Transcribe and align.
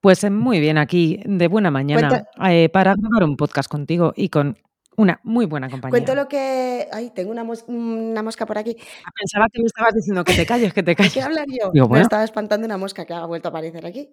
Pues 0.00 0.24
eh, 0.24 0.30
muy 0.30 0.60
bien, 0.60 0.78
aquí 0.78 1.20
de 1.24 1.48
buena 1.48 1.70
mañana 1.70 2.26
eh, 2.48 2.68
para 2.70 2.94
grabar 2.94 3.24
un 3.24 3.36
podcast 3.36 3.70
contigo 3.70 4.12
y 4.16 4.30
con 4.30 4.56
una 4.96 5.20
muy 5.22 5.46
buena 5.46 5.68
compañía. 5.68 5.90
Cuento 5.90 6.14
lo 6.14 6.28
que. 6.28 6.88
Ay, 6.92 7.10
tengo 7.14 7.30
una, 7.30 7.44
mosca 7.44 8.46
por 8.46 8.58
aquí. 8.58 8.76
Ah, 9.04 9.10
pensaba 9.18 9.46
que 9.52 9.60
me 9.60 9.66
estabas 9.66 9.94
diciendo 9.94 10.24
que 10.24 10.34
te 10.34 10.46
calles, 10.46 10.72
que 10.72 10.82
te 10.82 10.94
calles. 10.96 11.12
¿Qué 11.12 11.22
hablar 11.22 11.46
yo? 11.48 11.88
Me 11.88 12.00
estaba 12.00 12.24
espantando 12.24 12.66
una 12.66 12.76
mosca 12.76 13.04
que 13.04 13.14
ha 13.14 13.24
vuelto 13.26 13.48
a 13.48 13.50
aparecer 13.50 13.86
aquí. 13.86 14.10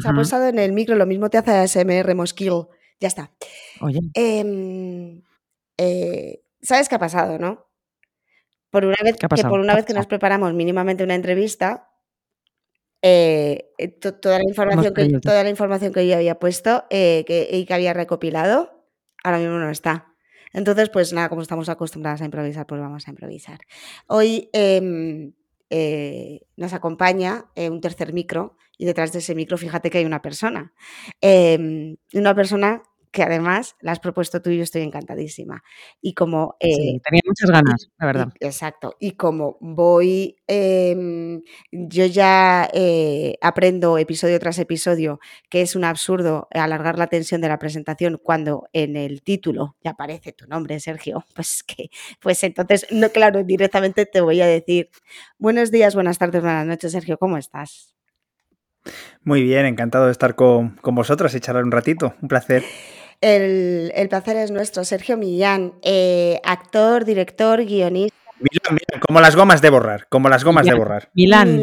Se 0.00 0.08
ha 0.08 0.12
posado 0.12 0.48
en 0.48 0.58
el 0.58 0.72
micro, 0.72 0.96
lo 0.96 1.06
mismo 1.06 1.30
te 1.30 1.38
hace 1.38 1.52
ASMR 1.52 2.14
Mosquil. 2.14 2.66
Ya 2.98 3.08
está. 3.08 3.30
Oye. 3.80 4.00
Em, 4.14 5.22
eh, 5.76 6.42
¿Sabes 6.62 6.88
qué 6.88 6.94
ha 6.96 6.98
pasado, 6.98 7.38
no? 7.38 7.66
Por 8.70 8.84
una 8.84 8.96
vez, 9.04 9.16
que 9.16 9.28
por 9.28 9.60
una 9.60 9.74
vez 9.74 9.84
que 9.84 9.94
nos 9.94 10.06
preparamos 10.06 10.52
mínimamente 10.54 11.04
una 11.04 11.14
entrevista, 11.14 11.85
eh, 13.02 13.70
eh, 13.78 13.88
toda, 13.88 14.38
la 14.38 14.44
información 14.48 14.94
que, 14.94 15.20
toda 15.20 15.42
la 15.44 15.50
información 15.50 15.92
que 15.92 16.06
yo 16.06 16.16
había 16.16 16.38
puesto 16.38 16.84
eh, 16.90 17.24
que, 17.26 17.48
y 17.52 17.64
que 17.64 17.74
había 17.74 17.92
recopilado, 17.92 18.84
ahora 19.22 19.38
mismo 19.38 19.58
no 19.58 19.70
está. 19.70 20.08
Entonces, 20.52 20.88
pues 20.88 21.12
nada, 21.12 21.28
como 21.28 21.42
estamos 21.42 21.68
acostumbradas 21.68 22.22
a 22.22 22.24
improvisar, 22.24 22.66
pues 22.66 22.80
vamos 22.80 23.06
a 23.06 23.10
improvisar. 23.10 23.58
Hoy 24.06 24.48
em, 24.52 25.32
nos 26.56 26.72
acompaña 26.72 27.46
un 27.56 27.80
tercer 27.80 28.12
micro 28.12 28.56
y 28.78 28.86
detrás 28.86 29.12
de 29.12 29.18
ese 29.18 29.34
micro, 29.34 29.58
fíjate 29.58 29.90
que 29.90 29.98
hay 29.98 30.04
una 30.04 30.22
persona. 30.22 30.72
Em, 31.20 31.96
una 32.14 32.34
persona 32.34 32.82
que 33.16 33.22
además 33.22 33.76
la 33.80 33.92
has 33.92 33.98
propuesto 33.98 34.42
tú 34.42 34.50
y 34.50 34.58
yo 34.58 34.62
estoy 34.62 34.82
encantadísima. 34.82 35.62
Y 36.02 36.12
como... 36.12 36.54
Eh, 36.60 37.00
tenía 37.02 37.22
muchas 37.24 37.50
ganas, 37.50 37.88
la 37.98 38.04
verdad. 38.04 38.28
exacto. 38.40 38.94
Y 39.00 39.12
como 39.12 39.56
voy, 39.62 40.36
em, 40.46 41.40
yo 41.72 42.04
ya 42.04 42.68
eh, 42.74 43.38
aprendo 43.40 43.96
episodio 43.96 44.38
tras 44.38 44.58
episodio 44.58 45.18
que 45.48 45.62
es 45.62 45.74
un 45.76 45.84
absurdo 45.84 46.46
alargar 46.50 46.98
la 46.98 47.06
tensión 47.06 47.40
de 47.40 47.48
la 47.48 47.58
presentación 47.58 48.20
cuando 48.22 48.68
en 48.74 48.96
el 48.96 49.22
título 49.22 49.76
ya 49.82 49.92
aparece 49.92 50.32
tu 50.32 50.46
nombre, 50.46 50.78
Sergio. 50.78 51.24
Pues 51.36 51.62
que, 51.62 51.90
pues 52.20 52.42
entonces, 52.44 52.86
no, 52.90 53.10
claro, 53.10 53.44
directamente 53.44 54.04
te 54.04 54.20
voy 54.20 54.40
a 54.40 54.46
decir 54.46 54.90
buenos 55.38 55.70
días, 55.70 55.94
buenas 55.94 56.18
tardes, 56.18 56.42
buenas 56.42 56.66
noches, 56.66 56.92
Sergio, 56.92 57.18
¿cómo 57.18 57.36
estás? 57.38 57.94
Muy 59.22 59.42
bien, 59.42 59.66
encantado 59.66 60.06
de 60.06 60.12
estar 60.12 60.34
con, 60.34 60.76
con 60.76 60.94
vosotras 60.94 61.34
y 61.34 61.40
charlar 61.40 61.64
un 61.64 61.72
ratito. 61.72 62.14
Un 62.22 62.28
placer. 62.28 62.62
El, 63.20 64.06
placer 64.08 64.36
es 64.36 64.50
nuestro. 64.50 64.84
Sergio 64.84 65.16
Millán, 65.16 65.74
eh, 65.82 66.40
actor, 66.44 67.04
director, 67.04 67.64
guionista. 67.64 68.16
Milán, 68.38 68.74
Milán, 68.74 69.00
como 69.06 69.20
las 69.20 69.34
gomas 69.34 69.62
de 69.62 69.70
borrar, 69.70 70.06
como 70.10 70.28
las 70.28 70.44
gomas 70.44 70.66
de 70.66 70.74
borrar. 70.74 71.08
Milán. 71.14 71.62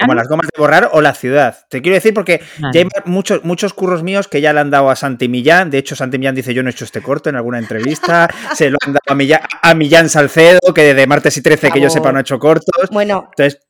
Como 0.00 0.14
las 0.14 0.28
gomas 0.28 0.46
de 0.46 0.58
borrar 0.58 0.88
o 0.92 1.02
la 1.02 1.14
ciudad. 1.14 1.58
Te 1.68 1.82
quiero 1.82 1.94
decir 1.94 2.14
porque 2.14 2.40
ya 2.72 2.80
hay 2.80 2.88
muchos, 3.04 3.44
muchos 3.44 3.74
curros 3.74 4.02
míos 4.02 4.26
que 4.26 4.40
ya 4.40 4.54
le 4.54 4.60
han 4.60 4.70
dado 4.70 4.88
a 4.88 4.96
Santi 4.96 5.28
Millán. 5.28 5.70
De 5.70 5.78
hecho, 5.78 5.94
Santi 5.94 6.18
Millán 6.18 6.34
dice, 6.34 6.54
yo 6.54 6.62
no 6.62 6.70
he 6.70 6.72
hecho 6.72 6.86
este 6.86 7.02
corto 7.02 7.28
en 7.28 7.36
alguna 7.36 7.58
entrevista. 7.58 8.28
Se 8.54 8.70
lo 8.70 8.78
han 8.86 8.94
dado 8.94 9.02
a 9.06 9.14
Millán, 9.14 9.40
a 9.60 9.74
Millán 9.74 10.08
Salcedo, 10.08 10.72
que 10.74 10.94
de 10.94 11.06
martes 11.06 11.36
y 11.36 11.42
13, 11.42 11.70
que 11.70 11.80
yo 11.80 11.90
sepa, 11.90 12.12
no 12.12 12.18
ha 12.18 12.22
hecho 12.22 12.38
cortos. 12.38 12.88
Bueno. 12.90 13.28
Entonces, 13.36 13.60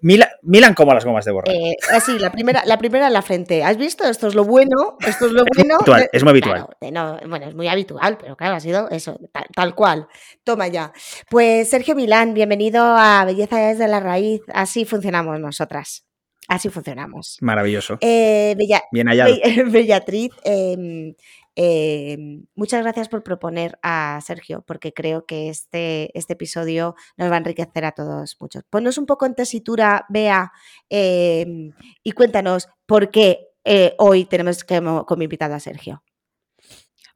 Milan, 0.00 0.74
como 0.74 0.94
las 0.94 1.04
gomas 1.04 1.24
de 1.24 1.32
borrar. 1.32 1.54
Eh, 1.54 1.76
así, 1.92 2.18
la 2.18 2.30
primera, 2.30 2.62
la 2.64 2.78
primera 2.78 3.08
en 3.08 3.12
la 3.12 3.22
frente. 3.22 3.64
¿Has 3.64 3.76
visto? 3.76 4.04
Esto 4.04 4.28
es 4.28 4.34
lo 4.34 4.44
bueno. 4.44 4.96
Esto 5.00 5.26
es 5.26 5.32
lo 5.32 5.44
bueno. 5.56 5.78
Es, 6.12 6.22
muy 6.22 6.30
habitual. 6.30 6.66
bueno, 6.80 7.46
es 7.46 7.54
muy 7.54 7.66
habitual, 7.66 8.16
pero 8.18 8.36
claro, 8.36 8.54
ha 8.54 8.60
sido 8.60 8.88
eso, 8.90 9.18
tal, 9.54 9.74
cual. 9.74 10.06
Toma 10.44 10.68
ya. 10.68 10.92
Pues 11.28 11.68
Sergio 11.70 11.96
Milán, 11.96 12.32
bienvenido 12.32 12.82
a 12.84 13.24
Belleza 13.24 13.58
desde 13.58 13.88
la 13.88 13.98
raíz. 14.00 14.42
Así 14.52 14.84
funcionamos 14.84 15.40
nosotras. 15.40 16.04
Así 16.46 16.70
funcionamos. 16.70 17.36
Maravilloso. 17.40 17.98
Eh, 18.00 18.56
Bien 18.92 19.08
hallado. 19.08 19.34
Bellatriz, 19.66 20.30
em, 20.44 21.14
Em, 21.60 22.44
muchas 22.54 22.82
gracias 22.82 23.08
por 23.08 23.24
proponer 23.24 23.80
a 23.82 24.20
Sergio, 24.22 24.62
porque 24.64 24.92
creo 24.92 25.26
que 25.26 25.48
este, 25.48 26.16
este 26.16 26.34
episodio 26.34 26.94
nos 27.16 27.32
va 27.32 27.34
a 27.34 27.38
enriquecer 27.38 27.84
a 27.84 27.90
todos 27.90 28.36
mucho. 28.38 28.60
Ponnos 28.70 28.96
un 28.96 29.06
poco 29.06 29.26
en 29.26 29.34
tesitura, 29.34 30.06
Bea, 30.08 30.52
em, 30.88 31.72
y 32.04 32.12
cuéntanos 32.12 32.68
por 32.86 33.10
qué 33.10 33.48
eh, 33.64 33.96
hoy 33.98 34.24
tenemos 34.26 34.62
como 34.62 35.22
invitado 35.24 35.56
a 35.56 35.58
Sergio. 35.58 36.04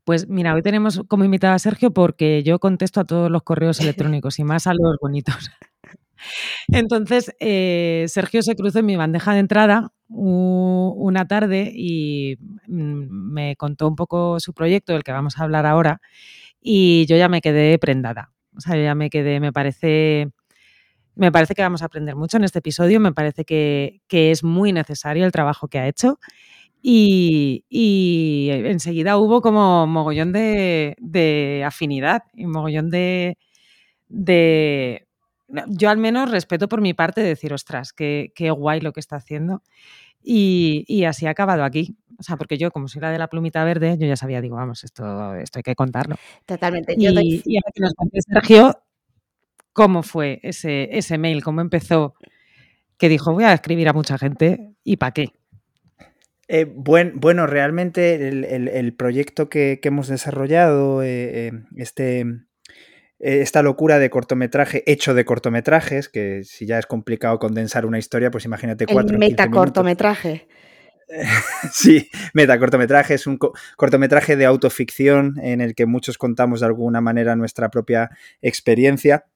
Pues 0.03 0.29
mira, 0.29 0.55
hoy 0.55 0.63
tenemos 0.63 1.01
como 1.07 1.25
invitado 1.25 1.55
a 1.55 1.61
Sergio 1.61 1.93
porque 1.93 2.43
yo 2.43 2.59
contesto 2.59 2.99
a 2.99 3.05
todos 3.05 3.31
los 3.31 3.45
correos 3.45 3.79
electrónicos 4.19 4.41
y 4.41 4.45
más 4.45 4.67
a 4.67 4.75
los 4.75 4.97
bonitos. 5.01 5.53
Entonces, 6.67 7.33
eh, 7.39 8.07
Sergio 8.09 8.43
se 8.43 8.57
cruzó 8.57 8.81
en 8.81 8.87
mi 8.87 8.97
bandeja 8.97 9.35
de 9.35 9.39
entrada 9.39 9.93
una 10.13 11.27
tarde 11.27 11.71
y 11.75 12.37
mm, 12.67 13.33
me 13.33 13.57
contó 13.57 13.89
un 13.89 13.97
poco 13.97 14.41
su 14.41 14.53
proyecto, 14.55 14.93
del 14.93 15.05
que 15.05 15.13
vamos 15.13 15.39
a 15.39 15.45
hablar 15.45 15.67
ahora, 15.67 16.01
y 16.61 17.07
yo 17.07 17.17
ya 17.17 17.29
me 17.29 17.41
quedé 17.41 17.79
prendada. 17.79 18.33
O 18.57 18.61
sea, 18.61 18.77
ya 18.77 18.95
me 18.95 19.11
quedé, 19.11 19.41
me 19.41 19.53
parece, 19.53 20.31
me 21.15 21.33
parece 21.33 21.55
que 21.55 21.63
vamos 21.63 21.83
a 21.83 21.87
aprender 21.87 22.17
mucho 22.17 22.37
en 22.37 22.45
este 22.45 22.61
episodio, 22.61 23.01
me 23.01 23.13
parece 23.13 23.45
que, 23.45 24.01
es 24.11 24.45
muy 24.45 24.73
necesario 24.73 25.27
el 25.27 25.33
trabajo 25.33 25.69
que 25.69 25.79
ha 25.79 25.89
hecho. 25.89 26.19
Y, 26.83 27.65
enseguida 27.71 29.19
hubo 29.19 29.41
como 29.43 29.87
mogollón 29.87 30.33
de, 30.33 31.65
afinidad 31.67 32.25
y 32.35 32.47
mogollón 32.47 32.91
de, 32.91 33.39
de, 34.09 35.07
yo 35.69 35.91
al 35.91 35.99
menos 35.99 36.31
respeto 36.31 36.69
por 36.69 36.81
mi 36.81 36.95
parte 36.95 37.21
decir, 37.23 37.53
ostras, 37.53 37.93
qué, 37.93 38.33
qué 38.35 38.51
guay 38.51 38.81
lo 38.81 38.93
que 38.93 39.01
está 39.01 39.17
haciendo. 39.17 39.63
Y, 40.23 41.05
así 41.05 41.27
ha 41.27 41.31
acabado 41.31 41.65
aquí. 41.65 41.97
O 42.19 42.23
sea, 42.23 42.37
porque 42.37 42.57
yo, 42.57 42.71
como 42.71 42.89
soy 42.89 43.01
la 43.01 43.11
de 43.11 43.19
la 43.19 43.29
plumita 43.29 43.65
verde, 43.65 43.97
yo 43.99 44.07
ya 44.07 44.17
sabía, 44.17 44.41
digo, 44.41 44.57
vamos, 44.57 44.85
esto, 44.85 45.35
esto 45.35 45.59
hay 45.59 45.63
que 45.63 45.75
contarlo. 45.75 46.17
Totalmente. 46.47 46.95
Y, 46.97 47.05
y 47.05 47.57
ahora 47.57 47.73
que 47.75 47.81
nos 47.81 47.95
cuente 47.95 48.21
Sergio, 48.23 48.83
¿cómo 49.73 50.03
fue 50.03 50.39
ese, 50.43 50.97
ese 50.97 51.19
mail? 51.19 51.43
¿Cómo 51.43 51.61
empezó? 51.61 52.15
Que 52.99 53.09
dijo, 53.09 53.33
voy 53.33 53.45
a 53.45 53.53
escribir 53.53 53.89
a 53.89 53.93
mucha 53.93 54.19
gente 54.19 54.75
y 54.85 54.97
para 54.97 55.13
qué. 55.13 55.33
Eh, 56.49 56.67
bueno, 56.67 57.47
realmente 57.47 58.29
el, 58.29 58.95
proyecto 58.95 59.49
que, 59.49 59.81
hemos 59.83 60.09
desarrollado, 60.09 61.03
eh, 61.03 61.49
eh, 61.49 61.53
este, 61.77 62.27
esta 63.23 63.63
locura 63.63 64.01
de 64.01 64.11
cortometraje 64.11 64.83
hecho 64.91 65.15
de 65.15 65.25
cortometrajes, 65.25 66.09
que 66.09 66.43
si 66.45 66.67
ya 66.67 66.79
es 66.79 66.87
complicado 66.87 67.39
condensar 67.39 67.87
una 67.87 67.99
historia, 67.99 68.33
pues 68.33 68.45
imagínate 68.45 68.85
cuatro. 68.87 69.15
El 69.15 69.21
metacortometraje. 69.21 70.49
sí, 71.73 72.11
metacortometraje 72.35 73.15
es 73.15 73.29
un 73.29 73.39
cortometraje 73.77 74.35
de 74.35 74.45
autoficción 74.45 75.39
en 75.41 75.61
el 75.61 75.77
que 75.77 75.87
muchos 75.87 76.19
contamos 76.19 76.61
de 76.61 76.67
alguna 76.67 77.01
manera 77.01 77.37
nuestra 77.37 77.71
propia 77.71 78.11
experiencia 78.41 79.27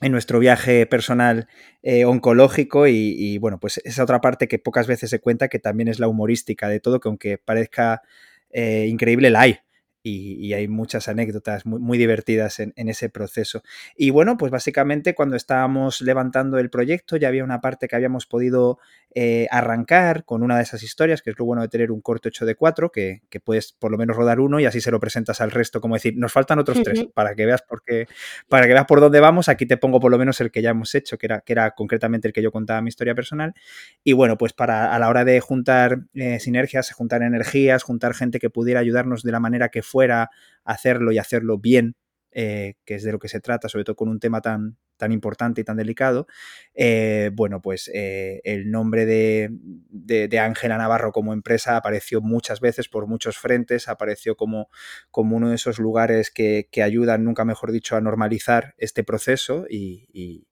en 0.00 0.10
nuestro 0.10 0.40
viaje 0.40 0.84
personal 0.86 1.46
eh, 1.82 2.04
oncológico 2.04 2.88
y, 2.88 3.38
bueno, 3.38 3.60
pues 3.60 3.80
esa 3.84 4.02
otra 4.02 4.20
parte 4.20 4.48
que 4.48 4.58
pocas 4.58 4.88
veces 4.88 5.10
se 5.10 5.20
cuenta 5.20 5.46
que 5.46 5.60
también 5.60 5.86
es 5.86 6.00
la 6.00 6.08
humorística 6.08 6.68
de 6.68 6.80
todo, 6.80 6.98
que 6.98 7.08
aunque 7.08 7.38
parezca 7.38 8.02
eh, 8.50 8.86
increíble, 8.88 9.30
la 9.30 9.42
hay 9.42 9.60
y, 10.02 10.52
hay 10.52 10.68
muchas 10.68 11.08
anécdotas 11.08 11.64
muy, 11.66 11.98
divertidas 11.98 12.58
en, 12.60 12.72
ese 12.76 13.08
proceso. 13.08 13.62
Y 13.96 14.10
bueno, 14.10 14.36
pues 14.36 14.50
básicamente 14.50 15.14
cuando 15.14 15.36
estábamos 15.36 16.00
levantando 16.00 16.58
el 16.58 16.70
proyecto 16.70 17.16
ya 17.16 17.28
había 17.28 17.44
una 17.44 17.60
parte 17.60 17.88
que 17.88 17.96
habíamos 17.96 18.26
podido 18.26 18.78
eh, 19.14 19.46
arrancar 19.50 20.24
con 20.24 20.42
una 20.42 20.56
de 20.56 20.62
esas 20.62 20.82
historias, 20.82 21.20
que 21.20 21.30
es 21.30 21.38
lo 21.38 21.44
bueno 21.44 21.60
de 21.60 21.68
tener 21.68 21.92
un 21.92 22.00
corto 22.00 22.28
hecho 22.28 22.46
de 22.46 22.54
cuatro, 22.54 22.90
que, 22.90 23.20
puedes 23.44 23.72
por 23.72 23.90
lo 23.90 23.98
menos 23.98 24.16
rodar 24.16 24.40
uno 24.40 24.60
y 24.60 24.64
así 24.64 24.80
se 24.80 24.90
lo 24.90 25.00
presentas 25.00 25.40
al 25.40 25.50
resto, 25.50 25.80
como 25.80 25.94
decir, 25.94 26.14
nos 26.16 26.32
faltan 26.32 26.58
otros 26.58 26.82
tres, 26.82 27.06
para 27.14 27.34
que 27.34 27.44
veas 27.44 27.62
por 27.62 27.82
qué, 27.82 28.06
para 28.48 28.66
que 28.66 28.72
veas 28.72 28.86
por 28.86 29.00
dónde 29.00 29.20
vamos, 29.20 29.48
aquí 29.48 29.66
te 29.66 29.76
pongo 29.76 30.00
por 30.00 30.10
lo 30.10 30.18
menos 30.18 30.40
el 30.40 30.50
que 30.50 30.62
ya 30.62 30.70
hemos 30.70 30.94
hecho, 30.94 31.18
que 31.18 31.26
era, 31.26 31.40
que 31.40 31.52
era 31.52 31.72
concretamente 31.72 32.28
el 32.28 32.32
que 32.32 32.42
yo 32.42 32.50
contaba 32.50 32.80
mi 32.80 32.88
historia 32.88 33.14
personal. 33.14 33.54
Y 34.02 34.14
bueno, 34.14 34.38
pues 34.38 34.52
para 34.52 34.94
a 34.94 34.98
la 34.98 35.08
hora 35.08 35.24
de 35.24 35.40
juntar 35.40 36.00
eh, 36.14 36.40
sinergias, 36.40 36.90
juntar 36.92 37.22
energías, 37.22 37.82
juntar 37.82 38.14
gente 38.14 38.38
que 38.38 38.50
pudiera 38.50 38.80
ayudarnos 38.80 39.22
de 39.22 39.32
la 39.32 39.40
manera 39.40 39.68
que 39.68 39.82
fuera 39.82 40.30
hacerlo 40.64 41.12
y 41.12 41.18
hacerlo 41.18 41.58
bien 41.58 41.96
que 42.32 42.76
es 42.86 43.02
de 43.02 43.12
lo 43.12 43.18
que 43.18 43.28
se 43.28 43.40
trata, 43.40 43.68
sobre 43.68 43.84
todo 43.84 43.96
con 43.96 44.08
un 44.08 44.20
tema 44.20 44.40
tan, 44.40 44.76
tan 45.02 45.10
importante 45.10 45.60
y 45.60 45.64
tan 45.64 45.76
delicado, 45.76 46.28
eh, 46.74 47.30
bueno, 47.34 47.60
pues 47.60 47.90
eh, 47.92 48.40
el 48.44 48.70
nombre 48.70 49.04
de 49.04 50.38
Ángela 50.38 50.78
Navarro 50.78 51.10
como 51.10 51.32
empresa 51.32 51.76
apareció 51.76 52.20
muchas 52.20 52.60
veces 52.60 52.88
por 52.88 53.08
muchos 53.08 53.36
frentes, 53.36 53.88
apareció 53.88 54.36
como, 54.36 54.70
como 55.10 55.36
uno 55.36 55.48
de 55.48 55.56
esos 55.56 55.80
lugares 55.80 56.30
que, 56.30 56.68
ayudan, 56.84 57.24
nunca 57.24 57.44
mejor 57.44 57.72
dicho, 57.72 57.96
a 57.96 58.00
normalizar 58.00 58.74
este 58.78 59.02
proceso 59.02 59.66
y, 59.68 60.46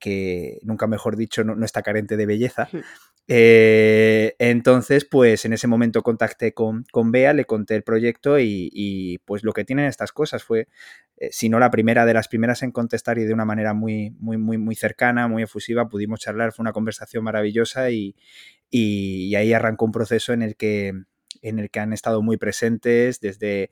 que, 0.00 0.58
nunca 0.62 0.86
mejor 0.86 1.16
dicho, 1.16 1.44
no, 1.44 1.62
está 1.66 1.82
carente 1.82 2.16
de 2.16 2.24
belleza. 2.24 2.70
Eh, 3.30 4.34
entonces, 4.38 5.04
pues 5.04 5.44
en 5.44 5.52
ese 5.52 5.66
momento 5.66 6.02
contacté 6.02 6.54
con, 6.54 6.84
con 6.90 7.12
Bea, 7.12 7.34
le 7.34 7.44
conté 7.44 7.76
el 7.76 7.82
proyecto 7.82 8.38
y, 8.40 9.20
pues 9.26 9.44
lo 9.44 9.52
que 9.52 9.64
tienen 9.66 9.84
estas 9.84 10.12
cosas 10.12 10.42
fue, 10.42 10.68
eh, 11.18 11.28
si 11.30 11.50
no 11.50 11.58
la 11.58 11.70
primera 11.70 12.06
de 12.06 12.14
las 12.14 12.28
primeras 12.28 12.62
en 12.62 12.72
contestar 12.72 13.18
y 13.18 13.24
de 13.24 13.34
una 13.34 13.44
manera 13.44 13.74
muy, 13.74 14.10
muy, 14.18 14.38
muy, 14.38 14.56
muy 14.56 14.74
cercana, 14.74 15.28
muy 15.28 15.42
efusiva, 15.42 15.88
pudimos 15.88 16.20
charlar, 16.20 16.52
fue 16.52 16.62
una 16.62 16.72
conversación 16.72 17.22
maravillosa 17.22 17.90
y, 17.90 18.16
y 18.70 19.34
ahí 19.34 19.52
arrancó 19.52 19.84
un 19.84 19.92
proceso 19.92 20.32
en 20.32 20.42
el 20.42 20.56
que 20.56 20.94
en 21.42 21.58
el 21.58 21.70
que 21.70 21.80
han 21.80 21.92
estado 21.92 22.22
muy 22.22 22.36
presentes 22.36 23.20
desde, 23.20 23.70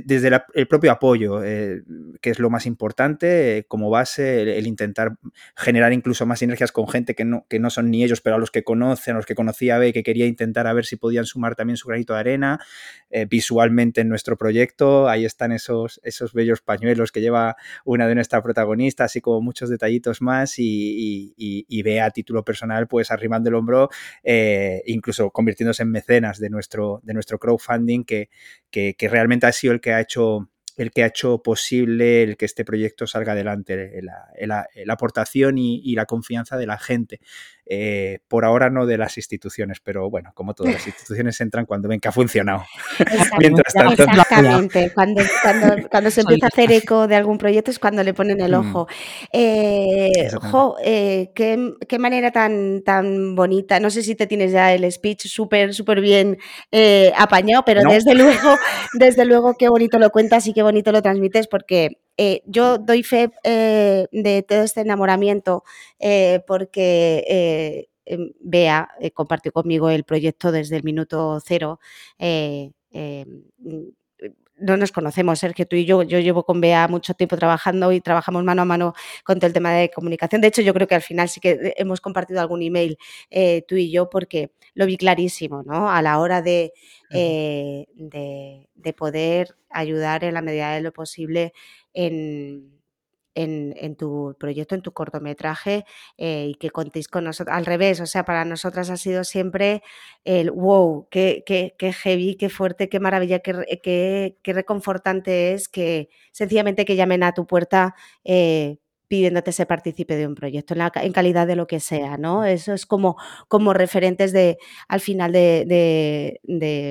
desde 0.00 0.30
el 0.54 0.66
propio 0.68 0.90
apoyo, 0.90 1.44
eh, 1.44 1.82
que 2.22 2.30
es 2.30 2.38
lo 2.38 2.48
más 2.48 2.64
importante, 2.64 3.58
eh, 3.58 3.64
como 3.64 3.90
base, 3.90 4.56
el, 4.56 4.66
intentar 4.66 5.16
generar 5.54 5.92
incluso 5.92 6.24
más 6.24 6.38
sinergias 6.38 6.72
con 6.72 6.88
gente 6.88 7.14
que 7.14 7.26
no, 7.26 7.44
que 7.50 7.58
no 7.58 7.68
son 7.68 7.90
ni 7.90 8.02
ellos, 8.02 8.22
pero 8.22 8.36
a 8.36 8.38
los 8.38 8.50
que 8.50 8.64
conocen, 8.64 9.14
a 9.14 9.16
los 9.18 9.26
que 9.26 9.34
conocía 9.34 9.76
B, 9.76 9.92
que 9.92 10.02
quería 10.02 10.26
intentar 10.26 10.66
a 10.66 10.72
ver 10.72 10.86
si 10.86 10.96
podían 10.96 11.26
sumar 11.26 11.56
también 11.56 11.76
su 11.76 11.88
granito 11.88 12.14
de 12.14 12.20
arena 12.20 12.58
eh, 13.10 13.26
visualmente 13.28 14.00
en 14.00 14.08
nuestro 14.08 14.38
proyecto. 14.38 15.10
Ahí 15.10 15.26
están 15.26 15.52
esos, 15.52 16.00
esos 16.04 16.32
bellos 16.32 16.62
pañuelos 16.62 17.12
que 17.12 17.20
lleva 17.20 17.56
una 17.84 18.08
de 18.08 18.14
nuestras 18.14 18.40
protagonistas, 18.40 19.06
así 19.10 19.20
como 19.20 19.42
muchos 19.42 19.68
detallitos 19.68 20.22
más 20.22 20.58
y, 20.58 21.34
y, 21.36 21.82
ve 21.82 22.00
a 22.00 22.10
título 22.10 22.44
personal, 22.44 22.86
pues 22.86 23.10
arrimando 23.10 23.48
el 23.50 23.56
hombro, 23.56 23.90
incluso 24.86 25.30
convirtiéndose 25.30 25.82
en 25.82 25.90
mecenas 25.90 26.38
de 26.38 26.48
nuestro, 26.48 27.00
de 27.02 27.12
nuestro 27.12 27.38
crowdfunding, 27.38 28.04
que, 28.04 28.30
que, 28.70 28.94
que 28.94 29.08
realmente 29.08 29.46
ha 29.46 29.52
sido 29.52 29.74
el 29.74 29.81
que 29.82 29.92
ha 29.92 30.00
hecho 30.00 30.48
el 30.76 30.90
que 30.90 31.02
ha 31.02 31.06
hecho 31.06 31.42
posible 31.42 32.22
el 32.22 32.36
que 32.36 32.46
este 32.46 32.64
proyecto 32.64 33.06
salga 33.06 33.32
adelante, 33.32 34.00
la, 34.02 34.66
aportación 34.88 35.58
y, 35.58 35.94
la 35.94 36.06
confianza 36.06 36.56
de 36.56 36.66
la 36.66 36.78
gente. 36.78 37.20
Eh, 37.64 38.18
por 38.26 38.44
ahora 38.44 38.70
no 38.70 38.86
de 38.86 38.98
las 38.98 39.16
instituciones, 39.16 39.78
pero 39.80 40.10
bueno, 40.10 40.32
como 40.34 40.52
todas 40.52 40.74
las 40.74 40.86
instituciones 40.86 41.40
entran 41.40 41.64
cuando 41.64 41.88
ven 41.88 42.00
que 42.00 42.08
ha 42.08 42.12
funcionado. 42.12 42.64
Exactamente, 42.98 44.90
cuando, 44.92 45.22
cuando, 45.88 46.10
se 46.10 46.22
empieza 46.22 46.46
a 46.46 46.48
hacer 46.48 46.72
eco 46.72 47.06
de 47.06 47.14
algún 47.14 47.38
proyecto 47.38 47.70
es 47.70 47.78
cuando 47.78 48.02
le 48.02 48.14
ponen 48.14 48.40
el 48.40 48.50
mm. 48.52 48.54
ojo. 48.54 48.88
Eh, 49.32 50.10
eh, 50.84 51.30
qué, 51.34 51.98
manera 51.98 52.32
tan, 52.32 52.82
tan 52.82 53.36
bonita, 53.36 53.78
no 53.78 53.90
sé 53.90 54.02
si 54.02 54.16
te 54.16 54.26
tienes 54.26 54.50
ya 54.50 54.74
el 54.74 54.90
speech 54.90 55.26
súper, 55.26 55.72
súper 55.72 56.00
bien 56.00 56.38
apañado, 57.16 57.62
pero 57.64 57.82
desde 57.88 58.14
luego, 58.14 58.56
desde 58.94 59.24
luego 59.24 59.54
qué 59.56 59.68
bonito 59.68 60.00
lo 60.00 60.10
cuentas 60.10 60.46
y 60.48 60.52
qué 60.52 60.62
bonito 60.62 60.90
lo 60.90 61.00
transmites 61.00 61.46
porque 61.46 62.01
eh, 62.16 62.42
yo 62.46 62.78
doy 62.78 63.02
fe 63.02 63.30
eh, 63.44 64.06
de 64.12 64.42
todo 64.42 64.62
este 64.62 64.80
enamoramiento 64.82 65.64
eh, 65.98 66.40
porque 66.46 67.88
em, 68.04 68.32
Bea 68.40 68.88
compartió 69.14 69.52
conmigo 69.52 69.88
el 69.90 70.04
proyecto 70.04 70.52
desde 70.52 70.76
el 70.76 70.82
minuto 70.84 71.38
cero 71.44 71.80
no 74.62 74.76
nos 74.76 74.92
conocemos, 74.92 75.38
Sergio, 75.38 75.66
tú 75.66 75.76
y 75.76 75.84
yo, 75.84 76.02
yo 76.02 76.18
llevo 76.20 76.44
con 76.44 76.60
Bea 76.60 76.88
mucho 76.88 77.14
tiempo 77.14 77.36
trabajando 77.36 77.92
y 77.92 78.00
trabajamos 78.00 78.44
mano 78.44 78.62
a 78.62 78.64
mano 78.64 78.94
con 79.24 79.38
todo 79.38 79.46
el 79.48 79.52
tema 79.52 79.72
de 79.72 79.90
comunicación. 79.90 80.40
De 80.40 80.48
hecho, 80.48 80.62
yo 80.62 80.72
creo 80.74 80.86
que 80.86 80.94
al 80.94 81.02
final 81.02 81.28
sí 81.28 81.40
que 81.40 81.74
hemos 81.76 82.00
compartido 82.00 82.40
algún 82.40 82.62
email 82.62 82.96
tú 83.68 83.76
y 83.76 83.90
yo 83.90 84.08
porque 84.08 84.52
lo 84.74 84.86
vi 84.86 84.96
clarísimo, 84.96 85.62
¿no? 85.62 85.90
A 85.90 86.00
la 86.02 86.18
hora 86.18 86.40
de, 86.42 86.72
de 87.10 88.92
poder 88.96 89.56
ayudar 89.70 90.24
en 90.24 90.34
la 90.34 90.42
medida 90.42 90.72
de 90.74 90.80
lo 90.80 90.92
posible 90.92 91.52
en, 91.92 92.71
en, 93.34 93.96
tu 93.96 94.36
proyecto, 94.38 94.74
en 94.74 94.82
tu 94.82 94.92
cortometraje 94.92 95.84
eh, 96.18 96.48
y 96.50 96.54
que 96.54 96.70
contéis 96.70 97.08
con 97.08 97.24
nosotros. 97.24 97.56
Al 97.56 97.66
revés, 97.66 98.00
o 98.00 98.06
sea, 98.06 98.24
para 98.24 98.44
nosotras 98.44 98.90
ha 98.90 98.96
sido 98.96 99.24
siempre 99.24 99.82
el 100.24 100.50
wow, 100.50 101.08
qué, 101.10 101.42
qué, 101.46 101.74
qué 101.78 101.92
heavy, 101.92 102.36
qué 102.36 102.48
fuerte, 102.48 102.88
qué 102.88 103.00
maravilla, 103.00 103.40
qué, 103.40 104.36
qué, 104.42 104.52
reconfortante 104.52 105.52
es 105.54 105.68
que 105.68 106.08
sencillamente 106.32 106.84
que 106.84 106.96
llamen 106.96 107.22
a 107.22 107.32
tu 107.32 107.46
puerta 107.46 107.94
eh, 108.24 108.78
pidiéndote 109.12 109.52
se 109.52 109.66
participe 109.66 110.16
de 110.16 110.26
un 110.26 110.34
proyecto 110.34 110.72
en, 110.74 111.12
calidad 111.12 111.46
de 111.46 111.54
lo 111.54 111.66
que 111.66 111.80
sea, 111.80 112.16
¿no? 112.16 112.46
Eso 112.46 112.72
es 112.72 112.86
como, 112.86 113.18
como 113.46 113.74
referentes 113.74 114.32
de, 114.32 114.56
al 114.88 115.00
final 115.00 115.32
de, 115.32 116.40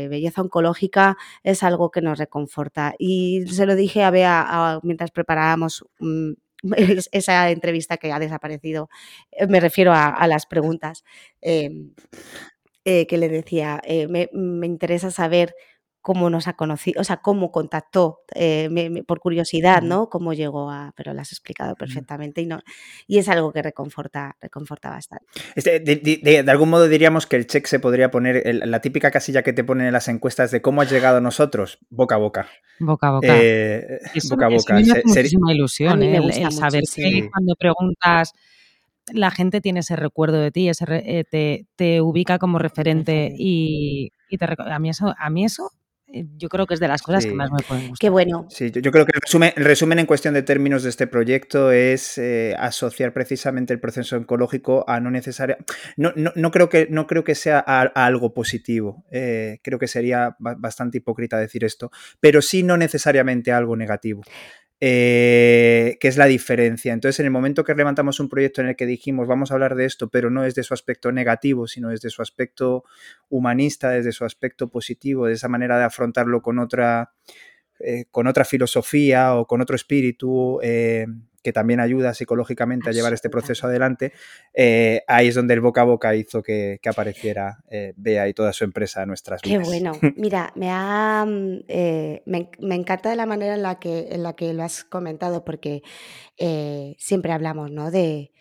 belleza 0.08 0.44
oncológica, 0.44 1.18
es 1.42 1.64
algo 1.64 1.90
que 1.90 2.04
nos 2.04 2.20
reconforta. 2.20 2.94
Y 3.00 3.48
se 3.48 3.66
lo 3.66 3.74
dije 3.76 4.04
a 4.04 4.12
Bea 4.12 4.80
mientras 4.84 5.10
preparábamos 5.10 5.84
mm, 5.98 6.34
esa 7.12 7.50
entrevista 7.50 7.98
que 7.98 8.12
ha 8.12 8.20
desaparecido, 8.20 8.88
eh, 9.32 9.48
me 9.48 9.60
refiero 9.60 9.92
a, 9.92 10.28
las 10.28 10.46
preguntas, 10.46 11.04
em, 11.42 11.96
eh, 12.86 13.08
que 13.08 13.18
le 13.18 13.30
decía, 13.30 13.82
eh, 13.84 14.08
me, 14.08 14.30
me 14.32 14.68
interesa 14.68 15.10
saber 15.10 15.56
cómo 16.02 16.30
nos 16.32 16.48
ha 16.48 16.54
conocido, 16.54 17.00
o 17.02 17.04
sea, 17.04 17.18
cómo 17.18 17.52
contactó, 17.52 18.22
eh, 18.34 18.70
por 19.06 19.20
curiosidad, 19.20 19.84
¿no? 19.84 20.10
Cómo 20.10 20.34
llegó 20.34 20.72
a, 20.72 20.94
pero 20.96 21.14
lo 21.14 21.22
has 21.22 21.32
explicado 21.32 21.76
perfectamente 21.76 22.42
y 22.42 22.48
no, 22.48 22.62
y 23.08 23.20
es 23.20 23.30
algo 23.30 23.54
que 23.54 23.62
reconforta, 23.62 24.36
reconforta 24.42 24.90
bastante. 24.90 25.26
Este, 25.56 25.80
de, 25.80 26.46
algún 26.48 26.70
modo 26.70 26.88
diríamos 26.88 27.28
que 27.28 27.36
el 27.36 27.46
check 27.46 27.68
se 27.68 27.80
podría 27.80 28.10
poner, 28.10 28.44
la 28.66 28.82
típica 28.82 29.12
casilla 29.12 29.44
que 29.44 29.54
te 29.54 29.64
ponen 29.64 29.88
en 29.88 29.94
las 29.94 30.08
encuestas 30.08 30.50
de 30.50 30.62
cómo 30.62 30.82
has 30.82 30.92
llegado 30.92 31.18
a 31.18 31.22
nosotros, 31.22 31.78
boca 31.90 32.16
a 32.16 32.18
boca. 32.18 32.48
Boca 32.80 33.08
a 33.08 33.12
boca. 33.12 33.28
Eh, 33.30 34.00
boca 34.30 34.46
a 34.48 34.50
boca. 34.50 34.74
me 34.74 34.82
hace 34.82 35.04
muchísima 35.06 35.54
ilusión, 35.54 36.02
¿eh? 36.02 36.18
el, 36.18 36.52
saber 36.52 36.82
que 36.96 37.30
cuando 37.32 37.56
preguntas 37.56 38.34
la 39.14 39.30
gente 39.30 39.62
tiene 39.62 39.82
ese 39.82 39.96
recuerdo 39.96 40.40
de 40.40 40.52
ti, 40.52 40.70
ese 40.70 40.86
te, 41.30 41.68
te, 41.76 42.02
ubica 42.02 42.40
como 42.40 42.60
referente 42.60 43.32
y, 43.38 44.14
y 44.30 44.38
te, 44.38 44.46
a, 44.58 44.80
mí 44.80 44.90
eso, 44.90 45.14
a 45.18 45.30
mí 45.30 45.44
eso 45.44 45.72
eh, 45.74 45.81
yo 46.38 46.50
creo 46.50 46.66
que 46.68 46.74
es 46.74 46.80
de 46.80 46.88
las 46.88 47.02
cosas 47.02 47.26
que 47.26 47.34
más 47.34 47.52
me 47.52 47.64
pueden 47.64 47.90
gustar. 47.90 48.00
Qué 48.00 48.10
bueno. 48.10 48.46
Sí, 48.50 48.72
yo, 48.72 48.92
creo 48.92 49.06
que 49.06 49.14
el 49.16 49.64
resumen, 49.64 50.00
en 50.00 50.06
cuestión 50.06 50.34
de 50.34 50.44
términos 50.44 50.84
de 50.84 50.90
este 50.90 51.08
proyecto 51.08 51.72
es 51.72 52.18
eh, 52.18 52.56
asociar 52.58 53.14
precisamente 53.14 53.74
el 53.74 53.80
proceso 53.80 54.18
oncológico 54.18 54.84
a 54.88 55.00
no 55.00 55.12
necesaria. 55.12 55.58
No, 55.98 56.14
no, 56.16 56.52
creo, 56.52 56.70
que, 56.70 56.88
no 56.90 57.08
creo 57.08 57.24
que 57.24 57.36
sea 57.36 57.64
a, 57.66 57.82
algo 57.82 58.34
positivo. 58.34 59.06
Eh, 59.12 59.60
creo 59.64 59.80
que 59.80 59.88
sería 59.88 60.36
bastante 60.40 60.98
hipócrita 60.98 61.38
decir 61.38 61.64
esto, 61.64 61.92
pero 62.20 62.42
sí 62.42 62.64
no 62.64 62.78
necesariamente 62.78 63.52
algo 63.52 63.76
negativo. 63.76 64.24
Eh, 64.84 65.98
que 66.00 66.08
es 66.08 66.18
la 66.18 66.26
diferencia. 66.26 66.92
Entonces, 66.92 67.20
en 67.20 67.28
el 67.28 67.32
momento 67.32 67.64
que 67.64 67.76
levantamos 67.76 68.20
un 68.20 68.30
proyecto 68.30 68.62
en 68.62 68.68
el 68.70 68.76
que 68.76 68.88
dijimos 68.88 69.28
vamos 69.28 69.52
a 69.52 69.54
hablar 69.54 69.76
de 69.76 69.86
esto, 69.86 70.10
pero 70.10 70.32
no 70.32 70.44
es 70.44 70.56
de 70.56 70.64
su 70.64 70.74
aspecto 70.74 71.12
negativo, 71.12 71.68
sino 71.68 71.90
desde 71.90 72.10
su 72.10 72.24
aspecto 72.24 72.84
humanista, 73.30 73.92
desde 73.92 74.12
su 74.12 74.26
aspecto 74.26 74.72
positivo, 74.72 75.28
de 75.28 75.34
esa 75.34 75.48
manera 75.50 75.78
de 75.78 75.84
afrontarlo 75.84 76.42
con 76.42 76.58
otra, 76.58 77.14
eh, 77.80 78.06
con 78.10 78.26
otra 78.26 78.44
filosofía 78.44 79.36
o 79.36 79.46
con 79.46 79.62
otro 79.62 79.76
espíritu, 79.76 80.60
eh, 80.64 81.06
que 81.42 81.54
también 81.54 81.80
ayuda 81.80 82.14
psicológicamente 82.14 82.90
a 82.90 82.94
llevar 82.94 83.14
este 83.14 83.30
proceso 83.30 83.68
adelante, 83.68 84.14
eh, 84.54 85.04
ahí 85.08 85.28
es 85.28 85.36
donde 85.36 85.54
el 85.54 85.62
boca 85.62 85.82
a 85.82 85.86
boca 85.86 86.16
hizo 86.16 86.44
que, 86.44 86.80
apareciera 86.86 87.64
eh, 87.70 87.94
Bea 87.96 88.28
y 88.28 88.34
toda 88.34 88.52
su 88.54 88.64
empresa 88.64 89.02
a 89.02 89.06
nuestras 89.06 89.42
vidas. 89.42 89.64
Qué 89.64 89.64
bueno. 89.64 89.94
Mira, 90.18 90.52
me, 90.56 90.70
ha, 90.70 91.26
mm, 91.26 91.60
eh, 91.68 92.24
me, 92.26 92.76
encanta 92.76 93.16
la 93.16 93.26
manera 93.26 93.56
en 93.56 93.62
la 93.62 93.80
que, 93.80 94.10
en 94.12 94.24
la 94.24 94.34
que 94.34 94.54
lo 94.54 94.64
has 94.64 94.84
comentado, 94.84 95.46
porque 95.46 95.84
siempre 96.98 97.32
hablamos 97.32 97.72
¿no? 97.72 97.92
de 97.92 98.32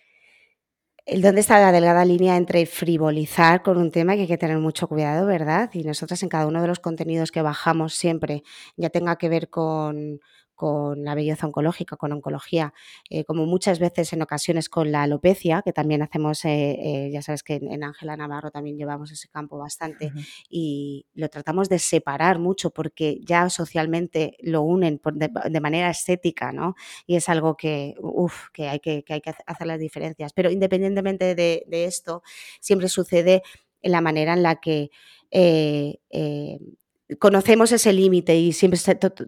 dónde 1.06 1.40
está 1.40 1.60
la 1.60 1.72
delgada 1.72 2.04
línea 2.04 2.36
entre 2.36 2.66
frivolizar 2.66 3.62
con 3.62 3.76
un 3.78 3.90
tema 3.90 4.14
que 4.14 4.22
hay 4.22 4.26
que 4.26 4.38
tener 4.38 4.58
mucho 4.58 4.88
cuidado, 4.88 5.26
¿verdad? 5.26 5.70
Y 5.72 5.82
nosotras 5.82 6.22
en 6.22 6.28
cada 6.28 6.46
uno 6.46 6.62
de 6.62 6.68
los 6.68 6.78
contenidos 6.78 7.32
que 7.32 7.42
bajamos 7.42 7.94
siempre, 7.94 8.42
ya 8.76 8.90
tenga 8.90 9.16
que 9.16 9.28
ver 9.28 9.50
con 9.50 10.20
con 10.60 11.04
la 11.04 11.14
belleza 11.14 11.46
oncológica, 11.46 11.96
con 11.96 12.12
oncología, 12.12 12.74
eh, 13.08 13.24
como 13.24 13.46
muchas 13.46 13.78
veces 13.78 14.12
en 14.12 14.20
ocasiones 14.20 14.68
con 14.68 14.92
la 14.92 15.04
alopecia, 15.04 15.62
que 15.62 15.72
también 15.72 16.02
hacemos, 16.02 16.44
eh, 16.44 16.76
eh, 16.78 17.10
ya 17.10 17.22
sabes 17.22 17.42
que 17.42 17.54
en 17.54 17.82
Ángela 17.82 18.14
Navarro 18.14 18.50
también 18.50 18.76
llevamos 18.76 19.10
ese 19.10 19.26
campo 19.30 19.56
bastante 19.56 20.12
y 20.50 21.06
lo 21.14 21.30
tratamos 21.30 21.70
de 21.70 21.78
separar 21.78 22.38
mucho 22.38 22.72
porque 22.72 23.20
ya 23.22 23.48
socialmente 23.48 24.36
lo 24.40 24.60
unen 24.60 25.00
de, 25.14 25.60
manera 25.62 25.88
estética, 25.88 26.52
¿no? 26.52 26.74
Y 27.06 27.16
es 27.16 27.30
algo 27.30 27.56
que, 27.56 27.94
que, 28.52 28.68
hay 28.68 28.80
que, 28.80 29.02
hay 29.08 29.22
que 29.22 29.32
hacer 29.46 29.66
las 29.66 29.78
diferencias. 29.78 30.34
Pero 30.34 30.50
independientemente 30.50 31.34
de, 31.34 31.64
esto, 31.70 32.22
siempre 32.60 32.90
sucede 32.90 33.42
en 33.80 33.92
la 33.92 34.02
manera 34.02 34.34
en 34.34 34.42
la 34.42 34.56
que 34.56 34.90
conocemos 37.18 37.72
ese 37.72 37.92
límite 37.92 38.36
y 38.36 38.52
siempre 38.52 38.78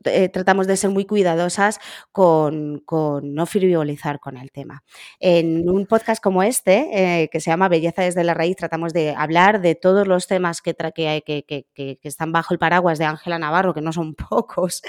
eh, 0.04 0.28
tratamos 0.28 0.66
de 0.66 0.76
ser 0.76 0.90
muy 0.90 1.04
cuidadosas 1.04 1.80
con, 2.12 2.82
no 3.22 3.46
frivolizar 3.46 4.20
con 4.20 4.36
el 4.36 4.50
tema. 4.50 4.84
En 5.20 5.68
un 5.68 5.86
podcast 5.86 6.22
como 6.22 6.42
este, 6.42 7.22
eh, 7.22 7.28
que 7.30 7.40
se 7.40 7.50
llama 7.50 7.68
Belleza 7.68 8.02
desde 8.02 8.24
la 8.24 8.34
raíz, 8.34 8.56
tratamos 8.56 8.92
de 8.92 9.14
hablar 9.16 9.60
de 9.60 9.74
todos 9.74 10.06
los 10.06 10.26
temas 10.26 10.60
que, 10.60 10.74
que, 10.74 11.44
que, 11.46 11.98
están 12.02 12.32
bajo 12.32 12.52
el 12.54 12.58
paraguas 12.58 12.98
de 12.98 13.04
Ángela 13.04 13.38
Navarro, 13.38 13.74
que 13.74 13.80
no 13.80 13.92
son 13.92 14.14
pocos, 14.30 14.82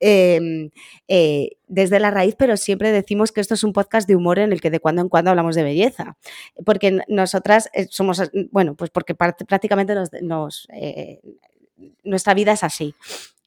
em, 0.00 0.70
eh, 1.08 1.50
desde 1.66 2.00
la 2.00 2.10
raíz, 2.10 2.34
pero 2.38 2.56
siempre 2.56 2.92
decimos 2.92 3.32
que 3.32 3.40
esto 3.40 3.54
es 3.54 3.64
un 3.64 3.72
podcast 3.72 4.08
de 4.08 4.16
humor 4.16 4.38
en 4.38 4.52
el 4.52 4.60
que 4.60 4.70
de 4.70 4.80
cuando 4.80 5.02
en 5.02 5.08
cuando 5.08 5.30
hablamos 5.30 5.54
de 5.54 5.62
belleza, 5.62 6.16
porque 6.64 7.00
nosotras 7.08 7.70
somos, 7.90 8.30
bueno, 8.50 8.74
pues 8.74 8.90
porque 8.90 9.14
prácticamente 9.14 9.94
nos, 10.22 10.66
nuestra 12.04 12.34
vida 12.34 12.52
es 12.52 12.64
así. 12.64 12.94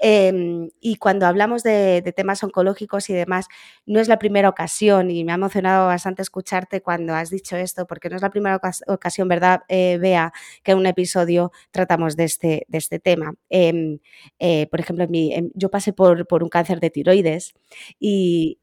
Em, 0.03 0.71
y 0.81 0.95
cuando 0.95 1.27
hablamos 1.27 1.61
de, 1.61 2.01
temas 2.15 2.43
oncológicos 2.43 3.07
y 3.11 3.13
demás, 3.13 3.45
no 3.85 3.99
es 3.99 4.07
la 4.07 4.17
primera 4.17 4.49
ocasión, 4.49 5.11
y 5.11 5.23
me 5.23 5.31
ha 5.31 5.35
emocionado 5.35 5.87
bastante 5.87 6.23
escucharte 6.23 6.81
cuando 6.81 7.13
has 7.13 7.29
dicho 7.29 7.55
esto, 7.55 7.85
porque 7.85 8.09
no 8.09 8.15
es 8.15 8.23
la 8.23 8.31
primera 8.31 8.59
ocasión, 8.87 9.27
¿verdad, 9.27 9.61
eh, 9.69 9.99
Bea, 10.01 10.33
que 10.63 10.71
en 10.71 10.79
un 10.79 10.87
episodio 10.87 11.51
tratamos 11.69 12.15
de 12.15 12.23
este, 12.23 12.65
de 12.67 12.77
este 12.79 12.97
tema? 12.99 13.35
Em, 13.49 13.99
eh, 14.39 14.65
por 14.71 14.79
ejemplo, 14.79 15.05
yo 15.53 15.69
pasé 15.69 15.93
por, 15.93 16.25
un 16.43 16.49
cáncer 16.49 16.79
de 16.79 16.89
tiroides 16.89 17.53
y, 17.99 18.57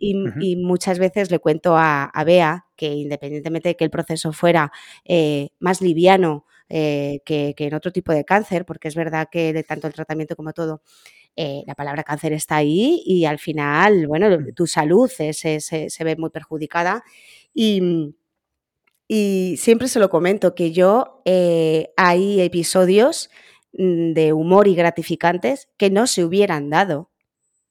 muchas 0.58 0.98
veces 0.98 1.30
le 1.30 1.38
cuento 1.38 1.76
a, 1.76 2.10
Bea 2.26 2.66
que 2.76 2.86
independientemente 2.94 3.70
de 3.70 3.76
que 3.76 3.84
el 3.84 3.90
proceso 3.90 4.32
fuera 4.32 4.72
eh, 5.04 5.50
más 5.60 5.80
liviano, 5.80 6.46
eh, 6.70 7.20
que, 7.24 7.54
en 7.56 7.74
otro 7.74 7.92
tipo 7.92 8.12
de 8.12 8.24
cáncer, 8.24 8.66
porque 8.66 8.88
es 8.88 8.94
verdad 8.94 9.28
que 9.30 9.52
de 9.52 9.64
tanto 9.64 9.86
el 9.86 9.94
tratamiento 9.94 10.36
como 10.36 10.52
todo, 10.52 10.82
eh, 11.34 11.62
la 11.66 11.74
palabra 11.74 12.02
cáncer 12.02 12.32
está 12.34 12.56
ahí 12.56 13.02
y 13.06 13.24
al 13.24 13.38
final, 13.38 14.06
bueno, 14.06 14.28
mm. 14.28 14.54
tu 14.54 14.66
salud 14.66 15.08
se, 15.08 15.32
se, 15.32 16.04
ve 16.04 16.16
muy 16.16 16.30
perjudicada. 16.30 17.04
Y, 17.54 18.14
y, 19.08 19.56
siempre 19.58 19.88
se 19.88 19.98
lo 19.98 20.10
comento, 20.10 20.54
que 20.54 20.72
yo 20.72 21.22
eh, 21.24 21.90
hay 21.96 22.40
episodios 22.42 23.30
mm, 23.72 24.12
de 24.12 24.32
humor 24.34 24.68
y 24.68 24.74
gratificantes 24.74 25.68
que 25.78 25.90
no 25.90 26.06
se 26.06 26.24
hubieran 26.24 26.70
dado. 26.70 27.10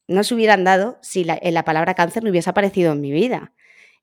No 0.07 0.23
se 0.23 0.33
hubieran 0.35 0.63
dado 0.63 0.97
si 1.01 1.23
la, 1.23 1.39
la 1.43 1.65
palabra 1.65 1.93
cáncer 1.93 2.23
no 2.23 2.31
hubiese 2.31 2.49
aparecido 2.49 2.93
en 2.93 3.01
mi 3.01 3.11
vida. 3.11 3.53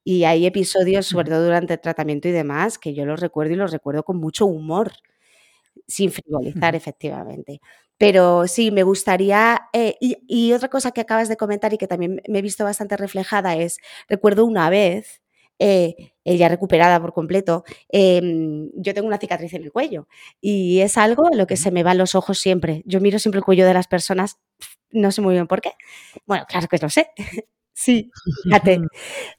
Y 0.05 0.25
hay 0.25 0.47
episodios, 0.47 1.07
sobre 1.07 1.31
todo 1.31 1.45
durante 1.45 1.75
el 1.75 1.81
tratamiento 1.81 2.29
y 2.29 2.33
demás, 2.33 2.79
que 2.79 2.95
yo 2.95 3.07
los 3.07 3.21
recuerdo 3.21 3.55
y 3.55 3.57
los 3.57 3.73
recuerdo 3.73 4.05
con 4.05 4.19
mucho 4.19 4.47
humor, 4.47 4.93
sin 5.87 6.11
frivolizar, 6.13 6.75
efectivamente. 6.75 7.61
Pero 7.99 8.47
sí, 8.49 8.71
me 8.71 8.83
gustaría, 8.83 9.69
eh, 9.73 9.97
y, 10.01 10.53
otra 10.53 10.69
cosa 10.69 10.91
que 10.93 11.01
acabas 11.01 11.29
de 11.29 11.37
comentar 11.37 11.73
y 11.73 11.79
que 11.79 11.87
también 11.87 12.21
me 12.29 12.41
he 12.41 12.43
visto 12.43 12.65
bastante 12.65 12.97
reflejada 12.97 13.57
es, 13.57 13.79
recuerdo 14.09 14.45
una 14.47 14.69
vez, 14.71 15.23
eh, 15.61 15.95
ella 16.25 16.49
recuperada 16.49 17.01
por 17.01 17.13
completo, 17.13 17.65
em, 17.89 18.71
yo 18.75 18.93
tengo 18.95 19.07
una 19.07 19.19
cicatriz 19.19 19.55
en 19.55 19.63
el 19.63 19.71
cuello 19.73 20.09
y 20.41 20.81
es 20.81 20.99
algo 20.99 21.29
a 21.33 21.37
lo 21.37 21.47
que 21.47 21.57
se 21.57 21.71
me 21.71 21.85
van 21.85 21.99
los 21.99 22.15
ojos 22.17 22.39
siempre. 22.41 22.83
Yo 22.87 23.01
miro 23.01 23.19
siempre 23.21 23.39
el 23.39 23.45
cuello 23.45 23.67
de 23.67 23.75
las 23.75 23.87
personas, 23.87 24.39
no 24.91 25.13
sé 25.13 25.21
muy 25.23 25.35
bien 25.35 25.47
por 25.47 25.61
qué. 25.61 25.73
Bueno, 26.27 26.45
claro 26.49 26.67
que 26.69 26.79
lo 26.79 26.91
sé, 26.91 27.09
Sí, 27.75 28.11
fíjate. 28.45 28.81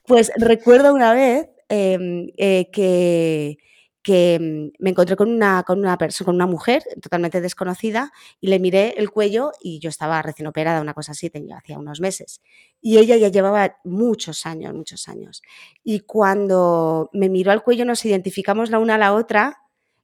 Pues 0.05 0.31
recuerdo 0.37 0.93
una 0.93 1.13
vez 1.13 1.47
em, 1.69 2.29
eh, 2.37 2.69
que, 2.71 3.57
que 4.03 4.39
mm, 4.39 4.83
me 4.83 4.89
encontré 4.91 5.15
con 5.15 5.29
una, 5.31 5.63
con 5.63 5.79
una 5.79 5.97
persona, 5.97 6.25
con 6.25 6.35
una 6.35 6.47
mujer 6.47 6.83
totalmente 7.01 7.41
desconocida 7.41 8.11
y 8.41 8.47
le 8.47 8.59
miré 8.59 8.95
el 8.97 9.09
cuello 9.11 9.51
y 9.61 9.79
yo 9.79 9.89
estaba 9.89 10.21
recién 10.21 10.47
operada, 10.47 10.81
una 10.81 10.93
cosa 10.93 11.13
así, 11.13 11.29
tenía 11.29 11.57
hacía 11.57 11.79
unos 11.79 12.01
meses. 12.01 12.41
Y 12.81 12.97
ella 12.99 13.17
ya 13.17 13.29
llevaba 13.29 13.77
muchos 13.85 14.45
años, 14.45 14.73
muchos 14.73 15.07
años. 15.09 15.41
Y 15.83 16.01
cuando 16.01 17.09
me 17.13 17.29
miró 17.29 17.51
al 17.51 17.63
cuello 17.63 17.85
nos 17.85 18.05
identificamos 18.05 18.69
la 18.71 18.79
una 18.79 18.95
a 18.95 18.97
la 18.99 19.13
otra 19.15 19.59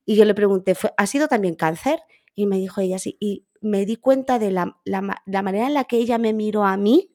y 0.06 0.16
yo 0.16 0.26
le 0.26 0.34
pregunté, 0.36 0.76
¿ha 0.98 1.08
sido 1.08 1.28
también 1.28 1.56
cáncer? 1.56 2.00
Y 2.36 2.48
me 2.48 2.58
dijo 2.58 2.82
ella 2.82 3.00
sí. 3.00 3.18
Y 3.20 3.46
me 3.62 3.86
di 3.86 3.98
cuenta 3.98 4.40
de 4.40 4.52
la, 4.52 4.78
la 4.86 5.44
manera 5.44 5.68
en 5.68 5.74
la 5.76 5.84
que 5.86 5.98
ella 5.98 6.18
me 6.18 6.34
miró 6.34 6.66
a 6.66 6.78
mí 6.78 7.11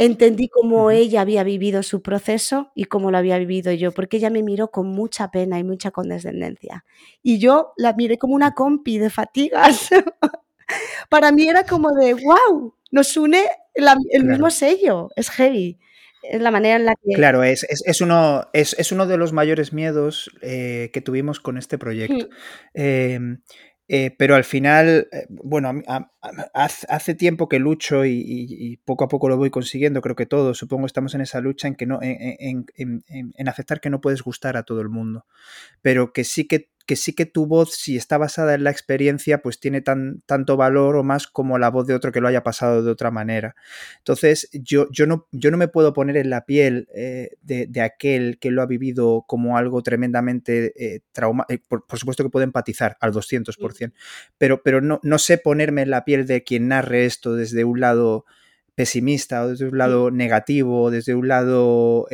entendí 0.00 0.48
cómo 0.48 0.90
ella 0.90 1.20
había 1.20 1.44
vivido 1.44 1.82
su 1.82 2.00
proceso 2.00 2.72
y 2.74 2.84
cómo 2.84 3.10
lo 3.10 3.18
había 3.18 3.36
vivido 3.36 3.70
yo, 3.72 3.92
porque 3.92 4.16
ella 4.16 4.30
me 4.30 4.42
miró 4.42 4.70
con 4.70 4.86
mucha 4.86 5.30
pena 5.30 5.58
y 5.58 5.64
mucha 5.64 5.90
condescendencia. 5.90 6.86
Y 7.22 7.38
yo 7.38 7.74
la 7.76 7.92
miré 7.92 8.16
como 8.16 8.34
una 8.34 8.54
compi 8.54 8.96
de 8.96 9.10
fatigas. 9.10 9.90
Para 11.10 11.32
mí 11.32 11.46
era 11.46 11.64
como 11.64 11.90
de, 11.92 12.14
wow, 12.14 12.74
nos 12.90 13.14
une 13.16 13.44
el 13.74 14.24
mismo 14.24 14.50
sello, 14.50 15.10
es 15.16 15.28
heavy. 15.30 15.78
Es 16.22 16.40
la 16.40 16.50
manera 16.50 16.76
en 16.76 16.84
la 16.84 16.94
que... 16.94 17.14
Claro, 17.14 17.42
es, 17.42 17.64
uno, 18.00 18.48
es, 18.52 18.92
uno 18.92 19.06
de 19.06 19.16
los 19.16 19.32
mayores 19.32 19.72
miedos 19.72 20.30
eh, 20.42 20.90
que 20.92 21.00
tuvimos 21.00 21.40
con 21.40 21.58
este 21.58 21.76
proyecto. 21.78 22.28
Eh, 22.74 23.18
pero 24.16 24.36
al 24.36 24.44
final, 24.44 25.08
eh, 25.10 25.26
bueno, 25.28 25.82
hace 26.54 27.14
tiempo 27.16 27.48
que 27.48 27.58
lucho 27.58 28.04
y, 28.04 28.80
poco 28.84 29.04
a 29.04 29.08
poco 29.08 29.28
lo 29.28 29.36
voy 29.36 29.50
consiguiendo, 29.50 30.00
creo 30.00 30.14
que 30.14 30.26
todos, 30.26 30.58
supongo 30.58 30.86
estamos 30.86 31.14
en 31.16 31.22
esa 31.22 31.40
lucha 31.40 31.66
en, 31.66 31.74
que 31.74 31.86
no, 31.86 31.98
en, 32.00 32.66
en, 32.76 33.48
aceptar 33.48 33.80
que 33.80 33.90
no 33.90 34.00
puedes 34.00 34.22
gustar 34.22 34.56
a 34.56 34.62
todo 34.62 34.80
el 34.80 34.90
mundo, 34.90 35.26
pero 35.82 36.12
que 36.12 36.22
sí 36.22 36.46
que 36.46 36.70
que 36.90 36.96
sí 36.96 37.12
que 37.12 37.24
tu 37.24 37.46
voz, 37.46 37.72
si 37.76 37.96
está 37.96 38.18
basada 38.18 38.52
en 38.52 38.64
la 38.64 38.72
experiencia, 38.72 39.42
pues 39.42 39.60
tiene 39.60 39.80
tan, 39.80 40.22
tanto 40.26 40.56
valor 40.56 40.96
o 40.96 41.04
más 41.04 41.28
como 41.28 41.56
la 41.56 41.70
voz 41.70 41.86
de 41.86 41.94
otro 41.94 42.10
que 42.10 42.20
lo 42.20 42.26
haya 42.26 42.42
pasado 42.42 42.82
de 42.82 42.90
otra 42.90 43.12
manera. 43.12 43.54
Entonces, 43.98 44.48
yo, 44.52 44.88
yo, 44.90 45.06
no, 45.06 45.28
yo 45.30 45.52
no 45.52 45.56
me 45.56 45.68
puedo 45.68 45.92
poner 45.92 46.16
en 46.16 46.30
la 46.30 46.46
piel 46.46 46.88
eh, 46.92 47.36
de, 47.42 47.80
aquel 47.80 48.40
que 48.40 48.50
lo 48.50 48.60
ha 48.60 48.66
vivido 48.66 49.22
como 49.28 49.56
algo 49.56 49.84
tremendamente 49.84 50.72
eh, 50.74 51.02
traumático. 51.12 51.62
Eh, 51.76 51.80
por, 51.86 51.96
supuesto 51.96 52.24
que 52.24 52.30
puedo 52.30 52.42
empatizar 52.42 52.96
al 52.98 53.12
200%, 53.12 53.92
pero, 54.36 54.60
pero 54.64 54.80
no, 54.80 54.98
no 55.04 55.18
sé 55.20 55.38
ponerme 55.38 55.82
en 55.82 55.90
la 55.90 56.04
piel 56.04 56.26
de 56.26 56.42
quien 56.42 56.66
narre 56.66 57.04
esto 57.04 57.36
desde 57.36 57.62
un 57.62 57.78
lado 57.78 58.24
pesimista 58.74 59.44
o 59.44 59.50
desde 59.50 59.68
un 59.68 59.78
lado 59.78 60.10
negativo, 60.10 60.90
desde 60.90 61.14
un 61.14 61.28
lado, 61.28 62.08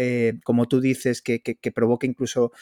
como 0.44 0.68
tú 0.68 0.82
dices, 0.82 1.22
que, 1.22 1.40
que, 1.40 1.54
que 1.54 1.72
provoca 1.72 2.06
incluso 2.06 2.52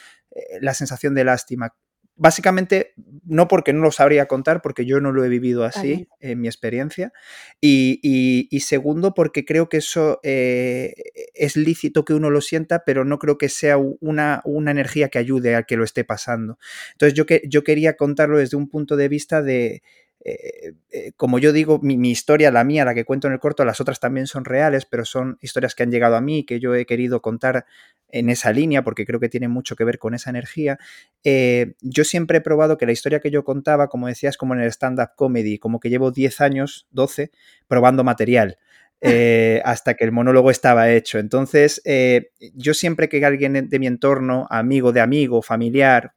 la 0.61 0.75
sensación 0.75 1.15
de 1.15 1.25
lástima 1.25 1.75
básicamente, 2.17 2.95
no 3.25 3.49
porque 3.49 3.73
no 3.73 3.81
lo 3.81 3.91
sabría 3.91 4.27
contar, 4.27 4.63
porque 4.63 4.87
yo 4.87 5.01
no 5.01 5.13
lo 5.13 5.25
he 5.25 5.29
vivido 5.29 5.65
así 5.65 6.09
en 6.21 6.41
mi 6.41 6.49
experiencia. 6.49 7.13
Y, 7.61 8.49
segundo, 8.61 9.15
porque 9.15 9.45
creo 9.45 9.69
que 9.69 9.79
eso 9.79 10.21
eh, 10.23 10.95
es 11.35 11.57
lícito 11.57 12.05
que 12.05 12.15
uno 12.15 12.31
lo 12.31 12.41
sienta, 12.41 12.85
pero 12.85 13.05
no 13.05 13.19
creo 13.19 13.39
que 13.39 13.49
sea 13.49 13.77
una, 13.77 14.41
una 14.45 14.71
energía 14.71 15.09
que 15.09 15.19
ayude 15.19 15.57
a 15.57 15.65
que 15.65 15.77
lo 15.77 15.85
esté 15.85 16.05
pasando. 16.05 16.59
Entonces, 16.93 17.15
yo, 17.15 17.27
que, 17.27 17.43
yo 17.49 17.65
quería 17.65 17.97
contarlo 17.97 18.39
desde 18.39 18.57
un 18.57 18.69
punto 18.69 18.97
de 18.97 19.09
vista 19.09 19.43
de, 19.43 19.83
eh, 20.27 20.73
eh, 20.91 21.13
como 21.19 21.39
yo 21.39 21.53
digo, 21.53 21.79
mi, 21.83 22.11
historia, 22.11 22.51
la 22.51 22.65
mía, 22.65 22.87
la 22.87 22.95
que 22.95 23.05
cuento 23.05 23.27
en 23.27 23.35
el 23.35 23.39
corto, 23.39 23.65
las 23.67 23.81
otras 23.83 24.01
también 24.01 24.27
son 24.27 24.47
reales, 24.47 24.87
pero 24.87 25.05
son 25.05 25.37
historias 25.43 25.75
que 25.75 25.83
han 25.83 25.91
llegado 25.91 26.17
a 26.17 26.23
mí, 26.23 26.45
que 26.45 26.61
yo 26.61 26.75
he 26.75 26.87
querido 26.87 27.21
contar 27.21 27.67
en 28.09 28.31
esa 28.31 28.51
línea, 28.51 28.83
porque 28.83 29.05
creo 29.05 29.21
que 29.21 29.29
tiene 29.29 29.49
mucho 29.49 29.77
que 29.77 29.85
ver 29.85 29.99
con 29.99 30.15
esa 30.15 30.31
energía. 30.31 30.79
Eh, 31.25 31.75
yo 31.83 32.05
siempre 32.05 32.39
he 32.39 32.41
probado 32.41 32.79
que 32.79 32.87
la 32.87 32.93
historia 32.93 33.21
que 33.21 33.31
yo 33.31 33.45
contaba, 33.45 33.89
como 33.89 34.07
decías, 34.07 34.39
como 34.39 34.55
en 34.55 34.61
el 34.61 34.69
stand-up 34.69 35.11
comedy, 35.15 35.59
como 35.59 35.79
que 35.79 35.91
llevo 35.91 36.11
10 36.11 36.41
años, 36.41 36.87
12, 36.91 37.31
probando 37.69 38.03
material. 38.03 38.59
hasta 39.65 39.93
que 39.95 40.05
el 40.05 40.13
monólogo 40.13 40.51
estaba 40.51 40.91
hecho. 40.91 41.19
Entonces, 41.19 41.83
yo 42.55 42.73
siempre 42.73 43.11
que 43.11 43.23
alguien 43.23 43.69
de 43.69 43.79
mi 43.79 43.87
entorno, 43.87 44.47
amigo 44.49 44.93
de 44.93 45.03
amigo, 45.03 45.43
familiar, 45.43 46.15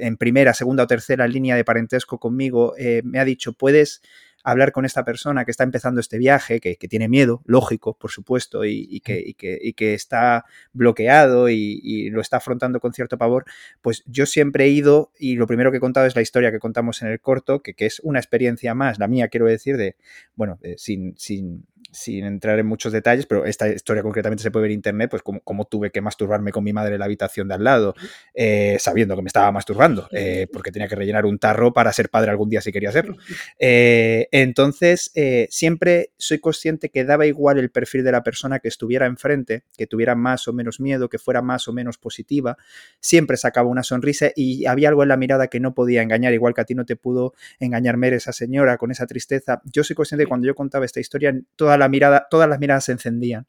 en 0.00 0.16
primera, 0.16 0.54
segunda 0.54 0.84
o 0.84 0.86
tercera 0.86 1.26
línea 1.28 1.56
de 1.56 1.64
parentesco 1.64 2.18
conmigo, 2.18 2.74
eh, 2.78 3.02
me 3.04 3.18
ha 3.18 3.24
dicho, 3.24 3.52
puedes 3.52 4.02
hablar 4.42 4.72
con 4.72 4.84
esta 4.84 5.04
persona 5.04 5.44
que 5.44 5.50
está 5.50 5.64
empezando 5.64 6.00
este 6.00 6.18
viaje, 6.18 6.60
que, 6.60 6.76
tiene 6.76 7.08
miedo, 7.08 7.42
lógico, 7.44 7.96
por 7.98 8.10
supuesto, 8.10 8.64
y, 8.64 9.00
que, 9.00 9.34
que, 9.36 9.94
está 9.94 10.44
bloqueado 10.72 11.48
y, 11.50 12.08
lo 12.10 12.20
está 12.20 12.38
afrontando 12.38 12.80
con 12.80 12.92
cierto 12.92 13.18
pavor, 13.18 13.44
pues 13.82 14.02
yo 14.06 14.26
siempre 14.26 14.64
he 14.64 14.68
ido, 14.68 15.12
y 15.18 15.36
lo 15.36 15.46
primero 15.46 15.70
que 15.70 15.76
he 15.76 15.80
contado 15.80 16.06
es 16.06 16.16
la 16.16 16.22
historia 16.22 16.50
que 16.50 16.58
contamos 16.58 17.02
en 17.02 17.08
el 17.08 17.20
corto, 17.20 17.62
que, 17.62 17.74
es 17.78 18.00
una 18.00 18.18
experiencia 18.18 18.74
más, 18.74 18.98
la 18.98 19.08
mía 19.08 19.28
quiero 19.28 19.46
decir, 19.46 19.76
de, 19.76 19.96
bueno, 20.36 20.58
sin, 20.76 21.14
sin 21.18 21.66
sin 21.92 22.24
entrar 22.24 22.58
en 22.58 22.66
muchos 22.66 22.92
detalles, 22.92 23.26
pero 23.26 23.44
esta 23.44 23.68
historia 23.68 24.02
concretamente 24.02 24.42
se 24.42 24.50
puede 24.50 24.64
ver 24.64 24.70
en 24.72 24.76
internet, 24.76 25.10
pues 25.10 25.22
como, 25.22 25.64
tuve 25.64 25.90
que 25.90 26.00
masturbarme 26.00 26.52
con 26.52 26.64
mi 26.64 26.72
madre 26.72 26.94
en 26.94 26.98
la 26.98 27.04
habitación 27.06 27.48
de 27.48 27.54
al 27.54 27.64
lado, 27.64 27.94
eh, 28.34 28.76
sabiendo 28.78 29.16
que 29.16 29.22
me 29.22 29.28
estaba 29.28 29.50
masturbando, 29.52 30.08
eh, 30.12 30.46
porque 30.52 30.72
tenía 30.72 30.88
que 30.88 30.96
rellenar 30.96 31.26
un 31.26 31.38
tarro 31.38 31.72
para 31.72 31.92
ser 31.92 32.10
padre 32.10 32.30
algún 32.30 32.50
día 32.50 32.60
si 32.60 32.72
quería 32.72 32.92
serlo. 32.92 33.16
Eh, 33.58 34.28
entonces, 34.32 35.12
siempre 35.48 36.12
soy 36.16 36.38
consciente 36.38 36.90
que 36.90 37.04
daba 37.04 37.26
igual 37.26 37.58
el 37.58 37.70
perfil 37.70 38.04
de 38.04 38.12
la 38.12 38.22
persona 38.22 38.58
que 38.58 38.68
estuviera 38.68 39.06
enfrente, 39.06 39.64
que 39.76 39.86
tuviera 39.86 40.14
más 40.14 40.48
o 40.48 40.52
menos 40.52 40.80
miedo, 40.80 41.08
que 41.08 41.18
fuera 41.18 41.42
más 41.42 41.68
o 41.68 41.72
menos 41.72 41.98
positiva, 41.98 42.56
siempre 43.00 43.36
sacaba 43.36 43.68
una 43.68 43.82
sonrisa 43.82 44.30
y 44.34 44.66
había 44.66 44.88
algo 44.88 45.02
en 45.02 45.08
la 45.08 45.16
mirada 45.16 45.48
que 45.48 45.60
no 45.60 45.74
podía 45.74 46.02
engañar, 46.02 46.32
igual 46.32 46.54
que 46.54 46.60
a 46.60 46.64
ti 46.64 46.74
no 46.74 46.84
te 46.84 46.96
pudo 46.96 47.34
engañarme 47.58 48.10
esa 48.14 48.32
señora 48.32 48.76
con 48.76 48.90
esa 48.90 49.06
tristeza. 49.06 49.60
Yo 49.64 49.84
soy 49.84 49.94
consciente 49.96 50.24
que 50.24 50.28
cuando 50.28 50.46
yo 50.46 50.54
contaba 50.54 50.84
esta 50.84 51.00
historia, 51.00 51.34
toda 51.56 51.76
la 51.80 51.88
mirada, 51.88 52.28
todas 52.30 52.48
las 52.48 52.60
miradas 52.60 52.84
se 52.84 52.92
encendían. 52.92 53.46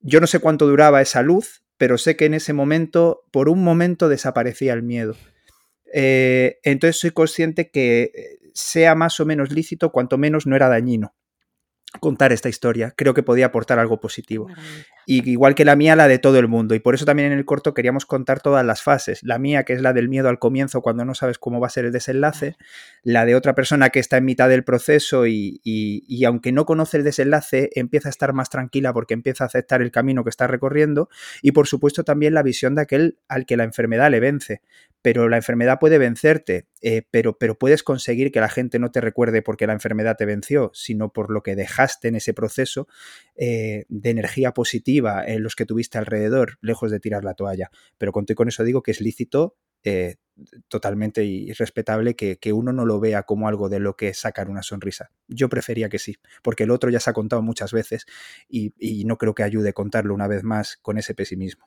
Yo 0.00 0.20
no 0.20 0.26
sé 0.26 0.40
cuánto 0.40 0.66
duraba 0.66 1.00
esa 1.00 1.22
luz, 1.22 1.62
pero 1.76 1.96
sé 1.98 2.16
que 2.16 2.24
en 2.24 2.34
ese 2.34 2.52
momento, 2.52 3.22
por 3.30 3.48
un 3.48 3.62
momento, 3.62 4.08
desaparecía 4.08 4.72
el 4.72 4.82
miedo. 4.82 5.14
Eh, 5.92 6.58
entonces 6.62 6.98
soy 6.98 7.10
consciente 7.10 7.70
que 7.70 8.12
eh, 8.14 8.38
sea 8.54 8.94
más 8.94 9.20
o 9.20 9.26
menos 9.26 9.52
lícito, 9.52 9.92
cuanto 9.92 10.18
menos 10.18 10.46
no 10.46 10.56
era 10.56 10.68
dañino 10.68 11.14
contar 11.98 12.32
esta 12.32 12.48
historia. 12.48 12.92
Creo 12.96 13.14
que 13.14 13.24
podía 13.24 13.46
aportar 13.46 13.78
algo 13.80 13.98
positivo. 13.98 14.46
Y 15.06 15.28
igual 15.30 15.54
que 15.54 15.64
la 15.64 15.76
mía, 15.76 15.96
la 15.96 16.08
de 16.08 16.18
todo 16.18 16.38
el 16.38 16.48
mundo. 16.48 16.74
Y 16.74 16.80
por 16.80 16.94
eso 16.94 17.04
también 17.04 17.32
en 17.32 17.38
el 17.38 17.44
corto 17.44 17.74
queríamos 17.74 18.06
contar 18.06 18.40
todas 18.40 18.64
las 18.64 18.82
fases. 18.82 19.22
La 19.22 19.38
mía, 19.38 19.64
que 19.64 19.72
es 19.72 19.82
la 19.82 19.92
del 19.92 20.08
miedo 20.08 20.28
al 20.28 20.38
comienzo 20.38 20.82
cuando 20.82 21.04
no 21.04 21.14
sabes 21.14 21.38
cómo 21.38 21.60
va 21.60 21.66
a 21.66 21.70
ser 21.70 21.84
el 21.84 21.92
desenlace. 21.92 22.56
La 23.02 23.24
de 23.24 23.34
otra 23.34 23.54
persona 23.54 23.90
que 23.90 24.00
está 24.00 24.18
en 24.18 24.24
mitad 24.24 24.48
del 24.48 24.64
proceso 24.64 25.26
y, 25.26 25.60
y, 25.64 26.24
aunque 26.24 26.52
no 26.52 26.64
conoce 26.64 26.98
el 26.98 27.04
desenlace, 27.04 27.70
empieza 27.74 28.08
a 28.08 28.10
estar 28.10 28.32
más 28.32 28.50
tranquila 28.50 28.92
porque 28.92 29.14
empieza 29.14 29.44
a 29.44 29.46
aceptar 29.46 29.82
el 29.82 29.90
camino 29.90 30.24
que 30.24 30.30
está 30.30 30.46
recorriendo. 30.46 31.08
Y 31.42 31.52
por 31.52 31.66
supuesto 31.66 32.04
también 32.04 32.34
la 32.34 32.42
visión 32.42 32.74
de 32.74 32.82
aquel 32.82 33.18
al 33.28 33.46
que 33.46 33.56
la 33.56 33.64
enfermedad 33.64 34.10
le 34.10 34.20
vence 34.20 34.60
pero 35.02 35.28
la 35.28 35.36
enfermedad 35.36 35.78
puede 35.78 35.98
vencerte, 35.98 36.66
eh, 36.82 37.02
pero, 37.10 37.38
pero 37.38 37.58
puedes 37.58 37.82
conseguir 37.82 38.30
que 38.30 38.40
la 38.40 38.50
gente 38.50 38.78
no 38.78 38.90
te 38.90 39.00
recuerde 39.00 39.40
porque 39.40 39.66
la 39.66 39.72
enfermedad 39.72 40.16
te 40.16 40.26
venció, 40.26 40.70
sino 40.74 41.10
por 41.10 41.30
lo 41.30 41.42
que 41.42 41.56
dejaste 41.56 42.08
en 42.08 42.16
ese 42.16 42.34
proceso 42.34 42.86
eh, 43.36 43.84
de 43.88 44.10
energía 44.10 44.52
positiva 44.52 44.89
en 44.98 45.42
los 45.42 45.54
que 45.56 45.66
tuviste 45.66 45.98
alrededor, 45.98 46.58
lejos 46.60 46.90
de 46.90 47.00
tirar 47.00 47.24
la 47.24 47.34
toalla. 47.34 47.70
Pero 47.98 48.12
con, 48.12 48.26
con 48.26 48.48
eso 48.48 48.64
digo 48.64 48.82
que 48.82 48.90
es 48.90 49.00
lícito 49.00 49.56
eh, 49.82 50.16
totalmente 50.68 51.24
y 51.24 51.52
respetable 51.52 52.14
que, 52.16 52.52
uno 52.52 52.72
no 52.72 52.86
lo 52.86 52.98
vea 52.98 53.24
como 53.24 53.46
algo 53.46 53.68
de 53.68 53.78
lo 53.78 53.96
que 53.96 54.14
sacar 54.14 54.48
una 54.48 54.62
sonrisa. 54.62 55.10
Yo 55.28 55.48
prefería 55.48 55.88
que 55.88 55.98
sí, 55.98 56.16
porque 56.42 56.64
el 56.64 56.70
otro 56.70 56.90
ya 56.90 57.00
se 57.00 57.10
ha 57.10 57.12
contado 57.12 57.42
muchas 57.42 57.72
veces 57.72 58.06
y, 58.48 58.72
y 58.78 59.04
no 59.04 59.18
creo 59.18 59.34
que 59.34 59.42
ayude 59.42 59.70
a 59.70 59.72
contarlo 59.74 60.14
una 60.14 60.28
vez 60.28 60.42
más 60.42 60.78
con 60.78 60.96
ese 60.96 61.14
pesimismo. 61.14 61.66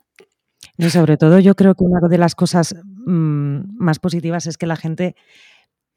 Y 0.76 0.90
sobre 0.90 1.16
todo 1.16 1.38
yo 1.38 1.54
creo 1.54 1.74
que 1.74 1.84
una 1.84 2.06
de 2.08 2.18
las 2.18 2.34
cosas 2.34 2.74
mm, 2.84 3.76
más 3.78 3.98
positivas 3.98 4.46
es 4.46 4.58
que 4.58 4.66
la 4.66 4.76
gente, 4.76 5.14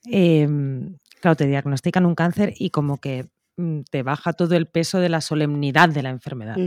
em, 0.05 0.97
claro, 1.19 1.35
te 1.35 1.47
diagnostican 1.47 2.05
un 2.05 2.15
cáncer 2.15 2.53
y 2.57 2.69
como 2.69 2.97
que 2.97 3.27
mm, 3.57 3.81
te 3.89 4.03
baja 4.03 4.33
todo 4.33 4.55
el 4.55 4.67
peso 4.67 4.99
de 4.99 5.09
la 5.09 5.21
solemnidad 5.21 5.89
de 5.89 6.03
la 6.03 6.09
enfermedad. 6.09 6.57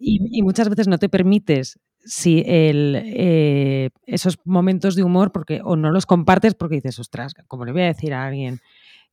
Y, 0.00 0.42
muchas 0.42 0.68
veces 0.68 0.88
no 0.88 0.98
te 0.98 1.08
permites 1.08 1.78
si 2.04 2.42
el, 2.46 3.00
eh, 3.04 3.90
esos 4.06 4.38
momentos 4.44 4.96
de 4.96 5.02
humor 5.02 5.30
porque 5.32 5.60
o 5.62 5.76
no 5.76 5.90
los 5.90 6.06
compartes 6.06 6.54
porque 6.54 6.76
dices, 6.76 6.98
ostras, 6.98 7.34
como 7.46 7.66
le 7.66 7.72
voy 7.72 7.82
a 7.82 7.86
decir 7.86 8.14
a 8.14 8.26
alguien 8.26 8.60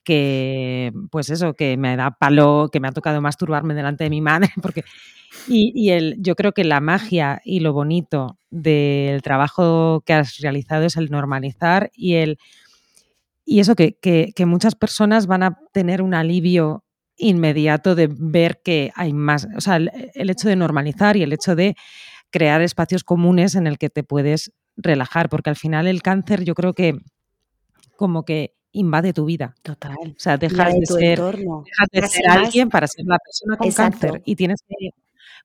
que, 0.02 0.92
pues 1.10 1.28
eso, 1.28 1.52
que 1.52 1.76
me 1.76 1.94
da 1.96 2.12
palo, 2.12 2.70
que 2.72 2.80
me 2.80 2.88
ha 2.88 2.92
tocado 2.92 3.20
masturbarme 3.20 3.74
delante 3.74 4.04
de 4.04 4.10
mi 4.10 4.22
madre, 4.22 4.48
porque 4.62 4.84
y, 5.46 5.90
el, 5.90 6.16
yo 6.18 6.34
creo 6.34 6.52
que 6.52 6.64
la 6.64 6.80
magia 6.80 7.42
y 7.44 7.60
lo 7.60 7.74
bonito 7.74 8.38
del 8.50 9.20
trabajo 9.20 10.02
que 10.06 10.14
has 10.14 10.38
realizado 10.38 10.84
es 10.84 10.96
el 10.96 11.10
normalizar 11.10 11.90
y 11.94 12.14
el 12.14 12.38
y 13.44 13.60
eso 13.60 13.74
que, 13.74 14.32
muchas 14.46 14.74
personas 14.74 15.26
van 15.26 15.42
a 15.42 15.58
tener 15.72 16.02
un 16.02 16.12
alivio 16.12 16.84
inmediato 17.18 17.94
de 17.94 18.08
ver 18.10 18.60
que 18.62 18.90
hay 18.94 19.12
más, 19.12 19.48
o 19.56 19.60
sea, 19.60 19.76
el, 19.76 19.90
el, 20.14 20.30
hecho 20.30 20.48
de 20.48 20.56
normalizar 20.56 21.16
y 21.16 21.22
el 21.22 21.32
hecho 21.32 21.54
de 21.56 21.76
crear 22.30 22.62
espacios 22.62 23.04
comunes 23.04 23.54
en 23.54 23.66
el 23.66 23.78
que 23.78 23.90
te 23.90 24.02
puedes 24.02 24.52
relajar, 24.76 25.28
porque 25.28 25.50
al 25.50 25.56
final 25.56 25.86
el 25.86 26.02
cáncer 26.02 26.44
yo 26.44 26.54
creo 26.54 26.72
que 26.72 26.98
como 27.96 28.24
que 28.24 28.54
invade 28.72 29.12
tu 29.12 29.24
vida. 29.24 29.54
Total. 29.62 29.96
O 30.02 30.14
sea, 30.18 30.36
dejas 30.36 30.72
de, 30.74 30.86
ser, 30.86 31.18
dejas 31.18 31.88
de 31.90 32.06
ser 32.06 32.28
alguien 32.30 32.68
para 32.68 32.86
ser 32.86 33.04
la 33.06 33.18
persona 33.18 33.56
con 33.56 33.72
cáncer. 33.72 34.22
Y 34.24 34.36
tienes 34.36 34.62
que 34.66 34.90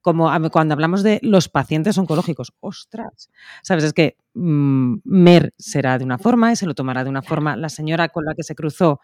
como 0.02 0.30
cuando 0.52 0.74
hablamos 0.74 1.02
de 1.02 1.20
los 1.24 1.48
pacientes 1.48 1.98
oncológicos, 1.98 2.54
ostras, 2.60 3.30
sabes, 3.62 3.86
es 3.86 3.94
que 3.94 4.18
mm, 4.34 4.96
Mer 5.06 5.54
será 5.58 5.98
de 5.98 6.04
una 6.04 6.18
forma 6.18 6.52
y 6.52 6.58
se 6.58 6.66
lo 6.66 6.76
tomará 6.76 7.06
de 7.06 7.10
una 7.10 7.22
forma, 7.22 7.56
la 7.56 7.70
señora 7.70 8.10
con 8.10 8.26
la 8.26 8.36
que 8.36 8.44
se 8.44 8.54
cruzó 8.54 9.00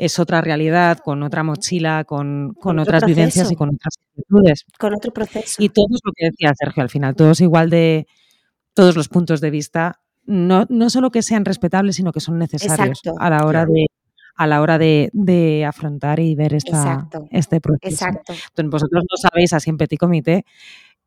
es 0.00 0.18
otra 0.18 0.40
realidad, 0.40 0.98
con 0.98 1.22
otra 1.22 1.42
mochila, 1.42 2.04
con, 2.04 2.56
otras 2.64 3.04
vivencias 3.04 3.52
y 3.52 3.54
con 3.54 3.68
otras 3.68 3.94
actitudes. 3.98 4.64
Con 4.78 4.94
otro 4.94 5.12
proceso. 5.12 5.62
Y 5.62 5.68
todo 5.68 5.88
es 5.94 6.00
lo 6.02 6.12
que 6.16 6.30
decía 6.30 6.54
Sergio 6.58 6.82
al 6.82 6.88
final, 6.88 7.14
todos 7.14 7.42
igual 7.42 7.68
de 7.68 8.06
todos 8.72 8.96
los 8.96 9.08
puntos 9.08 9.42
de 9.42 9.50
vista, 9.50 10.00
no, 10.24 10.64
no 10.70 10.88
solo 10.88 11.10
que 11.10 11.20
sean 11.20 11.44
respetables, 11.44 11.96
sino 11.96 12.12
que 12.12 12.20
son 12.20 12.38
necesarios 12.38 13.02
a 13.18 13.28
la 13.28 13.44
hora 13.44 13.66
de 13.66 13.86
a 14.36 14.46
la 14.46 14.62
hora 14.62 14.78
de, 14.78 15.64
afrontar 15.68 16.18
y 16.18 16.34
ver 16.34 16.54
esta, 16.54 17.06
este 17.30 17.60
proceso. 17.60 18.06
Exacto. 18.06 18.32
Entonces, 18.32 18.70
vosotros 18.70 19.04
no 19.04 19.16
sabéis 19.18 19.52
así 19.52 19.68
en 19.68 19.76
Petit 19.76 20.00
Comité, 20.00 20.46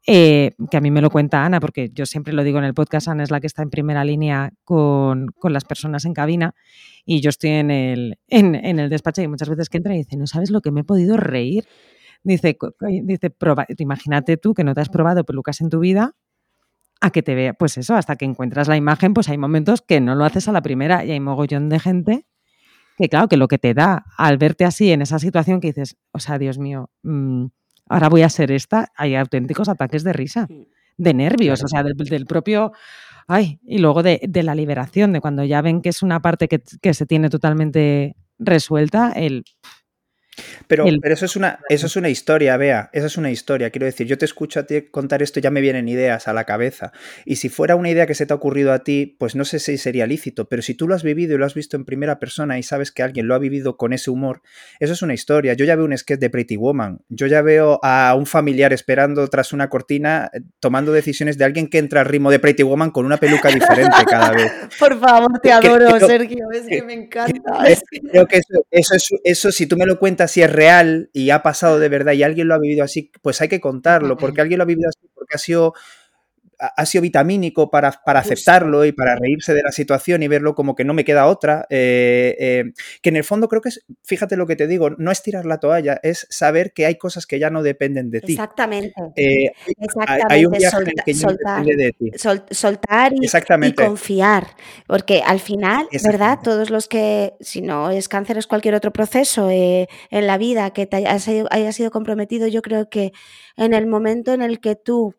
eh, 0.05 0.55
que 0.69 0.77
a 0.77 0.81
mí 0.81 0.91
me 0.91 1.01
lo 1.01 1.09
cuenta 1.09 1.45
Ana, 1.45 1.59
porque 1.59 1.89
yo 1.93 2.05
siempre 2.05 2.33
lo 2.33 2.43
digo 2.43 2.59
en 2.59 2.65
el 2.65 2.73
podcast, 2.73 3.07
Ana 3.07 3.23
es 3.23 3.31
la 3.31 3.39
que 3.39 3.47
está 3.47 3.61
en 3.61 3.69
primera 3.69 4.03
línea 4.03 4.51
con, 4.63 5.33
las 5.43 5.63
personas 5.63 6.05
en 6.05 6.13
cabina 6.13 6.53
y 7.05 7.21
yo 7.21 7.29
estoy 7.29 7.51
en 7.51 7.71
el, 7.71 8.19
en, 8.27 8.55
el 8.55 8.89
despacho 8.89 9.21
y 9.21 9.27
muchas 9.27 9.49
veces 9.49 9.69
que 9.69 9.77
entra 9.77 9.93
y 9.95 9.99
dice, 9.99 10.17
no 10.17 10.27
sabes 10.27 10.51
lo 10.51 10.61
que 10.61 10.71
me 10.71 10.81
he 10.81 10.83
podido 10.83 11.17
reír. 11.17 11.65
Dice, 12.23 12.57
dice 13.03 13.35
imagínate 13.77 14.37
tú 14.37 14.53
que 14.53 14.63
no 14.63 14.73
te 14.73 14.81
has 14.81 14.89
probado 14.89 15.25
pelucas 15.25 15.61
en 15.61 15.69
tu 15.69 15.79
vida, 15.79 16.15
a 17.01 17.09
que 17.11 17.21
te 17.21 17.35
vea, 17.35 17.53
pues 17.53 17.77
eso, 17.77 17.95
hasta 17.95 18.15
que 18.15 18.23
encuentras 18.23 18.69
la 18.69 18.77
imagen, 18.77 19.13
pues 19.13 19.27
hay 19.27 19.37
momentos 19.37 19.81
que 19.81 19.99
no 19.99 20.15
lo 20.15 20.23
haces 20.23 20.47
a 20.47 20.53
la 20.53 20.61
primera 20.61 21.03
y 21.03 21.11
hay 21.11 21.19
mogollón 21.19 21.67
de 21.67 21.79
gente 21.79 22.25
que 22.97 23.09
claro, 23.09 23.27
que 23.27 23.37
lo 23.37 23.47
que 23.47 23.57
te 23.57 23.73
da 23.73 24.05
al 24.17 24.37
verte 24.37 24.65
así 24.65 24.91
en 24.91 25.01
esa 25.01 25.19
situación 25.19 25.59
que 25.59 25.67
dices, 25.67 25.97
o 26.11 26.19
sea, 26.19 26.37
Dios 26.37 26.59
mío, 26.59 26.89
mm, 27.03 27.47
ahora 27.87 28.09
voy 28.09 28.21
a 28.21 28.29
ser 28.29 28.51
esta, 28.51 28.91
hay 28.95 29.15
auténticos 29.15 29.69
ataques 29.69 30.03
de 30.03 30.13
risa, 30.13 30.47
de 30.97 31.13
nervios, 31.13 31.63
o 31.63 31.67
sea, 31.67 31.83
del, 31.83 32.25
propio, 32.25 32.71
ay, 33.27 33.59
y 33.63 33.79
luego 33.79 34.03
de, 34.03 34.29
la 34.43 34.55
liberación, 34.55 35.13
de 35.13 35.21
cuando 35.21 35.43
ya 35.43 35.61
ven 35.61 35.81
que 35.81 35.89
es 35.89 36.03
una 36.03 36.21
parte 36.21 36.47
que, 36.47 36.61
que 36.81 36.93
se 36.93 37.05
tiene 37.05 37.29
totalmente 37.29 38.15
resuelta, 38.39 39.11
el 39.11 39.43
pero, 40.67 40.85
pero 41.01 41.13
eso, 41.13 41.25
es 41.25 41.35
una, 41.35 41.59
eso 41.69 41.87
es 41.87 41.95
una 41.95 42.09
historia, 42.09 42.57
Bea, 42.57 42.89
esa 42.93 43.07
es 43.07 43.17
una 43.17 43.31
historia. 43.31 43.69
Quiero 43.69 43.85
decir, 43.85 44.07
yo 44.07 44.17
te 44.17 44.25
escucho 44.25 44.59
a 44.59 44.63
ti 44.63 44.81
contar 44.83 45.21
esto 45.21 45.39
y 45.39 45.43
ya 45.43 45.51
me 45.51 45.61
vienen 45.61 45.87
ideas 45.87 46.27
a 46.27 46.33
la 46.33 46.45
cabeza. 46.45 46.91
Y 47.25 47.35
si 47.37 47.49
fuera 47.49 47.75
una 47.75 47.89
idea 47.89 48.07
que 48.07 48.15
se 48.15 48.25
te 48.25 48.33
ha 48.33 48.35
ocurrido 48.35 48.73
a 48.73 48.83
ti, 48.83 49.15
pues 49.19 49.35
no 49.35 49.45
sé 49.45 49.59
si 49.59 49.77
sería 49.77 50.07
lícito, 50.07 50.49
pero 50.49 50.61
si 50.61 50.73
tú 50.73 50.87
lo 50.87 50.95
has 50.95 51.03
vivido 51.03 51.35
y 51.35 51.37
lo 51.37 51.45
has 51.45 51.53
visto 51.53 51.77
en 51.77 51.85
primera 51.85 52.19
persona 52.19 52.57
y 52.57 52.63
sabes 52.63 52.91
que 52.91 53.03
alguien 53.03 53.27
lo 53.27 53.35
ha 53.35 53.39
vivido 53.39 53.77
con 53.77 53.93
ese 53.93 54.09
humor, 54.09 54.41
eso 54.79 54.93
es 54.93 55.01
una 55.01 55.13
historia. 55.13 55.53
Yo 55.53 55.65
ya 55.65 55.75
veo 55.75 55.85
un 55.85 55.97
sketch 55.97 56.19
de 56.19 56.29
Pretty 56.29 56.55
Woman, 56.55 57.01
yo 57.09 57.27
ya 57.27 57.41
veo 57.41 57.79
a 57.83 58.15
un 58.15 58.25
familiar 58.25 58.73
esperando 58.73 59.27
tras 59.27 59.53
una 59.53 59.69
cortina 59.69 60.29
eh, 60.33 60.41
tomando 60.59 60.91
decisiones 60.91 61.37
de 61.37 61.45
alguien 61.45 61.67
que 61.67 61.77
entra 61.77 62.01
al 62.01 62.07
ritmo 62.07 62.31
de 62.31 62.39
Pretty 62.39 62.63
Woman 62.63 62.91
con 62.91 63.05
una 63.05 63.17
peluca 63.17 63.49
diferente 63.49 63.97
cada 64.09 64.31
vez. 64.31 64.51
Por 64.79 64.99
favor, 64.99 65.39
te 65.41 65.51
adoro, 65.51 65.99
Sergio, 65.99 66.47
es 66.51 66.63
que, 66.67 66.81
me 66.81 66.93
encanta. 66.93 67.63
Creo 68.11 68.25
que 68.25 68.37
eso, 68.37 68.65
eso, 68.71 69.15
eso, 69.23 69.51
si 69.51 69.67
tú 69.67 69.77
me 69.77 69.85
lo 69.85 69.99
cuentas 69.99 70.22
si 70.27 70.41
es 70.41 70.51
real 70.51 71.09
y 71.13 71.29
ha 71.29 71.43
pasado 71.43 71.79
de 71.79 71.89
verdad 71.89 72.13
y 72.13 72.23
alguien 72.23 72.47
lo 72.47 72.55
ha 72.55 72.59
vivido 72.59 72.83
así, 72.83 73.11
pues 73.21 73.41
hay 73.41 73.49
que 73.49 73.61
contarlo, 73.61 74.17
porque 74.17 74.41
alguien 74.41 74.57
lo 74.57 74.63
ha 74.63 74.67
vivido 74.67 74.89
así, 74.89 75.09
porque 75.13 75.35
ha 75.35 75.39
sido 75.39 75.73
ha 76.59 76.85
sido 76.85 77.01
vitamínico 77.01 77.69
para, 77.69 77.91
para, 77.91 78.19
aceptarlo 78.19 78.85
y 78.85 78.91
para 78.91 79.15
reírse 79.15 79.53
de 79.53 79.63
la 79.63 79.71
situación 79.71 80.23
y 80.23 80.27
verlo 80.27 80.55
como 80.55 80.75
que 80.75 80.83
no 80.83 80.93
me 80.93 81.03
queda 81.03 81.25
otra. 81.27 81.65
Eh, 81.69 82.35
eh, 82.39 82.73
que 83.01 83.09
en 83.09 83.17
el 83.17 83.23
fondo 83.23 83.47
creo 83.47 83.61
que 83.61 83.69
es, 83.69 83.85
fíjate 84.03 84.37
lo 84.37 84.47
que 84.47 84.55
te 84.55 84.67
digo, 84.67 84.91
no 84.91 85.11
es 85.11 85.21
tirar 85.21 85.45
la 85.45 85.59
toalla, 85.59 85.99
es 86.03 86.27
saber 86.29 86.73
que 86.73 86.85
hay 86.85 86.95
cosas 86.97 87.25
que 87.25 87.39
ya 87.39 87.49
no 87.49 87.63
dependen 87.63 88.11
de 88.11 88.21
ti. 88.21 88.33
Exactamente. 88.33 88.93
Eh, 89.15 89.51
hay 90.29 90.45
un 90.45 90.51
viaje 90.51 90.93
que 91.05 91.13
soltar, 91.13 91.63
depende 91.63 91.83
de 91.83 91.91
ti. 91.93 92.11
soltar 92.51 93.13
y, 93.13 93.73
confiar. 93.73 94.47
Porque 94.87 95.21
al 95.25 95.39
final, 95.39 95.87
¿verdad? 96.03 96.39
Todos 96.43 96.69
los 96.69 96.87
que, 96.87 97.33
si 97.39 97.61
no 97.61 97.89
es 97.91 98.07
cáncer, 98.07 98.37
es 98.37 98.47
cualquier 98.47 98.75
otro 98.75 98.91
proceso 98.91 99.49
en 99.49 99.87
la 100.27 100.37
vida 100.37 100.71
que 100.71 100.85
te 100.85 100.97
haya 100.97 101.71
sido 101.71 101.91
comprometido, 101.91 102.47
yo 102.47 102.61
creo 102.61 102.89
que 102.89 103.13
en 103.55 103.73
el 103.73 103.87
momento 103.87 104.33
en 104.33 104.41
el 104.41 104.59
que 104.59 104.75
tú 104.75 105.15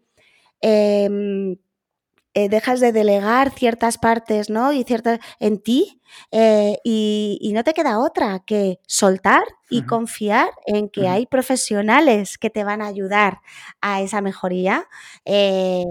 Em, 0.66 1.59
eh, 2.33 2.48
dejas 2.48 2.81
de 2.81 2.90
delegar 2.90 3.50
ciertas 3.50 3.98
partes, 3.98 4.48
¿no? 4.48 4.72
Y 4.72 4.83
ciertas 4.85 5.20
en 5.40 5.59
ti 5.62 6.00
eh, 6.33 6.79
y, 6.83 7.53
no 7.55 7.64
te 7.64 7.74
queda 7.74 7.98
otra 7.98 8.42
que 8.46 8.81
soltar 8.87 9.44
y 9.68 9.83
confiar 9.83 10.48
en 10.64 10.88
que 10.88 11.07
hay 11.07 11.27
profesionales 11.27 12.38
que 12.38 12.48
te 12.48 12.64
van 12.64 12.81
a 12.81 12.87
ayudar 12.87 13.40
a 13.83 14.00
esa 14.00 14.22
mejoría. 14.22 14.88
Eh, 15.27 15.85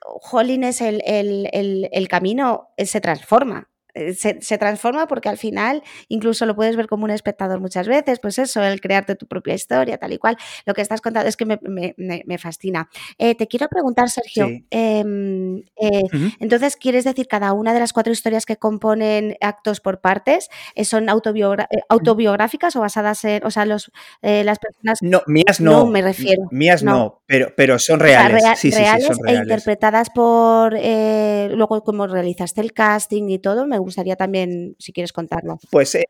Jolines, 0.00 0.80
el, 0.80 1.02
el, 1.04 2.08
camino 2.08 2.68
se 2.78 3.00
transforma. 3.02 3.68
Eh, 3.94 4.12
se, 4.14 4.58
transforma 4.58 5.06
porque 5.06 5.28
al 5.28 5.38
final 5.38 5.82
incluso 6.08 6.46
lo 6.46 6.56
puedes 6.56 6.74
ver 6.74 6.88
como 6.88 7.04
un 7.04 7.10
espectador 7.10 7.60
muchas 7.60 7.86
veces, 7.86 8.18
pues 8.18 8.40
eso, 8.40 8.62
el 8.62 8.80
crearte 8.80 9.14
tu 9.14 9.26
propia 9.26 9.54
historia, 9.54 9.98
tal 9.98 10.12
y 10.12 10.18
cual. 10.18 10.36
Lo 10.66 10.74
que 10.74 10.82
estás 10.82 11.00
contando 11.00 11.28
es 11.28 11.36
que 11.36 11.46
me, 11.46 12.38
fascina. 12.38 12.88
Eh, 13.18 13.36
te 13.36 13.46
quiero 13.46 13.68
preguntar, 13.68 14.10
Sergio, 14.10 14.48
em, 14.70 15.58
eh, 15.80 16.02
entonces, 16.40 16.76
¿quieres 16.76 17.04
decir 17.04 17.28
cada 17.28 17.52
una 17.52 17.72
de 17.72 17.80
las 17.80 17.92
cuatro 17.92 18.12
historias 18.12 18.46
que 18.46 18.56
componen 18.56 19.36
actos 19.40 19.80
por 19.80 20.00
partes 20.00 20.48
son 20.82 21.08
autobiográficas 21.08 22.74
o 22.76 22.80
basadas 22.80 23.24
en, 23.24 23.44
o 23.44 23.50
sea, 23.50 23.64
los, 23.64 23.92
las 24.22 24.58
personas... 24.58 24.98
No, 25.02 25.22
mías 25.26 25.60
no. 25.60 25.70
No, 25.70 25.86
me 25.86 26.02
refiero. 26.02 26.42
Mías 26.50 26.82
no, 26.82 27.22
pero, 27.26 27.52
pero 27.56 27.78
son 27.78 28.00
reales. 28.00 28.42
sí, 28.56 28.72
sí, 28.72 28.82
son 29.00 29.18
reales. 29.22 29.26
E 29.26 29.34
interpretadas 29.34 30.10
por, 30.10 30.72
luego 30.72 31.82
como 31.84 32.06
realizaste 32.06 32.60
el 32.60 32.72
casting 32.72 33.28
y 33.28 33.38
todo, 33.38 33.66
me 33.66 33.78
gustaría 33.84 34.16
también, 34.16 34.76
si 34.78 34.92
quieres 34.92 35.12
contarlo. 35.12 35.58
Pues 35.70 35.94
eh, 35.94 36.06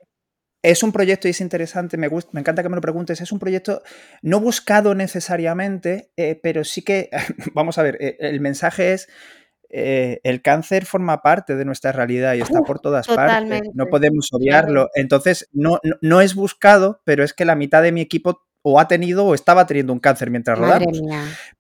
es 0.63 0.83
un 0.83 0.93
proyecto 0.93 1.29
y 1.29 1.33
es 1.33 1.41
interesante, 1.41 1.97
me, 1.97 2.09
me 2.09 2.41
encanta 2.41 2.63
que 2.63 2.69
me 2.69 2.77
lo 2.77 2.81
preguntes, 2.81 3.21
es 3.21 3.33
un 3.33 3.39
proyecto 3.39 3.83
no 4.23 4.41
buscado 4.41 4.95
necesariamente, 4.95 6.11
eh, 6.17 6.41
pero 6.43 6.65
sí 6.65 6.83
que, 6.83 7.11
vamos 7.55 7.79
a 7.79 7.83
ver, 7.83 7.99
eh, 8.01 8.17
el 8.21 8.41
mensaje 8.41 8.95
es... 8.95 9.09
el 9.69 10.41
cáncer 10.41 10.87
forma 10.87 11.21
parte 11.21 11.57
de 11.57 11.65
nuestra 11.65 11.91
realidad 11.91 12.35
y 12.35 12.41
está 12.43 12.61
por 12.61 12.79
todas 12.79 13.09
partes. 13.09 13.63
No 13.75 13.87
podemos 13.87 14.29
obviarlo. 14.31 14.89
Entonces, 14.95 15.49
no, 15.53 15.81
no, 16.01 16.21
es 16.21 16.37
buscado, 16.37 17.01
pero 17.05 17.25
es 17.25 17.33
que 17.33 17.45
la 17.45 17.57
mitad 17.57 17.83
de 17.83 17.91
mi 17.91 18.01
equipo 18.01 18.45
o 18.63 18.81
ha 18.81 18.89
tenido 18.89 19.27
o 19.27 19.35
estaba 19.35 19.67
teniendo 19.67 19.93
un 19.93 19.99
cáncer 19.99 20.31
mientras 20.31 20.59
rodamos. 20.59 21.03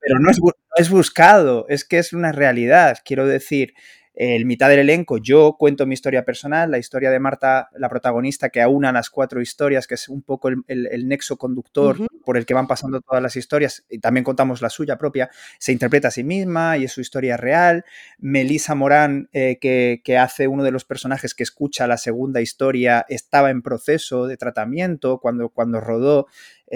Pero 0.00 0.18
no 0.20 0.30
es, 0.30 0.38
no 0.40 0.52
es 0.76 0.90
buscado, 0.90 1.66
es 1.68 1.84
que 1.84 1.98
es 1.98 2.12
una 2.12 2.30
realidad. 2.30 2.98
Quiero 3.04 3.26
decir, 3.26 3.74
el 4.14 4.46
mitad 4.46 4.68
del 4.68 4.78
elenco, 4.78 5.18
yo 5.18 5.56
cuento 5.58 5.86
mi 5.86 5.94
historia 5.94 6.24
personal, 6.24 6.70
la 6.70 6.78
historia 6.78 7.10
de 7.10 7.18
Marta, 7.18 7.68
la 7.76 7.88
protagonista, 7.88 8.48
que 8.48 8.62
aúna 8.62 8.92
las 8.92 9.10
cuatro 9.10 9.40
historias, 9.40 9.88
que 9.88 9.94
es 9.94 10.08
un 10.08 10.22
poco 10.22 10.48
el, 10.48 11.08
nexo 11.08 11.36
conductor 11.36 11.96
por 12.24 12.36
el 12.36 12.46
que 12.46 12.54
van 12.54 12.68
pasando 12.68 13.00
todas 13.00 13.22
las 13.22 13.34
historias, 13.34 13.84
y 13.90 13.98
también 13.98 14.22
contamos 14.22 14.62
la 14.62 14.70
suya 14.70 14.98
propia, 14.98 15.30
se 15.58 15.72
interpreta 15.72 16.08
a 16.08 16.10
sí 16.12 16.22
misma 16.22 16.78
y 16.78 16.84
es 16.84 16.92
su 16.92 17.00
historia 17.00 17.36
real. 17.36 17.84
Melissa 18.18 18.74
Morán, 18.74 19.28
eh, 19.32 19.58
que, 19.60 20.18
hace 20.18 20.46
uno 20.46 20.62
de 20.62 20.70
los 20.70 20.84
personajes 20.84 21.34
que 21.34 21.42
escucha 21.42 21.88
la 21.88 21.96
segunda 21.96 22.40
historia, 22.40 23.04
estaba 23.08 23.50
en 23.50 23.62
proceso 23.62 24.28
de 24.28 24.36
tratamiento 24.36 25.18
cuando, 25.18 25.48
cuando 25.48 25.80
rodó 25.80 26.28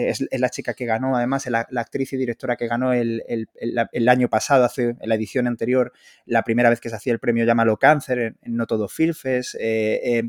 es, 0.07 0.25
la 0.31 0.49
chica 0.51 0.75
que 0.75 0.87
ganó, 0.87 1.17
además, 1.17 1.47
la, 1.47 1.67
actriz 1.77 2.13
y 2.13 2.17
directora 2.17 2.57
que 2.57 2.69
ganó 2.69 2.93
el, 2.93 3.21
año 4.09 4.29
pasado, 4.29 4.65
hace 4.65 4.97
en 5.01 5.09
la 5.09 5.15
edición 5.15 5.47
anterior, 5.47 5.93
la 6.27 6.43
primera 6.43 6.71
vez 6.71 6.81
que 6.81 6.89
se 6.89 6.97
hacía 6.97 7.13
el 7.13 7.19
premio 7.19 7.45
Llámalo 7.45 7.77
Cáncer 7.79 8.19
en, 8.19 8.37
No 8.57 8.67
Todo 8.67 8.89
Filfes. 8.89 9.57
Eh, 9.61 10.01
eh, 10.05 10.23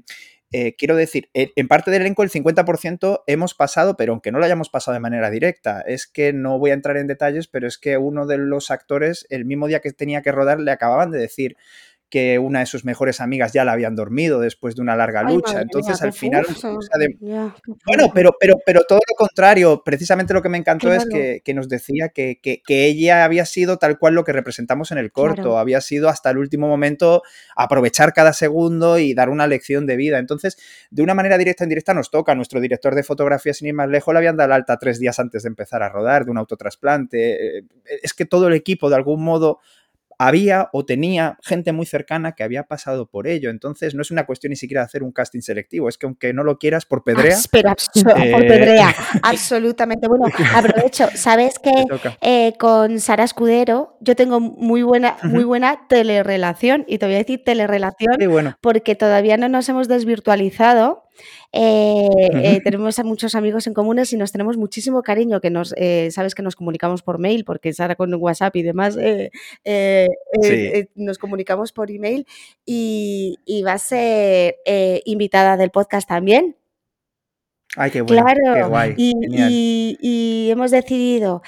eh, 0.52 0.76
quiero 0.76 0.96
decir, 0.96 1.30
en 1.34 1.68
parte 1.68 1.92
del 1.92 2.02
elenco 2.02 2.24
el 2.24 2.32
50% 2.32 3.22
hemos 3.28 3.54
pasado, 3.54 3.96
pero 3.96 4.14
aunque 4.14 4.32
no 4.32 4.40
lo 4.40 4.46
hayamos 4.46 4.70
pasado 4.70 4.94
de 4.94 5.00
manera 5.00 5.30
directa, 5.30 5.82
es 5.82 6.08
que 6.08 6.34
no 6.34 6.58
voy 6.58 6.72
a 6.72 6.74
entrar 6.74 6.98
en 6.98 7.06
detalles, 7.06 7.48
pero 7.48 7.68
es 7.68 7.78
que 7.78 7.98
uno 7.98 8.26
de 8.26 8.40
los 8.40 8.72
actores, 8.72 9.28
el 9.30 9.46
mismo 9.46 9.68
día 9.68 9.80
que 9.80 9.92
tenía 9.92 10.24
que 10.24 10.32
rodar, 10.32 10.60
le 10.60 10.72
acababan 10.72 11.12
de 11.12 11.20
decir, 11.20 11.56
que 12.10 12.40
una 12.40 12.60
de 12.60 12.66
sus 12.66 12.86
mejores 12.86 13.22
amigas 13.22 13.54
ya 13.54 13.64
la 13.64 13.74
habían 13.74 13.96
dormido 13.96 14.40
después 14.40 14.76
de 14.76 14.82
una 14.82 14.96
larga 14.96 15.24
lucha. 15.24 15.62
Entonces, 15.62 16.02
al 16.02 16.14
final, 16.14 16.46
bueno, 17.86 18.12
pero, 18.14 18.36
pero, 18.40 18.56
pero 18.66 18.82
todo 18.88 19.00
lo 19.08 19.16
contrario, 19.16 19.84
precisamente 19.86 20.34
lo 20.34 20.42
que 20.42 20.50
me 20.50 20.58
encantó 20.58 20.92
es 20.92 21.06
que, 21.06 21.54
nos 21.54 21.70
decía 21.70 22.10
que, 22.10 22.40
ella 22.68 23.24
había 23.24 23.46
sido 23.46 23.78
tal 23.78 24.00
cual 24.00 24.16
lo 24.16 24.24
que 24.24 24.34
representamos 24.34 24.92
en 24.92 24.98
el 24.98 25.12
corto, 25.12 25.58
había 25.60 25.82
sido 25.82 26.10
hasta 26.10 26.32
el 26.32 26.38
último 26.38 26.68
momento 26.68 27.22
aprovechar 27.56 28.14
cada 28.14 28.34
segundo 28.34 28.98
y 28.98 29.14
dar 29.14 29.30
una 29.30 29.48
lección 29.48 29.86
de 29.86 29.96
vida. 29.96 30.18
Entonces, 30.18 30.58
de 30.90 31.04
una 31.04 31.14
manera 31.14 31.38
directa 31.38 31.64
o 31.64 31.66
indirecta 31.66 31.94
nos 31.94 32.10
toca. 32.10 32.34
Nuestro 32.36 32.60
director 32.60 32.96
de 32.96 33.04
fotografía, 33.04 33.54
sin 33.54 33.68
ir 33.68 33.74
más 33.74 33.90
lejos, 33.90 34.14
le 34.14 34.20
habían 34.20 34.38
dado 34.38 34.54
alta 34.54 34.78
tres 34.78 35.00
días 35.00 35.20
antes 35.20 35.44
de 35.44 35.50
empezar 35.50 35.84
a 35.84 35.90
rodar 35.90 36.26
de 36.26 36.32
un 36.32 36.38
autotrasplante. 36.38 37.60
Eh, 37.60 37.64
es 38.02 38.14
que 38.14 38.26
todo 38.26 38.48
el 38.48 38.54
equipo, 38.54 38.90
de 38.90 38.96
algún 38.96 39.24
modo, 39.24 39.60
había 40.20 40.70
o 40.74 40.86
tenía 40.86 41.38
gente 41.42 41.72
muy 41.72 41.86
cercana 41.86 42.34
que 42.34 42.44
había 42.44 42.64
pasado 42.64 43.08
por 43.08 43.26
ello. 43.26 43.50
Entonces, 43.50 43.96
no 43.96 44.02
es 44.02 44.12
una 44.12 44.26
cuestión 44.26 44.50
ni 44.50 44.58
siquiera 44.58 44.82
de 44.82 44.86
hacer 44.86 45.02
un 45.02 45.14
casting 45.14 45.40
selectivo, 45.40 45.88
es 45.88 45.98
que 45.98 46.06
aunque 46.06 46.34
no 46.34 46.44
lo 46.44 46.60
quieras 46.60 46.86
por 46.86 47.06
pedrea. 47.06 47.38
Pero 47.50 47.72
eh, 47.72 47.76
por 48.32 48.42
pedrea, 48.42 48.94
absolutamente. 49.24 50.10
Bueno, 50.10 50.26
aprovecho, 50.54 51.08
sabes 51.16 51.58
que 51.58 51.72
eh, 52.22 52.54
con 52.60 53.00
Sara 53.00 53.24
Escudero 53.24 53.98
yo 54.02 54.16
tengo 54.18 54.42
muy 54.42 54.84
buena, 54.84 55.16
muy 55.24 55.46
buena 55.46 55.88
telerelación, 55.88 56.84
y 56.88 56.98
te 56.98 57.06
voy 57.06 57.16
a 57.16 57.20
decir 57.20 57.42
telerelación 57.46 58.56
porque 58.62 58.96
todavía 58.96 59.38
no 59.38 59.48
nos 59.48 59.70
hemos 59.70 59.88
desvirtualizado. 59.88 61.06
Eh, 61.52 62.08
eh, 62.34 62.62
tenemos 62.64 63.00
a 63.00 63.04
muchos 63.04 63.36
amigos 63.36 63.68
en 63.68 63.74
comunes 63.74 64.14
y 64.14 64.18
nos 64.18 64.32
tenemos 64.32 64.58
muchísimo 64.58 65.02
cariño, 65.02 65.42
que 65.42 65.50
nos, 65.50 65.74
eh, 65.78 66.10
sabes 66.12 66.36
que 66.36 66.44
nos 66.44 66.56
comunicamos 66.56 67.02
por 67.02 67.20
mail, 67.20 67.44
porque 67.46 67.74
Sara 67.74 67.96
con 67.96 68.14
WhatsApp 68.14 68.56
y 68.56 68.64
demás 68.64 68.98
nos 70.96 71.18
comunicamos 71.18 71.72
por 71.72 71.92
email 71.92 72.26
y, 72.66 73.38
va 73.66 73.74
a 73.74 73.78
ser 73.78 74.56
invitada 75.06 75.58
del 75.58 75.70
podcast 75.70 76.08
también. 76.08 76.56
Ay, 77.76 77.92
qué 77.92 78.02
bueno. 78.02 78.24
Claro, 78.24 78.70
guay, 78.70 78.96
y, 78.98 80.50
hemos 80.50 80.72
decidido 80.72 81.42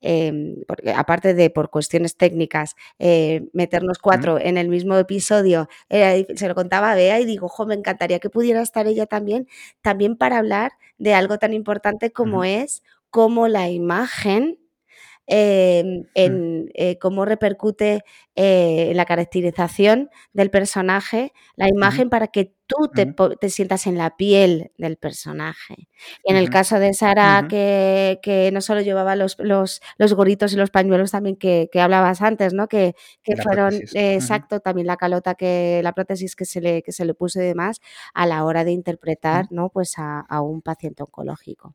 Em, 0.00 0.56
porque 0.66 0.92
aparte 0.92 1.34
de 1.34 1.50
por 1.50 1.70
cuestiones 1.70 2.16
técnicas, 2.16 2.76
eh, 2.98 3.48
meternos 3.52 3.98
cuatro 3.98 4.38
en 4.38 4.56
el 4.56 4.68
mismo 4.68 4.96
episodio, 4.96 5.68
eh, 5.88 6.26
se 6.36 6.48
lo 6.48 6.54
contaba 6.54 6.92
a 6.92 6.94
Bea 6.94 7.20
y 7.20 7.24
digo, 7.24 7.48
jo, 7.48 7.66
me 7.66 7.74
encantaría 7.74 8.20
que 8.20 8.30
pudiera 8.30 8.62
estar 8.62 8.86
ella 8.86 9.06
también, 9.06 9.48
también 9.82 10.16
para 10.16 10.38
hablar 10.38 10.72
de 10.98 11.14
algo 11.14 11.38
tan 11.38 11.52
importante 11.52 12.12
como 12.12 12.44
es 12.44 12.82
cómo 13.10 13.48
la 13.48 13.68
imagen 13.70 14.58
Em, 15.30 16.04
en 16.14 16.70
eh, 16.72 16.98
cómo 16.98 17.26
repercute 17.26 18.02
eh, 18.34 18.92
la 18.94 19.04
caracterización 19.04 20.08
del 20.32 20.50
personaje, 20.50 21.34
la 21.54 21.68
imagen 21.68 22.08
para 22.08 22.28
que 22.28 22.54
tú 22.66 22.90
te, 23.38 23.50
sientas 23.50 23.86
en 23.86 23.98
la 23.98 24.16
piel 24.16 24.72
del 24.78 24.96
personaje. 24.96 25.88
en 26.24 26.36
el 26.36 26.48
caso 26.48 26.78
de 26.78 26.94
Sara, 26.94 27.46
que, 27.46 28.50
no 28.54 28.62
solo 28.62 28.80
llevaba 28.80 29.16
los, 29.16 29.36
los, 29.38 29.80
gorritos 30.14 30.54
y 30.54 30.56
los 30.56 30.70
pañuelos 30.70 31.10
también 31.10 31.36
que, 31.36 31.68
hablabas 31.74 32.22
antes, 32.22 32.54
¿no? 32.54 32.66
Que, 32.66 32.94
fueron, 33.42 33.74
exacto, 33.92 34.60
también 34.60 34.86
la 34.86 34.96
calota, 34.96 35.34
que 35.34 35.82
la 35.84 35.92
prótesis 35.92 36.36
que 36.36 36.46
se 36.46 36.62
le, 36.62 36.82
que 36.82 36.92
se 36.92 37.04
le 37.04 37.12
puso 37.12 37.38
y 37.38 37.44
demás, 37.44 37.80
a 38.14 38.24
la 38.24 38.44
hora 38.44 38.64
de 38.64 38.72
interpretar, 38.72 39.46
¿no? 39.50 39.68
Pues 39.68 39.92
a 39.98 40.40
un 40.40 40.62
paciente 40.62 41.02
oncológico. 41.02 41.74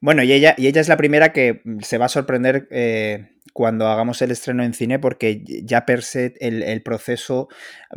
Bueno, 0.00 0.22
y 0.22 0.32
ella, 0.32 0.54
y 0.58 0.66
ella 0.66 0.80
es 0.80 0.88
la 0.88 0.96
primera 0.96 1.32
que 1.32 1.60
mm, 1.64 1.80
se 1.80 1.98
va 1.98 2.06
a 2.06 2.10
sorprender 2.10 2.68
eh, 2.70 3.28
cuando 3.52 3.86
hagamos 3.88 4.20
el 4.22 4.30
estreno 4.30 4.64
en 4.64 4.74
cine, 4.74 4.98
porque 4.98 5.42
ya 5.44 5.86
per 5.86 6.02
se 6.02 6.34
el, 6.40 6.82
proceso 6.82 7.48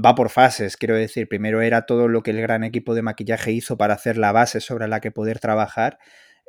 va 0.03 0.15
por 0.15 0.29
fases. 0.29 0.77
Quiero 0.77 0.95
decir, 0.95 1.27
primero 1.27 1.61
era 1.61 1.85
todo 1.85 2.07
lo 2.07 2.21
que 2.23 2.31
el 2.31 2.41
gran 2.41 2.63
equipo 2.63 2.93
de 2.93 3.01
maquillaje 3.01 3.51
hizo 3.51 3.77
para 3.77 3.95
hacer 3.95 4.17
la 4.17 4.31
base 4.31 4.61
sobre 4.61 4.87
la 4.87 4.99
que 4.99 5.11
poder 5.11 5.39
trabajar. 5.39 5.97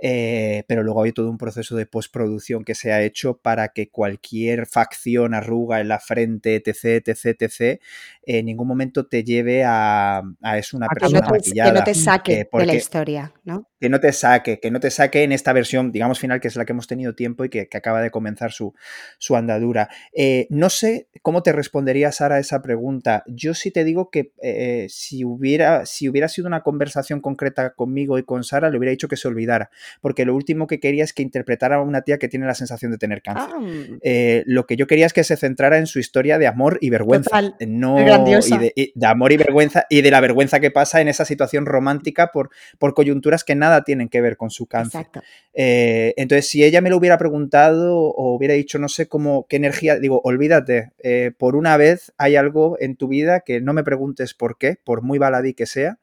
Eh, 0.00 0.62
pero 0.68 0.84
luego 0.84 1.02
hay 1.02 1.12
todo 1.12 1.28
un 1.28 1.38
proceso 1.38 1.74
de 1.74 1.86
postproducción 1.86 2.64
que 2.64 2.76
se 2.76 2.92
ha 2.92 3.02
hecho 3.02 3.38
para 3.38 3.68
que 3.68 3.90
cualquier 3.90 4.66
facción, 4.66 5.34
arruga 5.34 5.80
en 5.80 5.88
la 5.88 5.98
frente, 5.98 6.54
etc, 6.54 7.08
etc, 7.08 7.42
etc, 7.42 7.80
en 8.22 8.46
ningún 8.46 8.68
momento 8.68 9.08
te 9.08 9.24
lleve 9.24 9.64
a, 9.64 10.22
a 10.40 10.58
es 10.58 10.72
una 10.72 10.86
persona 10.86 11.20
maquillada. 11.20 11.72
Que 11.72 11.78
no 11.78 11.84
te 11.84 11.94
saque 11.94 12.48
de 12.52 12.66
la 12.66 12.74
historia, 12.74 13.32
¿no? 13.42 13.67
Que 13.80 13.88
no 13.88 14.00
te 14.00 14.12
saque, 14.12 14.60
que 14.60 14.70
no 14.70 14.80
te 14.80 14.90
saque 14.90 15.22
en 15.22 15.32
esta 15.32 15.52
versión, 15.52 15.92
digamos, 15.92 16.18
final, 16.18 16.40
que 16.40 16.48
es 16.48 16.56
la 16.56 16.64
que 16.64 16.72
hemos 16.72 16.86
tenido 16.86 17.14
tiempo 17.14 17.44
y 17.44 17.48
que, 17.48 17.68
acaba 17.78 18.02
de 18.02 18.10
comenzar 18.10 18.50
su, 18.50 18.74
su 19.18 19.36
andadura. 19.36 19.88
Eh, 20.12 20.48
no 20.50 20.68
sé 20.68 21.06
cómo 21.22 21.42
te 21.44 21.52
respondería, 21.52 22.10
Sara, 22.10 22.36
a 22.36 22.38
esa 22.40 22.60
pregunta. 22.60 23.22
Yo 23.28 23.54
sí 23.54 23.70
te 23.70 23.84
digo 23.84 24.10
que 24.10 24.32
eh, 24.42 24.86
si, 24.88 25.24
hubiera, 25.24 25.86
si 25.86 26.08
hubiera 26.08 26.28
sido 26.28 26.48
una 26.48 26.62
conversación 26.62 27.20
concreta 27.20 27.74
conmigo 27.74 28.18
y 28.18 28.24
con 28.24 28.42
Sara, 28.42 28.68
le 28.70 28.78
hubiera 28.78 28.90
dicho 28.90 29.06
que 29.06 29.16
se 29.16 29.28
olvidara, 29.28 29.70
porque 30.00 30.24
lo 30.24 30.34
último 30.34 30.66
que 30.66 30.80
quería 30.80 31.04
es 31.04 31.12
que 31.12 31.22
interpretara 31.22 31.76
a 31.76 31.82
una 31.82 32.02
tía 32.02 32.18
que 32.18 32.28
tiene 32.28 32.46
la 32.46 32.54
sensación 32.54 32.90
de 32.90 32.98
tener 32.98 33.22
cáncer. 33.22 33.54
Ah. 33.54 33.98
Eh, 34.02 34.42
lo 34.46 34.66
que 34.66 34.76
yo 34.76 34.86
quería 34.88 35.06
es 35.06 35.12
que 35.12 35.22
se 35.22 35.36
centrara 35.36 35.78
en 35.78 35.86
su 35.86 36.00
historia 36.00 36.38
de 36.38 36.48
amor 36.48 36.78
y 36.80 36.90
vergüenza. 36.90 37.40
no, 37.60 38.00
y 38.00 38.92
de, 38.94 39.06
amor 39.06 39.32
y 39.32 39.36
vergüenza 39.36 39.86
y 39.88 40.02
de 40.02 40.10
la 40.10 40.20
vergüenza 40.20 40.58
que 40.58 40.70
pasa 40.70 41.00
en 41.00 41.08
esa 41.08 41.24
situación 41.24 41.66
romántica 41.66 42.32
por, 42.32 42.50
por 42.78 42.94
coyunturas 42.94 43.44
que 43.44 43.54
nada 43.54 43.67
nada 43.68 43.84
tienen 43.84 44.08
que 44.08 44.20
ver 44.20 44.36
con 44.36 44.50
su 44.50 44.66
cáncer. 44.66 45.06
Eh, 45.54 46.14
entonces, 46.16 46.48
si 46.48 46.64
ella 46.64 46.80
me 46.80 46.90
lo 46.90 46.96
hubiera 46.96 47.18
preguntado 47.18 47.96
o 47.96 48.34
hubiera 48.34 48.54
dicho, 48.54 48.78
no 48.78 48.88
sé 48.88 49.08
cómo, 49.08 49.46
qué 49.48 49.56
energía, 49.56 49.98
digo, 49.98 50.20
olvídate, 50.24 50.92
eh, 50.98 51.32
por 51.36 51.56
una 51.56 51.76
vez 51.76 52.12
hay 52.16 52.36
algo 52.36 52.76
en 52.80 52.96
tu 52.96 53.08
vida 53.08 53.40
que 53.40 53.60
no 53.60 53.72
me 53.72 53.84
preguntes 53.84 54.34
por 54.34 54.58
qué, 54.58 54.76
por 54.82 55.02
muy 55.02 55.18
baladí 55.18 55.54
que 55.54 55.66
sea, 55.66 55.98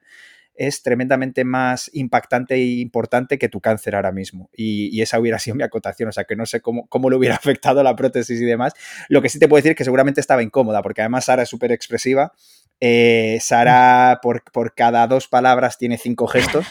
es 0.55 0.83
tremendamente 0.83 1.43
más 1.43 1.89
impactante 1.93 2.55
e 2.55 2.79
importante 2.79 3.37
que 3.37 3.49
tu 3.49 3.59
cáncer 3.59 3.95
ahora 3.95 4.11
mismo. 4.11 4.49
Y, 4.55 5.01
esa 5.01 5.19
hubiera 5.19 5.39
sido 5.39 5.55
mi 5.55 5.63
acotación, 5.63 6.09
o 6.09 6.11
sea 6.11 6.23
que 6.23 6.35
no 6.35 6.45
sé 6.45 6.61
cómo, 6.61 6.87
cómo 6.87 7.09
le 7.09 7.17
hubiera 7.17 7.35
afectado 7.35 7.83
la 7.83 7.95
prótesis 7.95 8.39
y 8.39 8.45
demás. 8.45 8.73
Lo 9.09 9.21
que 9.21 9.29
sí 9.29 9.39
te 9.39 9.47
puedo 9.47 9.59
decir 9.59 9.71
es 9.71 9.77
que 9.77 9.83
seguramente 9.83 10.21
estaba 10.21 10.43
incómoda, 10.43 10.81
porque 10.81 11.01
además 11.01 11.25
Sara 11.25 11.43
es 11.43 11.49
súper 11.49 11.71
expresiva. 11.71 12.33
Eh, 12.79 13.37
Sara 13.41 14.19
por, 14.21 14.43
por 14.51 14.73
cada 14.75 15.07
dos 15.07 15.27
palabras 15.27 15.77
tiene 15.77 15.97
cinco 15.97 16.27
gestos 16.27 16.65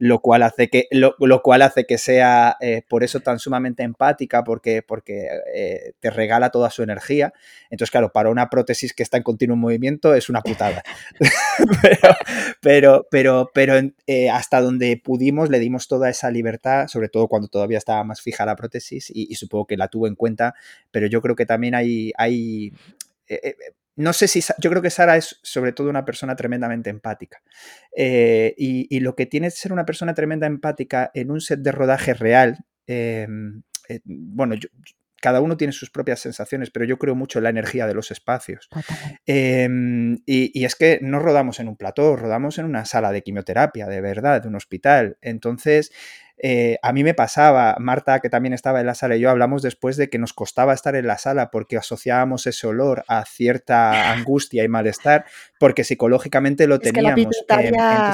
lo 0.00 0.20
cual 0.20 0.42
hace 0.42 0.70
que, 0.70 0.88
lo, 0.90 1.14
cual 1.42 1.60
hace 1.60 1.84
que 1.84 1.98
sea 1.98 2.56
eh, 2.62 2.80
por 2.88 3.04
eso 3.04 3.20
tan 3.20 3.38
sumamente 3.38 3.82
empática, 3.82 4.42
porque, 4.42 4.80
porque 4.82 5.28
eh, 5.54 5.92
te 6.00 6.08
regala 6.08 6.48
toda 6.48 6.70
su 6.70 6.82
energía. 6.82 7.34
Entonces, 7.68 7.90
claro, 7.90 8.10
para 8.10 8.30
una 8.30 8.48
prótesis 8.48 8.94
que 8.94 9.02
está 9.02 9.18
en 9.18 9.22
continuo 9.22 9.58
movimiento 9.58 10.14
es 10.14 10.30
una 10.30 10.40
putada. 10.40 10.82
pero, 12.62 13.06
pero, 13.10 13.50
pero, 13.52 13.74
eh, 14.06 14.30
hasta 14.30 14.62
donde 14.62 14.96
pudimos 14.96 15.50
le 15.50 15.58
dimos 15.58 15.86
toda 15.86 16.08
esa 16.08 16.30
libertad, 16.30 16.88
sobre 16.88 17.10
todo 17.10 17.28
cuando 17.28 17.48
todavía 17.48 17.76
estaba 17.76 18.02
más 18.02 18.22
fija 18.22 18.46
la 18.46 18.56
prótesis 18.56 19.10
y, 19.10 19.30
y 19.30 19.34
supongo 19.34 19.66
que 19.66 19.76
la 19.76 19.88
tuvo 19.88 20.06
en 20.06 20.14
cuenta, 20.14 20.54
pero 20.90 21.08
yo 21.08 21.20
creo 21.20 21.36
que 21.36 21.44
también 21.44 21.74
hay, 21.74 22.10
hay 22.16 22.72
no 24.00 24.12
sé 24.12 24.28
si, 24.28 24.40
yo 24.58 24.70
creo 24.70 24.82
que 24.82 24.90
Sara 24.90 25.16
es 25.16 25.38
sobre 25.42 25.72
todo 25.72 25.90
una 25.90 26.04
persona 26.04 26.34
tremendamente 26.34 26.90
empática. 26.90 27.42
Eh, 27.94 28.54
y, 28.56 29.00
lo 29.00 29.14
que 29.14 29.26
tiene 29.26 29.48
que 29.48 29.52
ser 29.52 29.72
una 29.72 29.84
persona 29.84 30.14
tremenda 30.14 30.46
empática 30.46 31.10
en 31.14 31.30
un 31.30 31.40
set 31.40 31.60
de 31.60 31.72
rodaje 31.72 32.14
real, 32.14 32.64
em, 32.86 33.62
eh, 33.88 34.00
bueno, 34.04 34.54
cada 35.20 35.42
uno 35.42 35.58
tiene 35.58 35.72
sus 35.72 35.90
propias 35.90 36.20
sensaciones, 36.20 36.70
pero 36.70 36.86
yo 36.86 36.98
creo 36.98 37.14
mucho 37.14 37.38
en 37.38 37.44
la 37.44 37.50
energía 37.50 37.86
de 37.86 37.92
los 37.92 38.10
espacios. 38.10 38.70
Em, 39.26 40.14
y, 40.24 40.58
y, 40.58 40.64
es 40.64 40.76
que 40.76 40.98
no 41.02 41.18
rodamos 41.18 41.60
en 41.60 41.68
un 41.68 41.76
plató, 41.76 42.16
rodamos 42.16 42.58
en 42.58 42.64
una 42.64 42.86
sala 42.86 43.12
de 43.12 43.22
quimioterapia, 43.22 43.86
de 43.86 44.00
verdad, 44.00 44.40
de 44.40 44.48
un 44.48 44.54
hospital. 44.54 45.18
Entonces, 45.20 45.92
eh, 46.42 46.78
a 46.82 46.92
mí 46.92 47.04
me 47.04 47.14
pasaba, 47.14 47.76
Marta, 47.78 48.20
que 48.20 48.30
también 48.30 48.52
estaba 48.52 48.80
en 48.80 48.86
la 48.86 48.94
sala, 48.94 49.16
y 49.16 49.20
yo 49.20 49.30
hablamos 49.30 49.62
después 49.62 49.96
de 49.96 50.08
que 50.08 50.18
nos 50.18 50.32
costaba 50.32 50.72
estar 50.72 50.94
en 50.94 51.06
la 51.06 51.18
sala 51.18 51.50
porque 51.50 51.76
asociábamos 51.76 52.46
ese 52.46 52.66
olor 52.66 53.04
a 53.08 53.24
cierta 53.24 54.12
angustia 54.12 54.64
y 54.64 54.68
malestar, 54.68 55.24
porque 55.58 55.84
psicológicamente 55.84 56.66
lo 56.66 56.78
teníamos. 56.78 57.26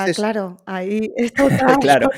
Que 0.06 0.12
claro, 0.14 0.56
ahí 0.66 1.12
es 1.16 1.32
total, 1.32 1.76
claro. 1.80 2.10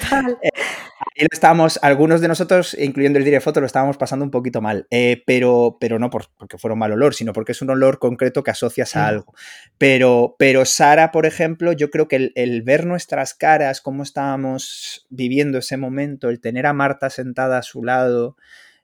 Eh, 0.42 0.51
ahí 0.55 1.27
estábamos, 1.31 1.79
algunos 1.83 2.21
de 2.21 2.29
nosotros, 2.29 2.77
incluyendo 2.79 3.18
el 3.18 3.25
directo, 3.25 3.61
lo 3.61 3.66
estábamos 3.66 3.97
pasando 3.97 4.25
un 4.25 4.31
poquito 4.31 4.61
mal, 4.61 4.87
eh, 4.90 5.23
pero, 5.27 5.77
pero 5.81 5.99
no 5.99 6.11
porque 6.11 6.59
fuera 6.59 6.75
un 6.75 6.79
mal 6.79 6.92
olor, 6.92 7.14
sino 7.14 7.33
porque 7.33 7.53
es 7.53 7.62
un 7.62 7.71
olor 7.71 7.99
concreto 7.99 8.42
que 8.42 8.51
asocias 8.51 8.97
a 8.97 9.07
algo. 9.07 9.35
Pero, 9.79 10.37
pero 10.38 10.64
Sara, 10.64 11.11
por 11.12 11.27
ejemplo, 11.27 11.73
yo 11.73 11.90
creo 11.90 12.09
que 12.09 12.33
el 12.35 12.62
ver 12.62 12.87
nuestras 12.87 13.35
caras, 13.35 13.81
cómo 13.81 14.03
estábamos 14.03 15.07
viviendo 15.09 15.59
ese 15.59 15.77
momento, 15.77 15.98
el 16.01 16.41
tener 16.41 16.67
a 16.67 16.73
Marta 16.73 17.11
sentada 17.11 17.59
a 17.59 17.63
su 17.63 17.85
lado 17.85 18.37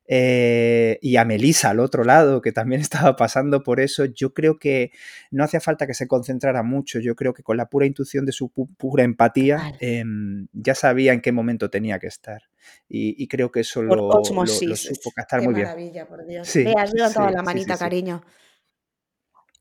eh, 0.06 0.98
y 1.00 1.16
a 1.16 1.24
Melisa 1.24 1.70
al 1.70 1.80
otro 1.80 2.04
lado, 2.04 2.42
que 2.42 2.52
también 2.52 2.80
estaba 2.82 3.16
pasando 3.16 3.62
por 3.62 3.80
eso, 3.80 4.04
yo 4.04 4.34
creo 4.34 4.58
que 4.58 4.92
no 5.30 5.44
hacía 5.44 5.60
falta 5.60 5.86
que 5.86 5.94
se 5.94 6.06
concentrara 6.06 6.62
mucho, 6.62 7.00
yo 7.00 7.16
creo 7.16 7.32
que 7.32 7.42
con 7.42 7.56
la 7.56 7.66
pura 7.66 7.86
intuición 7.86 8.26
de 8.26 8.32
su 8.32 8.50
pura 8.50 9.04
empatía 9.04 9.74
em, 9.80 10.48
ya 10.52 10.74
sabía 10.74 11.12
en 11.12 11.20
qué 11.20 11.32
momento 11.32 11.70
tenía 11.70 11.98
que 11.98 12.06
estar. 12.06 12.42
Y, 12.88 13.26
creo 13.28 13.50
que 13.50 13.60
eso 13.60 13.82
lo, 13.82 13.94
lo, 13.94 14.24
supo 14.24 15.10
captar 15.14 15.42
muy 15.42 15.52
bien. 15.52 15.66
Maravilla, 15.66 16.06
por 16.06 16.26
Dios. 16.26 16.48
Sí, 16.48 16.64
has 16.76 16.94
levantado 16.94 17.28
la 17.30 17.42
manita, 17.42 17.76
cariño. 17.76 18.22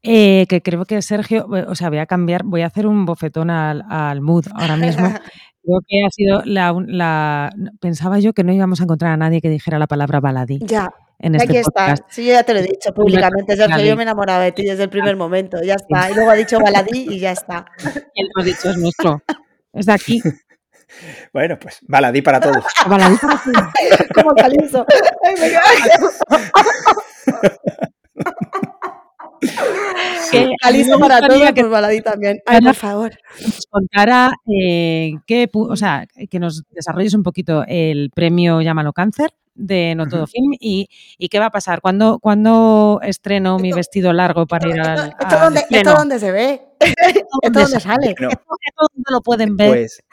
Eh, 0.03 0.45
que 0.47 0.61
creo 0.61 0.85
que 0.85 1.01
Sergio, 1.01 1.47
o 1.47 1.75
sea, 1.75 1.89
voy 1.89 1.97
a 1.97 2.05
cambiar, 2.05 2.43
voy 2.43 2.61
a 2.61 2.67
hacer 2.67 2.87
un 2.87 3.05
bofetón 3.05 3.49
al, 3.49 3.83
al 3.89 4.21
mood 4.21 4.45
ahora 4.53 4.77
mismo. 4.77 5.07
Creo 5.63 5.79
que 5.87 6.05
ha 6.05 6.09
sido 6.09 6.41
la, 6.45 7.51
Pensaba 7.79 8.19
yo 8.19 8.33
que 8.33 8.43
no 8.43 8.51
íbamos 8.51 8.81
a 8.81 8.83
encontrar 8.83 9.13
a 9.13 9.17
nadie 9.17 9.41
que 9.41 9.49
dijera 9.49 9.79
la 9.79 9.87
palabra 9.87 10.19
baladí. 10.19 10.59
Ya. 10.61 10.93
En 11.19 11.35
este 11.35 11.47
aquí 11.47 11.57
está. 11.57 11.95
Sí, 12.09 12.25
yo 12.25 12.33
ya 12.33 12.43
te 12.43 12.53
lo 12.53 12.59
he 12.59 12.63
dicho 12.63 12.93
públicamente, 12.93 13.55
Sergio. 13.55 13.85
Yo 13.85 13.95
me 13.95 14.01
he 14.01 14.03
enamorado 14.03 14.41
de 14.41 14.51
ti 14.51 14.63
desde 14.63 14.83
el 14.83 14.89
primer 14.89 15.15
momento. 15.15 15.57
Ya 15.63 15.75
está. 15.75 16.11
Y 16.11 16.15
luego 16.15 16.31
ha 16.31 16.35
dicho 16.35 16.59
baladí 16.59 17.07
y 17.09 17.19
ya 17.19 17.31
está. 17.31 17.65
Él 18.15 18.27
lo 18.35 18.41
ha 18.41 18.45
dicho, 18.45 18.69
es 18.69 18.77
nuestro. 18.77 19.21
Es 19.71 19.85
de 19.85 19.93
aquí. 19.93 20.21
Bueno, 21.33 21.57
pues 21.59 21.79
baladí 21.87 22.21
para 22.21 22.39
todos. 22.39 22.63
baladí 22.87 23.17
para 23.17 23.41
todos. 23.43 24.07
Como 24.13 24.35
calizo. 24.35 24.85
Que 30.31 30.49
Aliso 30.61 30.99
para 30.99 31.25
todo, 31.27 31.53
que, 31.53 31.63
baladí 31.63 32.01
también. 32.01 32.41
Ay, 32.45 32.61
por 32.61 32.75
favor. 32.75 33.11
Nos 33.41 33.65
contara 33.69 34.31
eh, 34.47 35.13
que, 35.25 35.49
o 35.51 35.75
sea, 35.75 36.05
que 36.29 36.39
nos 36.39 36.63
desarrolles 36.71 37.13
un 37.13 37.23
poquito 37.23 37.63
el 37.67 38.09
premio 38.13 38.61
Llámalo 38.61 38.93
Cáncer 38.93 39.31
de 39.55 39.93
No 39.95 40.07
Todo 40.07 40.27
Film 40.27 40.53
y, 40.59 40.89
y, 41.17 41.29
qué 41.29 41.39
va 41.39 41.47
a 41.47 41.51
pasar. 41.51 41.81
¿Cuándo, 41.81 42.19
¿Cuándo, 42.19 42.99
estreno 43.03 43.59
mi 43.59 43.71
vestido 43.71 44.13
largo 44.13 44.47
para 44.47 44.67
ir 44.67 44.79
al, 44.79 45.15
¿Esto, 45.19 45.39
dónde, 45.39 45.63
¿esto 45.69 45.93
dónde 45.93 46.19
se 46.19 46.31
ve? 46.31 46.61
¿Esto 47.41 47.59
dónde 47.59 47.79
sale? 47.79 48.15
No. 48.19 48.29
¿Esto 48.29 48.45
dónde 48.93 49.11
lo 49.11 49.21
pueden 49.21 49.57
ver? 49.57 49.69
Pues, 49.69 50.03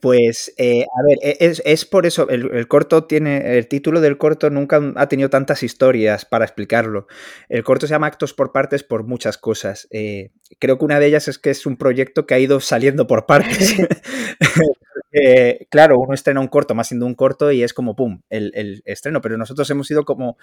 pues 0.00 0.54
eh, 0.56 0.82
a 0.82 1.02
ver, 1.06 1.18
e, 1.22 1.36
es, 1.40 1.62
es 1.64 1.84
por 1.84 2.06
eso, 2.06 2.28
el, 2.28 2.50
el, 2.52 2.68
corto 2.68 3.04
tiene, 3.04 3.58
el 3.58 3.68
título 3.68 4.00
del 4.00 4.18
corto 4.18 4.50
nunca 4.50 4.80
ha 4.96 5.08
tenido 5.08 5.30
tantas 5.30 5.62
historias 5.62 6.24
para 6.24 6.44
explicarlo. 6.44 7.06
El 7.48 7.64
corto 7.64 7.86
se 7.86 7.92
llama 7.92 8.06
Actos 8.06 8.34
por 8.34 8.52
Partes 8.52 8.82
por 8.82 9.04
muchas 9.04 9.38
cosas. 9.38 9.88
Eh, 9.90 10.30
creo 10.58 10.78
que 10.78 10.84
una 10.84 11.00
de 11.00 11.06
ellas 11.06 11.28
es 11.28 11.38
que 11.38 11.50
es 11.50 11.66
un 11.66 11.76
proyecto 11.76 12.26
que 12.26 12.34
ha 12.34 12.38
ido 12.38 12.60
saliendo 12.60 13.06
por 13.06 13.26
partes. 13.26 13.76
Eh, 15.12 15.66
claro, 15.70 15.98
uno 15.98 16.14
estrena 16.14 16.40
un 16.40 16.46
corto 16.46 16.74
más 16.74 16.86
siendo 16.86 17.04
un 17.04 17.14
corto 17.14 17.50
y 17.50 17.62
es 17.62 17.74
como, 17.74 17.96
¡pum!, 17.96 18.20
el, 18.30 18.82
estreno, 18.84 19.20
pero 19.20 19.36
nosotros 19.36 19.68
hemos 19.70 19.90
ido 19.90 20.04
como 20.04 20.38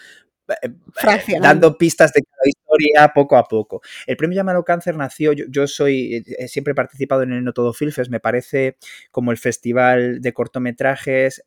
eh, 0.50 0.68
eh, 0.68 1.40
dando 1.42 1.78
pistas 1.78 2.12
de 2.12 2.22
cada 2.24 2.48
historia 2.48 3.14
poco 3.14 3.38
a 3.38 3.46
poco. 3.46 3.82
El 4.06 4.18
premio 4.18 4.36
Llámalo 4.36 4.66
Cáncer 4.66 4.96
nació, 4.96 5.32
yo, 5.34 5.68
soy, 5.68 6.24
siempre 6.48 6.72
he 6.72 6.76
participado 6.76 7.24
en 7.24 7.32
el 7.32 7.44
No 7.44 7.54
Todo 7.54 7.74
Filfes, 7.74 8.10
me 8.10 8.20
parece 8.20 8.78
como 9.12 9.32
el 9.32 9.38
festival 9.38 10.22
de 10.22 10.34
cortometrajes, 10.34 11.44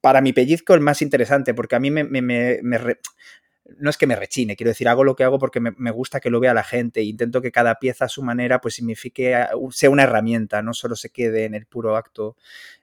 para 0.00 0.20
mi 0.20 0.32
pellizco 0.32 0.74
el 0.74 0.80
más 0.80 1.00
interesante, 1.00 1.54
porque 1.54 1.76
a 1.76 1.80
mí 1.80 1.90
me, 1.90 2.04
no 3.76 3.90
es 3.90 3.98
que 3.98 4.06
me 4.06 4.16
rechine, 4.16 4.56
quiero 4.56 4.70
decir, 4.70 4.88
hago 4.88 5.04
lo 5.04 5.14
que 5.14 5.24
hago 5.24 5.38
porque 5.38 5.60
me, 5.60 5.90
gusta 5.90 6.20
que 6.20 6.30
lo 6.30 6.40
vea 6.40 6.54
la 6.54 6.64
gente. 6.64 7.02
Intento 7.02 7.42
que 7.42 7.52
cada 7.52 7.78
pieza 7.78 8.06
a 8.06 8.08
su 8.08 8.22
manera 8.22 8.60
pues 8.60 8.74
signifique, 8.74 9.46
sea 9.70 9.90
una 9.90 10.04
herramienta, 10.04 10.62
no 10.62 10.72
solo 10.72 10.96
se 10.96 11.10
quede 11.10 11.44
en 11.44 11.54
el 11.54 11.66
puro 11.66 11.96
acto 11.96 12.36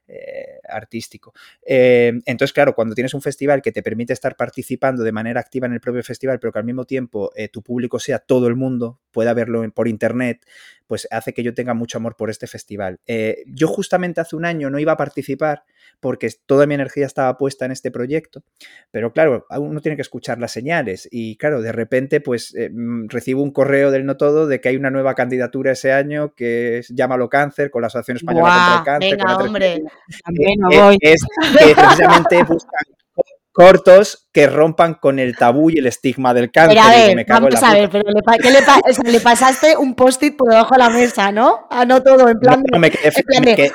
eh, 0.07 0.59
artístico. 0.69 1.33
Eh, 1.65 2.13
entonces, 2.25 2.53
claro, 2.53 2.75
cuando 2.75 2.93
tienes 2.93 3.15
un 3.15 3.23
festival 3.23 3.63
que 3.63 3.71
te 3.71 3.81
permite 3.81 4.13
estar 4.13 4.35
participando 4.35 5.01
de 5.01 5.11
manera 5.11 5.39
activa 5.39 5.65
en 5.65 5.73
el 5.73 5.81
propio 5.81 6.03
festival, 6.03 6.39
pero 6.39 6.53
que 6.53 6.59
al 6.59 6.65
mismo 6.65 6.85
tiempo 6.85 7.31
eh, 7.35 7.47
tu 7.47 7.63
público 7.63 7.97
sea 7.99 8.19
todo 8.19 8.47
el 8.47 8.55
mundo, 8.55 8.99
pueda 9.11 9.33
verlo 9.33 9.67
por 9.73 9.87
internet, 9.87 10.45
pues 10.85 11.07
hace 11.09 11.33
que 11.33 11.41
yo 11.41 11.55
tenga 11.55 11.73
mucho 11.73 11.97
amor 11.97 12.15
por 12.15 12.29
este 12.29 12.45
festival. 12.45 12.99
yo 13.47 13.67
justamente 13.67 14.21
hace 14.21 14.35
un 14.35 14.45
año 14.45 14.69
no 14.69 14.77
iba 14.77 14.91
a 14.91 14.97
participar 14.97 15.63
porque 15.99 16.29
toda 16.45 16.67
mi 16.67 16.75
energía 16.75 17.05
estaba 17.05 17.37
puesta 17.37 17.65
en 17.65 17.71
este 17.71 17.89
proyecto, 17.89 18.43
pero 18.91 19.11
claro, 19.11 19.47
uno 19.49 19.79
tiene 19.81 19.95
que 19.95 20.01
escuchar 20.01 20.39
las 20.39 20.51
señales 20.51 21.07
y 21.09 21.37
claro, 21.37 21.61
de 21.61 21.71
repente 21.71 22.21
pues 22.21 22.53
mm, 22.53 23.07
recibo 23.07 23.41
un 23.41 23.51
correo 23.51 23.89
del 23.89 24.05
No 24.05 24.17
Todo 24.17 24.45
de 24.45 24.61
que 24.61 24.69
hay 24.69 24.75
una 24.75 24.91
nueva 24.91 25.15
candidatura 25.15 25.71
ese 25.71 25.93
año 25.93 26.35
que 26.35 26.79
es 26.79 26.89
Llámalo 26.89 27.29
Cáncer 27.29 27.71
con 27.71 27.81
la 27.81 27.87
Asociación 27.87 28.17
Española 28.17 28.53
contra 28.53 28.77
el 28.77 28.83
Cáncer. 28.83 29.17
Venga, 29.17 29.37
hombre. 29.37 29.83
También 30.23 30.60
no 30.60 30.69
voy. 30.69 30.97
Es 31.01 31.21
que 31.60 31.75
precisamente 31.75 32.43
buscan 32.43 32.84
cortos 33.51 34.24
que 34.36 34.48
rompan 34.48 34.95
con 34.95 35.17
el 35.17 35.34
tabú 35.38 35.69
y 35.69 35.78
el 35.78 35.88
estigma 35.88 36.34
del 36.34 36.52
cáncer. 36.52 36.76
Pero 36.76 36.86
a 36.86 36.91
ver, 36.91 37.15
me 37.15 37.24
vamos 37.24 37.63
a 37.63 37.74
ver, 37.74 37.89
pero 37.89 38.04
le, 38.10 38.21
¿qué 38.41 38.52
le, 38.52 39.12
le, 39.13 39.19
pasaste 39.21 39.78
un 39.78 39.95
post-it 39.95 40.36
por 40.36 40.50
debajo 40.50 40.76
de 40.76 40.80
la 40.80 40.89
mesa, 40.89 41.32
¿no? 41.32 41.67
Ah, 41.69 41.86
no 41.86 42.04
todo, 42.04 42.28
en 42.28 42.38
plan. 42.38 42.62
No, 42.69 42.78
me 42.78 42.91
quedé, 42.91 43.13
me, 43.39 43.56
quedé, 43.56 43.71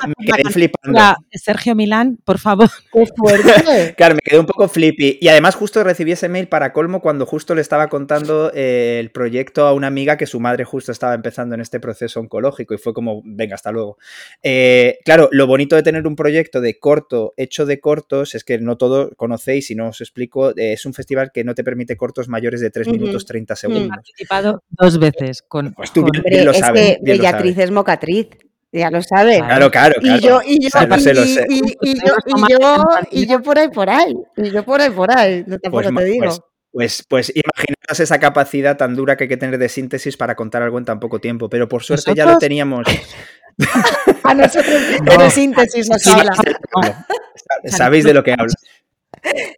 flipando. 0.51 0.99
Sergio 1.31 1.73
Milán, 1.73 2.19
por 2.23 2.37
favor. 2.37 2.69
Qué 2.93 3.07
fuerte. 3.07 3.95
claro, 3.97 4.13
me 4.13 4.21
quedé 4.21 4.37
un 4.37 4.45
poco 4.45 4.67
flippy. 4.67 5.17
Y 5.19 5.29
además, 5.29 5.55
justo 5.55 5.83
recibí 5.83 6.11
ese 6.11 6.29
mail 6.29 6.47
para 6.47 6.73
colmo 6.73 7.01
cuando 7.01 7.25
justo 7.25 7.55
le 7.55 7.61
estaba 7.61 7.87
contando 7.87 8.51
eh, 8.53 8.97
el 8.99 9.09
proyecto 9.09 9.65
a 9.65 9.73
una 9.73 9.87
amiga 9.87 10.15
que 10.15 10.27
su 10.27 10.39
madre 10.39 10.63
justo 10.63 10.91
estaba 10.91 11.15
empezando 11.15 11.55
en 11.55 11.61
este 11.61 11.79
proceso 11.79 12.19
oncológico 12.19 12.75
y 12.75 12.77
fue 12.77 12.93
como, 12.93 13.23
venga, 13.25 13.55
hasta 13.55 13.71
luego. 13.71 13.97
Eh, 14.43 14.99
claro, 15.05 15.27
lo 15.31 15.47
bonito 15.47 15.75
de 15.75 15.81
tener 15.81 16.05
un 16.05 16.15
proyecto 16.15 16.61
de 16.61 16.77
corto, 16.77 17.33
hecho 17.35 17.65
de 17.65 17.79
cortos, 17.79 18.35
es 18.35 18.43
que 18.43 18.59
no 18.59 18.77
todo 18.77 19.09
conocéis, 19.15 19.65
si 19.65 19.73
no 19.73 19.87
os 19.87 20.01
explico, 20.01 20.50
eh, 20.57 20.73
es 20.73 20.85
un 20.85 20.93
festival 20.93 21.31
que 21.33 21.43
no 21.43 21.55
te 21.55 21.63
permite 21.63 21.97
cortos 21.97 22.27
mayores 22.27 22.61
de 22.61 22.69
3 22.69 22.87
minutos 22.87 23.25
30 23.25 23.55
segundos. 23.55 23.85
He 23.85 23.89
participado 23.89 24.63
dos 24.69 24.99
veces 24.99 25.41
con... 25.41 25.73
Pues 25.73 25.91
tú 25.91 26.05
bien, 26.25 26.45
lo 26.45 26.53
sabes. 26.53 26.81
Es 26.81 26.97
que 26.97 27.03
Bellatriz 27.03 27.57
es 27.57 27.71
mocatriz. 27.71 28.27
Ya 28.73 28.89
lo 28.89 29.01
sabes. 29.03 29.39
Claro, 29.39 29.69
claro, 29.69 29.95
claro. 29.99 30.17
Y 30.17 30.21
yo, 30.21 30.41
y 30.45 30.69
yo, 30.69 30.69
y, 33.11 33.27
yo, 33.27 33.41
por 33.41 33.59
ahí, 33.59 33.67
por 33.67 33.89
ahí. 33.89 34.15
Y 34.37 34.49
yo 34.49 34.63
por 34.63 34.79
ahí, 34.79 34.89
por 34.89 35.11
ahí. 35.11 35.43
No 35.45 35.59
tampoco 35.59 35.89
pues, 35.91 35.95
te 35.95 36.03
digo. 36.05 36.25
Pues, 36.25 36.41
pues, 36.71 37.05
pues 37.09 37.33
imaginaos 37.35 37.99
esa 37.99 38.17
capacidad 38.19 38.77
tan 38.77 38.95
dura 38.95 39.17
que 39.17 39.25
hay 39.25 39.27
que 39.27 39.35
tener 39.35 39.57
de 39.57 39.67
síntesis 39.67 40.15
para 40.15 40.35
contar 40.35 40.61
algo 40.61 40.77
en 40.77 40.85
tan 40.85 41.01
poco 41.01 41.19
tiempo. 41.19 41.49
Pero 41.49 41.67
por 41.67 41.83
suerte 41.83 42.13
ya 42.15 42.25
lo 42.25 42.37
teníamos. 42.37 42.87
A 44.23 44.33
nosotros, 44.33 44.81
pero 45.05 45.29
síntesis 45.29 45.89
nos 45.89 46.07
habla. 46.07 46.33
Sabéis 47.65 48.05
de 48.05 48.13
lo 48.13 48.23
que 48.23 48.31
hablo. 48.31 48.53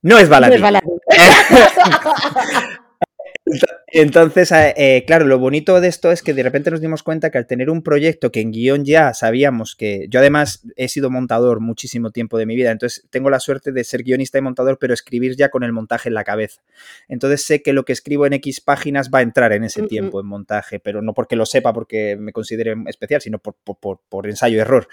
No 0.02 0.18
es 0.18 0.30
baladí. 0.30 0.52
No 0.52 0.56
es 0.56 0.62
baladí. 0.62 0.88
Entonces, 3.88 4.52
eh, 4.52 5.04
claro, 5.06 5.26
lo 5.26 5.38
bonito 5.38 5.80
de 5.80 5.88
esto 5.88 6.12
es 6.12 6.24
que 6.24 6.34
de 6.34 6.44
repente 6.44 6.72
nos 6.72 6.82
dimos 6.82 7.04
cuenta 7.04 7.30
que 7.30 7.38
al 7.38 7.46
tener 7.46 7.70
un 7.70 7.84
proyecto 7.84 8.32
que 8.32 8.42
en 8.42 8.52
guion 8.52 8.86
ya 8.86 9.14
sabíamos 9.14 9.76
que 9.76 10.08
yo 10.10 10.20
además 10.20 10.66
he 10.76 10.88
sido 10.88 11.10
montador 11.10 11.60
muchísimo 11.60 12.12
tiempo 12.12 12.38
de 12.38 12.46
mi 12.46 12.56
vida, 12.56 12.72
entonces 12.72 13.06
tengo 13.10 13.30
la 13.30 13.40
suerte 13.40 13.72
de 13.72 13.84
ser 13.84 14.04
guionista 14.04 14.38
y 14.38 14.42
montador, 14.42 14.78
pero 14.80 14.94
escribir 14.94 15.36
ya 15.36 15.50
con 15.50 15.64
el 15.64 15.74
montaje 15.74 16.10
en 16.10 16.16
la 16.16 16.24
cabeza. 16.24 16.62
Entonces 17.08 17.46
sé 17.46 17.62
que 17.62 17.74
lo 17.74 17.86
que 17.86 17.94
escribo 17.94 18.26
en 18.26 18.34
X 18.34 18.62
páginas 18.62 19.10
va 19.14 19.20
a 19.20 19.22
entrar 19.22 19.54
en 19.54 19.64
ese 19.64 19.84
tiempo 19.84 20.20
en 20.20 20.26
montaje, 20.26 20.80
pero 20.80 21.02
no 21.02 21.14
porque 21.14 21.36
lo 21.36 21.46
sepa, 21.46 21.74
porque 21.74 22.18
me 22.18 22.32
considere 22.32 22.76
especial, 22.88 23.22
sino 23.22 23.40
por, 23.40 23.56
por, 24.10 24.28
ensayo-error. 24.28 24.88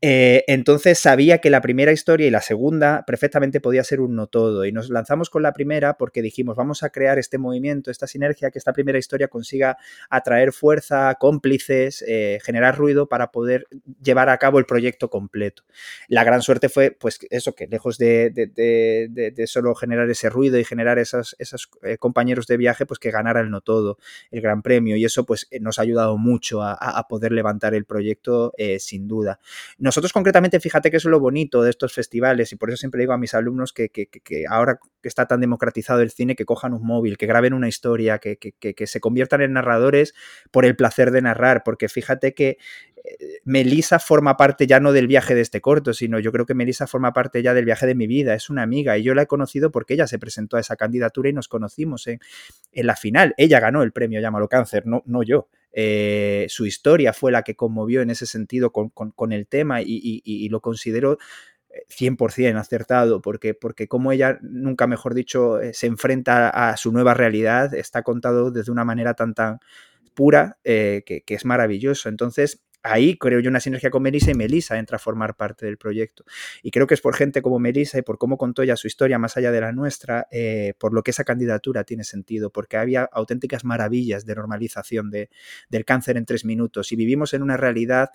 Eh, 0.00 0.44
entonces 0.46 0.98
sabía 0.98 1.38
que 1.38 1.50
la 1.50 1.60
primera 1.60 1.92
historia 1.92 2.26
y 2.26 2.30
la 2.30 2.42
segunda 2.42 3.04
perfectamente 3.06 3.60
podía 3.60 3.82
ser 3.82 4.00
un 4.00 4.14
no 4.14 4.26
todo 4.26 4.64
y 4.64 4.72
nos 4.72 4.90
lanzamos 4.90 5.30
con 5.30 5.42
la 5.42 5.52
primera 5.52 5.96
porque 5.96 6.22
dijimos 6.22 6.56
vamos 6.56 6.82
a 6.82 6.90
crear 6.90 7.18
este 7.18 7.38
movimiento, 7.38 7.75
esta 7.86 8.06
sinergia 8.06 8.50
que 8.50 8.58
esta 8.58 8.72
primera 8.72 8.98
historia 8.98 9.28
consiga 9.28 9.76
atraer 10.10 10.52
fuerza, 10.52 11.14
cómplices, 11.16 12.04
eh, 12.06 12.38
generar 12.42 12.76
ruido 12.76 13.08
para 13.08 13.30
poder 13.30 13.66
llevar 14.02 14.28
a 14.28 14.38
cabo 14.38 14.58
el 14.58 14.66
proyecto 14.66 15.10
completo. 15.10 15.64
La 16.08 16.24
gran 16.24 16.42
suerte 16.42 16.68
fue, 16.68 16.90
pues, 16.90 17.18
eso, 17.30 17.54
que 17.54 17.66
lejos 17.66 17.98
de, 17.98 19.44
solo 19.46 19.74
generar 19.74 20.08
ese 20.10 20.30
ruido 20.30 20.58
y 20.58 20.64
generar 20.64 20.98
esos, 20.98 21.36
esos 21.38 21.68
eh, 21.82 21.98
compañeros 21.98 22.46
de 22.46 22.56
viaje, 22.56 22.86
pues 22.86 22.98
que 22.98 23.10
ganara 23.10 23.40
el 23.40 23.50
no 23.50 23.60
todo, 23.60 23.98
el 24.30 24.40
gran 24.40 24.62
premio. 24.62 24.96
Y 24.96 25.04
eso, 25.04 25.24
pues, 25.24 25.46
eh, 25.50 25.60
nos 25.60 25.78
ha 25.78 25.82
ayudado 25.82 26.16
mucho 26.18 26.62
a, 26.62 26.76
poder 27.08 27.30
levantar 27.30 27.74
el 27.74 27.84
proyecto, 27.84 28.52
sin 28.78 29.06
duda. 29.06 29.38
Nosotros, 29.78 30.12
concretamente, 30.12 30.58
fíjate 30.58 30.90
que 30.90 30.96
es 30.96 31.04
lo 31.04 31.20
bonito 31.20 31.62
de 31.62 31.70
estos 31.70 31.92
festivales, 31.92 32.52
y 32.52 32.56
por 32.56 32.68
eso 32.68 32.78
siempre 32.78 33.00
digo 33.00 33.12
a 33.12 33.18
mis 33.18 33.34
alumnos 33.34 33.72
que, 33.72 33.90
que 33.90 34.44
ahora 34.48 34.80
que 35.06 35.08
está 35.08 35.26
tan 35.26 35.40
democratizado 35.40 36.00
el 36.00 36.10
cine, 36.10 36.34
que 36.34 36.44
cojan 36.44 36.74
un 36.74 36.84
móvil, 36.84 37.16
que 37.16 37.26
graben 37.26 37.54
una 37.54 37.68
historia, 37.68 38.18
que, 38.18 38.36
se 38.86 39.00
conviertan 39.00 39.40
en 39.40 39.52
narradores 39.52 40.14
por 40.50 40.64
el 40.64 40.74
placer 40.74 41.12
de 41.12 41.22
narrar, 41.22 41.62
porque 41.64 41.88
fíjate 41.88 42.34
que 42.34 42.58
eh, 42.96 43.38
Melissa 43.44 44.00
forma 44.00 44.36
parte 44.36 44.66
ya 44.66 44.80
no 44.80 44.90
del 44.90 45.06
viaje 45.06 45.36
de 45.36 45.42
este 45.42 45.60
corto, 45.60 45.94
sino 45.94 46.18
yo 46.18 46.32
creo 46.32 46.44
que 46.44 46.54
Melissa 46.54 46.88
forma 46.88 47.12
parte 47.12 47.40
ya 47.40 47.54
del 47.54 47.66
viaje 47.66 47.86
de 47.86 47.94
mi 47.94 48.08
vida, 48.08 48.34
es 48.34 48.50
una 48.50 48.62
amiga 48.62 48.98
y 48.98 49.04
yo 49.04 49.14
la 49.14 49.22
he 49.22 49.26
conocido 49.28 49.70
porque 49.70 49.94
ella 49.94 50.08
se 50.08 50.18
presentó 50.18 50.56
a 50.56 50.60
esa 50.60 50.74
candidatura 50.74 51.28
y 51.28 51.32
nos 51.32 51.46
conocimos 51.46 52.08
en, 52.08 52.18
la 52.72 52.96
final. 52.96 53.32
Ella 53.36 53.60
ganó 53.60 53.84
el 53.84 53.92
premio 53.92 54.20
Llámalo 54.20 54.48
Cáncer, 54.48 54.88
no, 54.88 55.04
no 55.06 55.22
yo. 55.22 55.48
Eh, 55.70 56.46
su 56.48 56.66
historia 56.66 57.12
fue 57.12 57.30
la 57.30 57.42
que 57.42 57.54
conmovió 57.54 58.02
en 58.02 58.10
ese 58.10 58.26
sentido 58.26 58.72
con, 58.72 59.32
el 59.32 59.46
tema 59.46 59.82
y, 59.82 60.48
lo 60.48 60.60
considero 60.60 61.18
100% 61.88 62.58
acertado, 62.58 63.20
porque, 63.20 63.54
porque 63.54 63.88
como 63.88 64.12
ella, 64.12 64.38
nunca 64.42 64.86
mejor 64.86 65.14
dicho, 65.14 65.60
eh, 65.60 65.74
se 65.74 65.86
enfrenta 65.86 66.48
a 66.48 66.76
su 66.76 66.92
nueva 66.92 67.14
realidad, 67.14 67.74
está 67.74 68.02
contado 68.02 68.50
desde 68.50 68.72
una 68.72 68.84
manera 68.84 69.14
tan, 69.14 69.34
tan 69.34 69.58
pura 70.14 70.58
eh, 70.64 71.02
que, 71.06 71.22
es 71.26 71.44
maravilloso. 71.44 72.08
Entonces, 72.08 72.64
ahí 72.82 73.18
creo 73.18 73.40
yo 73.40 73.50
una 73.50 73.60
sinergia 73.60 73.90
con 73.90 74.02
Melissa 74.02 74.30
y 74.30 74.34
Melissa 74.34 74.78
entra 74.78 74.96
a 74.96 74.98
formar 74.98 75.36
parte 75.36 75.66
del 75.66 75.76
proyecto. 75.76 76.24
Y 76.62 76.70
creo 76.70 76.86
que 76.86 76.94
es 76.94 77.00
por 77.00 77.14
gente 77.14 77.42
como 77.42 77.58
Melissa 77.58 77.98
y 77.98 78.02
por 78.02 78.18
cómo 78.18 78.38
contó 78.38 78.62
ella 78.62 78.76
su 78.76 78.86
historia 78.86 79.18
más 79.18 79.36
allá 79.36 79.52
de 79.52 79.60
la 79.60 79.72
nuestra, 79.72 80.26
eh, 80.30 80.74
por 80.78 80.92
lo 80.94 81.02
que 81.02 81.10
esa 81.10 81.24
candidatura 81.24 81.84
tiene 81.84 82.04
sentido, 82.04 82.50
porque 82.50 82.76
había 82.76 83.08
auténticas 83.12 83.64
maravillas 83.64 84.24
de 84.24 84.34
normalización 84.34 85.10
de, 85.10 85.30
del 85.68 85.84
cáncer 85.84 86.16
en 86.16 86.24
tres 86.24 86.44
minutos 86.44 86.92
y 86.92 86.96
vivimos 86.96 87.34
en 87.34 87.42
una 87.42 87.56
realidad 87.56 88.10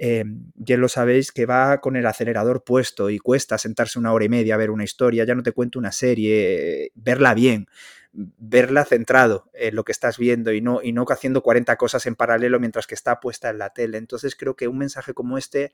eh, 0.00 0.24
ya 0.54 0.76
lo 0.76 0.88
sabéis 0.88 1.32
que 1.32 1.44
va 1.44 1.80
con 1.80 1.96
el 1.96 2.06
acelerador 2.06 2.62
puesto 2.62 3.10
y 3.10 3.18
cuesta 3.18 3.58
sentarse 3.58 3.98
una 3.98 4.12
hora 4.12 4.24
y 4.24 4.28
media 4.28 4.54
a 4.54 4.58
ver 4.58 4.70
una 4.70 4.84
historia, 4.84 5.24
ya 5.24 5.34
no 5.34 5.42
te 5.42 5.50
cuento 5.50 5.78
una 5.78 5.90
serie, 5.90 6.92
verla 6.94 7.34
bien, 7.34 7.66
verla 8.12 8.84
centrado 8.84 9.50
en 9.54 9.74
lo 9.74 9.84
que 9.84 9.90
estás 9.92 10.16
viendo 10.16 10.52
y 10.52 10.60
no, 10.60 10.80
y 10.82 10.92
no 10.92 11.04
haciendo 11.08 11.42
40 11.42 11.76
cosas 11.76 12.06
en 12.06 12.14
paralelo 12.14 12.60
mientras 12.60 12.86
que 12.86 12.94
está 12.94 13.18
puesta 13.18 13.50
en 13.50 13.58
la 13.58 13.70
tele. 13.70 13.98
Entonces 13.98 14.36
creo 14.36 14.54
que 14.54 14.68
un 14.68 14.78
mensaje 14.78 15.14
como 15.14 15.36
este 15.36 15.72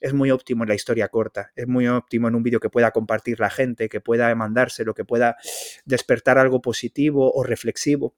es 0.00 0.12
muy 0.12 0.30
óptimo 0.30 0.64
en 0.64 0.68
la 0.68 0.74
historia 0.74 1.08
corta, 1.08 1.52
es 1.56 1.66
muy 1.66 1.88
óptimo 1.88 2.28
en 2.28 2.34
un 2.34 2.42
vídeo 2.42 2.60
que 2.60 2.68
pueda 2.68 2.90
compartir 2.90 3.40
la 3.40 3.50
gente, 3.50 3.88
que 3.88 4.00
pueda 4.00 4.34
mandárselo, 4.34 4.94
que 4.94 5.04
pueda 5.04 5.36
despertar 5.86 6.38
algo 6.38 6.60
positivo 6.60 7.32
o 7.32 7.42
reflexivo 7.42 8.14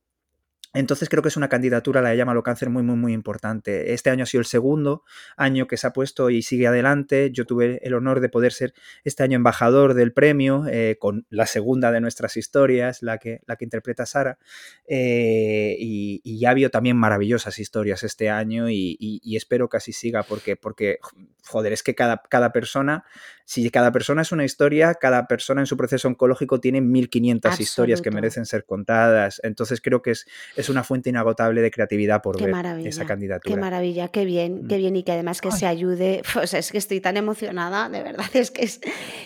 entonces 0.74 1.08
creo 1.08 1.22
que 1.22 1.28
es 1.28 1.36
una 1.36 1.48
candidatura, 1.48 2.02
la 2.02 2.10
de 2.10 2.16
Llámalo 2.16 2.42
Cáncer, 2.42 2.68
muy, 2.68 2.82
muy, 2.82 2.96
muy 2.96 3.12
importante. 3.12 3.94
Este 3.94 4.10
año 4.10 4.24
ha 4.24 4.26
sido 4.26 4.40
el 4.40 4.46
segundo 4.46 5.04
año 5.36 5.66
que 5.66 5.76
se 5.76 5.86
ha 5.86 5.92
puesto 5.92 6.30
y 6.30 6.42
sigue 6.42 6.66
adelante. 6.66 7.30
Yo 7.32 7.46
tuve 7.46 7.80
el 7.82 7.94
honor 7.94 8.20
de 8.20 8.28
poder 8.28 8.52
ser 8.52 8.74
este 9.04 9.22
año 9.22 9.36
embajador 9.36 9.94
del 9.94 10.12
premio, 10.12 10.64
eh, 10.68 10.96
con 10.98 11.26
la 11.30 11.46
segunda 11.46 11.92
de 11.92 12.00
nuestras 12.00 12.36
historias, 12.36 13.02
la 13.02 13.18
que, 13.18 13.40
la 13.46 13.56
que 13.56 13.64
interpreta 13.64 14.04
Sara. 14.04 14.38
Eh, 14.86 15.76
y, 15.78 16.38
ya 16.38 16.50
habido 16.50 16.70
también 16.70 16.96
maravillosas 16.96 17.58
historias 17.58 18.02
este 18.02 18.28
año 18.28 18.68
y, 18.68 19.36
espero 19.36 19.68
que 19.68 19.76
así 19.76 19.92
siga, 19.92 20.24
porque, 20.24 20.56
porque 20.56 20.98
joder, 21.46 21.72
es 21.72 21.82
que 21.82 21.94
cada, 21.94 22.22
cada 22.28 22.52
persona, 22.52 23.04
si 23.44 23.70
cada 23.70 23.92
persona 23.92 24.22
es 24.22 24.32
una 24.32 24.44
historia, 24.44 24.94
cada 24.94 25.26
persona 25.26 25.60
en 25.60 25.66
su 25.66 25.76
proceso 25.76 26.08
oncológico 26.08 26.60
tiene 26.60 26.80
1500 26.80 27.60
historias 27.60 28.00
que 28.00 28.10
merecen 28.10 28.46
ser 28.46 28.64
contadas. 28.64 29.40
Entonces 29.44 29.80
creo 29.80 30.02
que 30.02 30.12
es 30.12 30.26
es 30.56 30.68
una 30.68 30.84
fuente 30.84 31.10
inagotable 31.10 31.60
de 31.60 31.70
creatividad 31.70 32.22
por 32.22 32.40
ver 32.40 32.54
esa 32.86 33.04
candidatura. 33.04 33.54
Qué 33.54 33.60
maravilla, 33.60 34.08
qué 34.08 34.24
bien, 34.24 34.66
qué 34.68 34.76
mm. 34.76 34.78
bien 34.78 34.96
y 34.96 35.02
que 35.02 35.12
además 35.12 35.40
que 35.40 35.50
se 35.50 35.66
ayude, 35.66 36.22
pues 36.32 36.54
es 36.54 36.72
que 36.72 36.78
estoy 36.78 37.00
tan 37.00 37.16
emocionada, 37.16 37.88
de 37.88 38.02
verdad, 38.02 38.26
es 38.34 38.50
que 38.50 38.64
es 38.64 38.80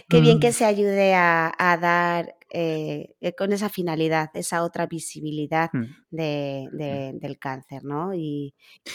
qué 0.09 0.21
bien 0.21 0.41
que 0.41 0.51
mm. 0.51 0.55
se 0.55 0.65
ayude 0.65 1.15
a, 1.15 1.53
a 1.57 1.77
dar 1.77 2.38
eh, 2.51 3.15
eh, 3.21 3.35
con 3.35 3.53
esa 3.53 3.69
finalidad, 3.69 4.31
esa 4.33 4.63
otra 4.63 4.87
visibilidad 4.87 5.69
mm. 5.73 5.85
Mm. 6.11 7.19
del 7.19 7.39
cáncer, 7.39 7.85
¿no? 7.85 8.15
Y, 8.15 8.55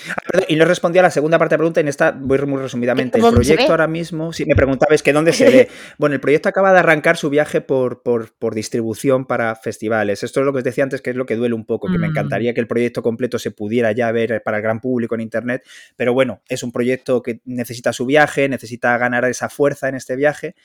ah, 0.09 0.41
y 0.47 0.55
no 0.55 0.65
respondí 0.65 0.97
a 0.97 1.03
la 1.03 1.11
segunda 1.11 1.37
parte 1.37 1.53
de 1.53 1.57
la 1.57 1.59
pregunta, 1.59 1.79
en 1.79 1.87
esta 1.87 2.11
voy 2.11 2.39
muy 2.47 2.59
resumidamente. 2.59 3.19
El 3.19 3.31
proyecto 3.31 3.69
ahora 3.71 3.87
mismo, 3.87 4.33
si 4.33 4.45
me 4.45 4.55
preguntabas 4.55 5.03
que 5.03 5.13
dónde 5.13 5.33
se 5.33 5.49
ve. 5.49 5.69
Bueno, 5.97 6.15
el 6.15 6.21
proyecto 6.21 6.49
acaba 6.49 6.73
de 6.73 6.79
arrancar 6.79 7.17
su 7.17 7.29
viaje 7.29 7.61
por, 7.61 8.01
por, 8.01 8.55
distribución 8.55 9.25
para 9.25 9.55
festivales. 9.55 10.23
Esto 10.23 10.39
es 10.39 10.45
lo 10.45 10.51
que 10.51 10.59
os 10.59 10.63
decía 10.63 10.83
antes, 10.83 11.01
que 11.01 11.11
es 11.11 11.15
lo 11.15 11.25
que 11.25 11.35
duele 11.35 11.53
un 11.53 11.65
poco, 11.65 11.87
que 11.87 11.97
me 11.97 12.07
mm. 12.07 12.11
encantaría 12.11 12.53
que 12.53 12.61
el 12.61 12.67
proyecto 12.67 13.03
completo 13.03 13.37
se 13.37 13.51
pudiera 13.51 13.91
ya 13.91 14.11
ver 14.11 14.41
para 14.43 14.57
el 14.57 14.63
gran 14.63 14.81
público 14.81 15.15
en 15.15 15.21
Internet, 15.21 15.63
pero 15.95 16.13
bueno, 16.13 16.41
es 16.49 16.63
un 16.63 16.71
proyecto 16.71 17.21
que 17.21 17.41
necesita 17.45 17.93
su 17.93 18.05
viaje, 18.05 18.49
necesita 18.49 18.97
ganar 18.97 19.25
esa 19.25 19.49
fuerza 19.49 19.89
en 19.89 19.95
este 19.95 20.15
viaje. 20.15 20.55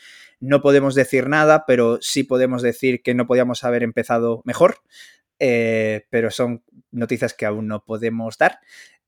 No 0.40 0.62
podemos 0.62 0.94
decir 0.94 1.28
nada, 1.28 1.64
pero 1.66 1.98
sí 2.00 2.22
podemos 2.22 2.62
decir 2.62 2.77
que 3.02 3.14
no 3.14 3.26
podíamos 3.26 3.64
haber 3.64 3.82
empezado 3.82 4.42
mejor, 4.44 4.78
eh, 5.38 6.06
pero 6.10 6.30
son 6.30 6.62
noticias 6.90 7.34
que 7.34 7.46
aún 7.46 7.68
no 7.68 7.84
podemos 7.84 8.38
dar. 8.38 8.60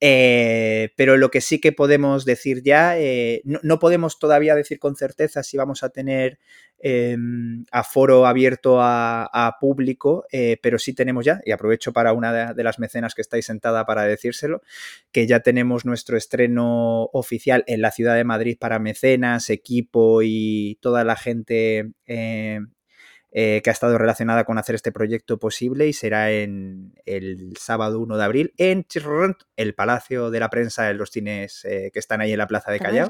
Eh, 0.03 0.95
pero 0.97 1.19
lo 1.19 1.31
que 1.31 1.43
sí 1.43 1.61
que 1.61 1.73
podemos 1.73 2.25
decir 2.25 2.63
ya, 2.63 2.99
eh, 2.99 3.43
no, 3.45 3.79
podemos 3.79 4.19
todavía 4.19 4.55
decir 4.55 4.79
con 4.79 4.97
certeza 4.97 5.43
si 5.43 5.59
vamos 5.59 5.83
a 5.83 5.91
tener 5.91 6.39
em, 6.79 7.67
aforo 7.71 8.27
abierto 8.27 8.79
a, 8.81 9.57
público, 9.61 10.25
eh, 10.33 10.57
pero 10.63 10.79
sí 10.79 10.95
tenemos 10.95 11.27
ya, 11.27 11.43
y 11.45 11.51
aprovecho 11.51 11.93
para 11.93 12.15
una 12.15 12.55
de, 12.55 12.65
las 12.65 12.79
mecenas 12.79 13.15
que 13.15 13.21
estáis 13.21 13.45
sentada 13.45 13.85
para 13.85 14.05
decírselo, 14.05 14.63
que 15.13 15.27
ya 15.27 15.41
tenemos 15.41 15.85
nuestro 15.85 16.17
estreno 16.17 17.11
oficial 17.13 17.63
en 17.67 17.83
la 17.83 17.91
ciudad 17.91 18.17
de 18.17 18.25
Madrid 18.25 18.57
para 18.59 18.79
mecenas, 18.79 19.51
equipo 19.51 20.23
y 20.23 20.79
toda 20.81 21.05
la 21.05 21.17
gente 21.17 21.93
eh, 23.33 23.61
que 23.63 23.71
ha 23.71 23.73
estado 23.73 23.97
relacionada 23.97 24.45
con 24.45 24.59
hacer 24.59 24.75
este 24.75 24.91
proyecto 24.91 25.39
posible 25.39 25.87
y 25.87 25.93
será 25.93 26.33
en 26.33 26.95
el 27.07 27.57
sábado 27.59 28.01
1 28.01 28.17
de 28.17 28.25
abril 28.25 28.55
en 28.57 28.85
el 29.57 29.75
Palacio 29.75 30.31
de 30.31 30.41
la 30.41 30.51
Prensa 30.51 30.91
en 30.91 30.99
los 30.99 31.11
cines 31.11 31.65
eh, 31.65 31.91
que 31.93 32.01
están 32.01 32.21
ahí 32.21 32.33
en 32.33 32.39
la 32.39 32.49
Plaza 32.49 32.73
de 32.73 32.81
Callao. 32.81 33.09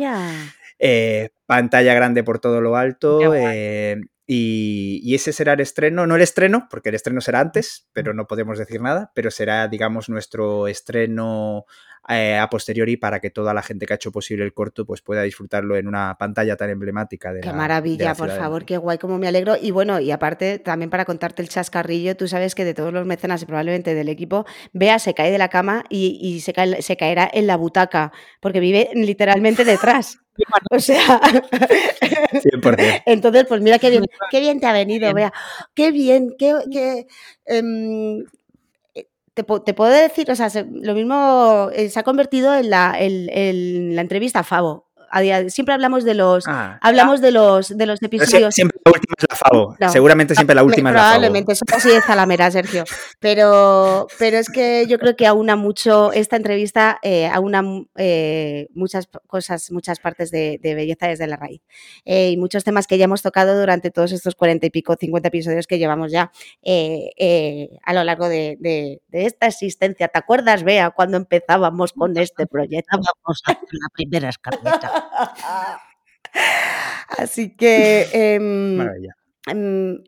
Eh, 0.78 1.30
pantalla 1.46 1.94
grande 1.94 2.22
por 2.22 2.38
todo 2.38 2.60
lo 2.60 2.76
alto. 2.76 3.20
Y, 4.32 5.12
ese 5.12 5.32
será 5.32 5.54
el 5.54 5.60
estreno, 5.60 6.06
no 6.06 6.14
el 6.14 6.22
estreno, 6.22 6.68
porque 6.70 6.90
el 6.90 6.94
estreno 6.94 7.20
será 7.20 7.40
antes, 7.40 7.88
pero 7.92 8.14
no 8.14 8.28
podemos 8.28 8.58
decir 8.58 8.80
nada, 8.80 9.10
pero 9.12 9.28
será, 9.32 9.66
digamos, 9.66 10.08
nuestro 10.08 10.68
estreno 10.68 11.64
eh, 12.08 12.38
a 12.38 12.48
posteriori 12.48 12.96
para 12.96 13.20
que 13.20 13.30
toda 13.30 13.52
la 13.52 13.62
gente 13.62 13.86
que 13.86 13.92
ha 13.92 13.96
hecho 13.96 14.10
posible 14.10 14.44
el 14.44 14.54
corto 14.54 14.86
pues 14.86 15.02
pueda 15.02 15.22
disfrutarlo 15.22 15.76
en 15.76 15.86
una 15.86 16.16
pantalla 16.18 16.56
tan 16.56 16.70
emblemática 16.70 17.32
de 17.32 17.40
Qué 17.40 17.52
maravilla, 17.52 18.14
por 18.14 18.30
favor, 18.30 18.64
qué 18.64 18.78
guay, 18.78 18.98
como 18.98 19.18
me 19.18 19.28
alegro. 19.28 19.56
Y 19.60 19.70
bueno, 19.70 20.00
y 20.00 20.10
aparte 20.10 20.58
también 20.58 20.90
para 20.90 21.04
contarte 21.04 21.42
el 21.42 21.48
chascarrillo, 21.48 22.16
tú 22.16 22.26
sabes 22.26 22.54
que 22.54 22.64
de 22.64 22.74
todos 22.74 22.92
los 22.92 23.06
mecenas 23.06 23.42
y 23.42 23.46
probablemente 23.46 23.94
del 23.94 24.08
equipo, 24.08 24.46
Bea 24.72 24.98
se 24.98 25.14
cae 25.14 25.30
de 25.30 25.38
la 25.38 25.48
cama 25.48 25.84
y, 25.88 26.40
se, 26.40 26.54
se 26.82 26.96
caerá 26.96 27.30
en 27.32 27.46
la 27.46 27.56
butaca, 27.56 28.12
porque 28.40 28.60
vive 28.60 28.90
literalmente 28.94 29.64
detrás. 29.64 30.18
O 30.70 30.78
sea, 30.78 31.20
100%. 31.20 33.02
entonces, 33.06 33.44
pues 33.46 33.60
mira 33.60 33.78
qué 33.78 33.90
bien, 33.90 34.06
qué 34.30 34.40
bien 34.40 34.58
te 34.58 34.66
ha 34.66 34.72
venido, 34.72 35.12
Bea. 35.12 35.34
Qué 35.74 35.92
bien, 35.92 36.34
qué, 36.38 36.54
qué 36.72 37.06
em, 37.44 38.24
te, 39.34 39.44
puedo 39.44 39.90
decir, 39.90 40.30
o 40.30 40.34
sea, 40.36 40.48
lo 40.70 40.94
mismo 40.94 41.70
eh, 41.72 41.88
se 41.88 42.00
ha 42.00 42.02
convertido 42.02 42.54
en 42.54 42.70
la, 42.70 42.94
en 42.98 43.94
la 43.94 44.02
entrevista 44.02 44.40
a 44.40 44.44
Favo 44.44 44.89
siempre 45.48 45.74
hablamos 45.74 46.04
de 46.04 46.14
los 46.14 46.44
ah, 46.46 46.78
hablamos 46.80 47.20
de 47.20 47.30
los 47.30 47.76
de 47.76 47.86
los 47.86 48.02
episodios. 48.02 48.54
Siempre 48.54 48.78
la 48.84 48.92
última 48.92 49.14
es 49.18 49.26
la 49.28 49.36
Favo. 49.36 49.76
Seguramente 49.92 50.34
siempre 50.34 50.54
la 50.54 50.62
última 50.62 50.90
es 50.90 50.94
la 50.94 51.00
Favo. 51.00 51.12
Probablemente, 51.12 51.52
eso 51.52 51.64
sí 51.80 51.90
es 51.90 52.04
Zalamera, 52.04 52.50
Sergio. 52.50 52.84
Pero, 53.18 54.06
pero 54.18 54.38
es 54.38 54.48
que 54.48 54.86
yo 54.88 54.98
creo 54.98 55.16
que 55.16 55.26
aúna 55.26 55.56
mucho 55.56 56.12
esta 56.12 56.36
entrevista, 56.36 56.98
eh, 57.02 57.26
aúna 57.26 57.62
eh, 57.96 58.68
muchas 58.74 59.08
cosas, 59.26 59.70
muchas 59.70 59.98
partes 60.00 60.30
de, 60.30 60.58
belleza 60.62 61.08
desde 61.08 61.26
la 61.26 61.36
raíz. 61.36 61.62
Eh, 62.04 62.30
y 62.30 62.36
muchos 62.36 62.64
temas 62.64 62.86
que 62.86 62.98
ya 62.98 63.04
hemos 63.04 63.22
tocado 63.22 63.58
durante 63.58 63.90
todos 63.90 64.12
estos 64.12 64.34
cuarenta 64.34 64.66
y 64.66 64.70
pico, 64.70 64.96
50 64.98 65.28
episodios 65.28 65.66
que 65.66 65.78
llevamos 65.78 66.12
ya 66.12 66.30
a 66.64 67.94
lo 67.94 68.04
largo 68.04 68.28
de, 68.28 69.00
esta 69.12 69.46
existencia. 69.46 70.08
¿Te 70.08 70.18
acuerdas, 70.18 70.62
Bea, 70.62 70.90
cuando 70.90 71.16
empezábamos 71.16 71.92
con 71.92 72.16
este 72.16 72.46
proyecto? 72.46 72.96
Vamos 72.96 73.42
a 73.46 73.52
la 73.52 73.88
primera 73.92 74.28
escaleta. 74.28 74.99
Así 77.18 77.56
que 77.56 78.06
em, 78.12 78.80
em, 79.46 80.02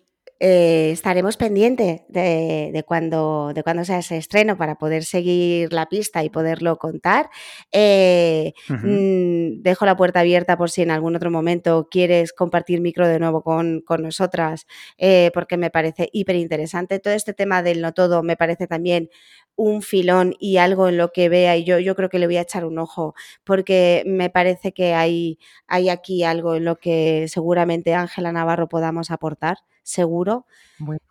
eh, 0.44 0.90
estaremos 0.90 1.36
pendientes 1.36 2.00
de, 2.08 2.84
cuando, 2.84 3.52
de 3.54 3.62
cuando 3.62 3.84
sea 3.84 3.98
ese 3.98 4.16
estreno 4.16 4.56
para 4.56 4.74
poder 4.74 5.04
seguir 5.04 5.72
la 5.72 5.86
pista 5.86 6.24
y 6.24 6.30
poderlo 6.30 6.78
contar. 6.78 7.30
Eh, 7.70 8.52
mm, 8.68 9.62
dejo 9.62 9.86
la 9.86 9.96
puerta 9.96 10.18
abierta 10.18 10.56
por 10.56 10.68
si 10.68 10.82
en 10.82 10.90
algún 10.90 11.14
otro 11.14 11.30
momento 11.30 11.86
quieres 11.88 12.32
compartir 12.32 12.80
micro 12.80 13.06
de 13.06 13.20
nuevo 13.20 13.42
con, 13.42 13.84
nosotras, 14.00 14.66
eh, 14.98 15.30
porque 15.32 15.56
me 15.56 15.70
parece 15.70 16.08
hiper 16.12 16.34
interesante. 16.34 16.98
Todo 16.98 17.14
este 17.14 17.34
tema 17.34 17.62
del 17.62 17.80
no 17.80 17.92
todo 17.92 18.24
me 18.24 18.36
parece 18.36 18.66
también 18.66 19.10
un 19.56 19.82
filón 19.82 20.34
y 20.40 20.56
algo 20.58 20.88
en 20.88 20.96
lo 20.96 21.12
que 21.12 21.28
vea 21.28 21.56
y 21.56 21.64
yo, 21.64 21.78
yo 21.78 21.94
creo 21.96 22.08
que 22.08 22.18
le 22.18 22.26
voy 22.26 22.36
a 22.36 22.42
echar 22.42 22.64
un 22.64 22.78
ojo 22.78 23.14
porque 23.44 24.02
me 24.06 24.30
parece 24.30 24.72
que 24.72 24.94
hay, 24.94 25.38
hay 25.66 25.88
aquí 25.88 26.24
algo 26.24 26.54
en 26.56 26.64
lo 26.64 26.76
que 26.78 27.26
seguramente 27.28 27.94
Ángela 27.94 28.32
Navarro 28.32 28.68
podamos 28.68 29.10
aportar, 29.10 29.58
seguro. 29.82 30.46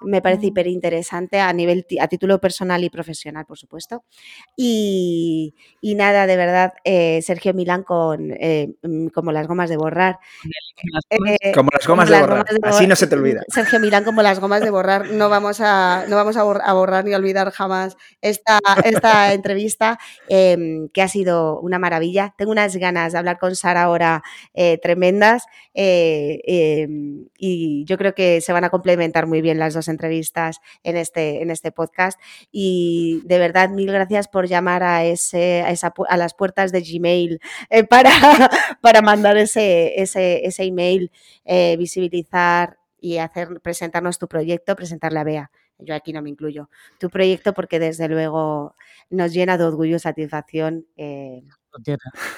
Me 0.01 0.21
parece 0.21 0.47
hiper 0.47 0.67
interesante 0.67 1.39
a 1.39 1.51
nivel 1.53 1.85
a 1.99 2.07
título 2.07 2.39
personal 2.39 2.83
y 2.83 2.89
profesional, 2.89 3.45
por 3.45 3.57
supuesto. 3.57 4.03
Y, 4.57 5.53
nada, 5.81 6.27
de 6.27 6.35
verdad, 6.35 6.73
eh, 6.83 7.21
Sergio 7.21 7.53
Milán 7.53 7.83
con 7.83 8.31
eh, 8.31 8.73
mm, 8.81 9.07
como 9.07 9.31
las 9.31 9.47
gomas 9.47 9.69
de 9.69 9.77
borrar. 9.77 10.19
Eh, 11.09 11.51
como 11.53 11.69
las 11.71 11.87
gomas, 11.87 12.09
de, 12.09 12.19
borrar. 12.19 12.45
Así 12.63 12.87
no 12.87 12.95
se 12.95 13.07
te 13.07 13.15
olvida. 13.15 13.43
Sergio 13.47 13.79
Milán 13.79 14.03
como 14.03 14.21
las 14.21 14.39
gomas 14.39 14.61
de 14.61 14.69
borrar. 14.69 15.11
No 15.11 15.29
vamos 15.29 15.61
a, 15.61 16.05
no 16.09 16.15
vamos 16.15 16.37
a, 16.37 16.43
borrar 16.73 17.05
ni 17.05 17.13
olvidar 17.13 17.51
jamás 17.51 17.95
esta, 18.21 18.59
esta 18.83 19.33
entrevista, 19.33 19.99
em, 20.27 20.89
que 20.89 21.01
ha 21.01 21.07
sido 21.07 21.59
una 21.61 21.79
maravilla. 21.79 22.33
Tengo 22.37 22.51
unas 22.51 22.75
ganas 22.75 23.13
de 23.13 23.19
hablar 23.19 23.39
con 23.39 23.55
Sara 23.55 23.83
ahora 23.83 24.23
tremendas 24.81 25.45
em, 25.73 27.27
y 27.37 27.85
yo 27.85 27.97
creo 27.97 28.13
que 28.13 28.41
se 28.41 28.53
van 28.53 28.63
a 28.63 28.69
complementar 28.69 29.27
muy 29.27 29.41
bien 29.41 29.59
las 29.61 29.73
dos 29.73 29.87
entrevistas 29.87 30.59
en 30.83 30.97
este, 30.97 31.41
en 31.41 31.49
este 31.49 31.71
podcast. 31.71 32.19
Y 32.51 33.21
de 33.25 33.39
verdad, 33.39 33.69
mil 33.69 33.91
gracias 33.91 34.27
por 34.27 34.47
llamar 34.47 34.83
a, 34.83 35.05
ese, 35.05 35.61
a, 35.61 35.71
esa, 35.71 35.93
a 36.09 36.17
las 36.17 36.33
puertas 36.33 36.71
de 36.71 36.81
Gmail 36.81 37.39
eh, 37.69 37.83
para, 37.87 38.11
para 38.81 39.01
mandar 39.01 39.37
ese, 39.37 40.01
ese, 40.01 40.45
ese 40.45 40.63
email, 40.63 41.11
eh, 41.45 41.75
visibilizar 41.77 42.77
y 42.99 43.17
hacer, 43.17 43.61
presentarnos 43.61 44.19
tu 44.19 44.27
proyecto, 44.27 44.75
presentarle 44.75 45.19
a 45.19 45.23
Bea. 45.23 45.51
Yo 45.79 45.95
aquí 45.95 46.13
no 46.13 46.21
me 46.21 46.29
incluyo. 46.29 46.69
Tu 46.99 47.09
proyecto 47.09 47.53
porque 47.53 47.79
desde 47.79 48.07
luego 48.07 48.75
nos 49.09 49.33
llena 49.33 49.57
de 49.57 49.63
orgullo 49.63 49.95
y 49.95 49.99
satisfacción 49.99 50.85
eh, 50.95 51.43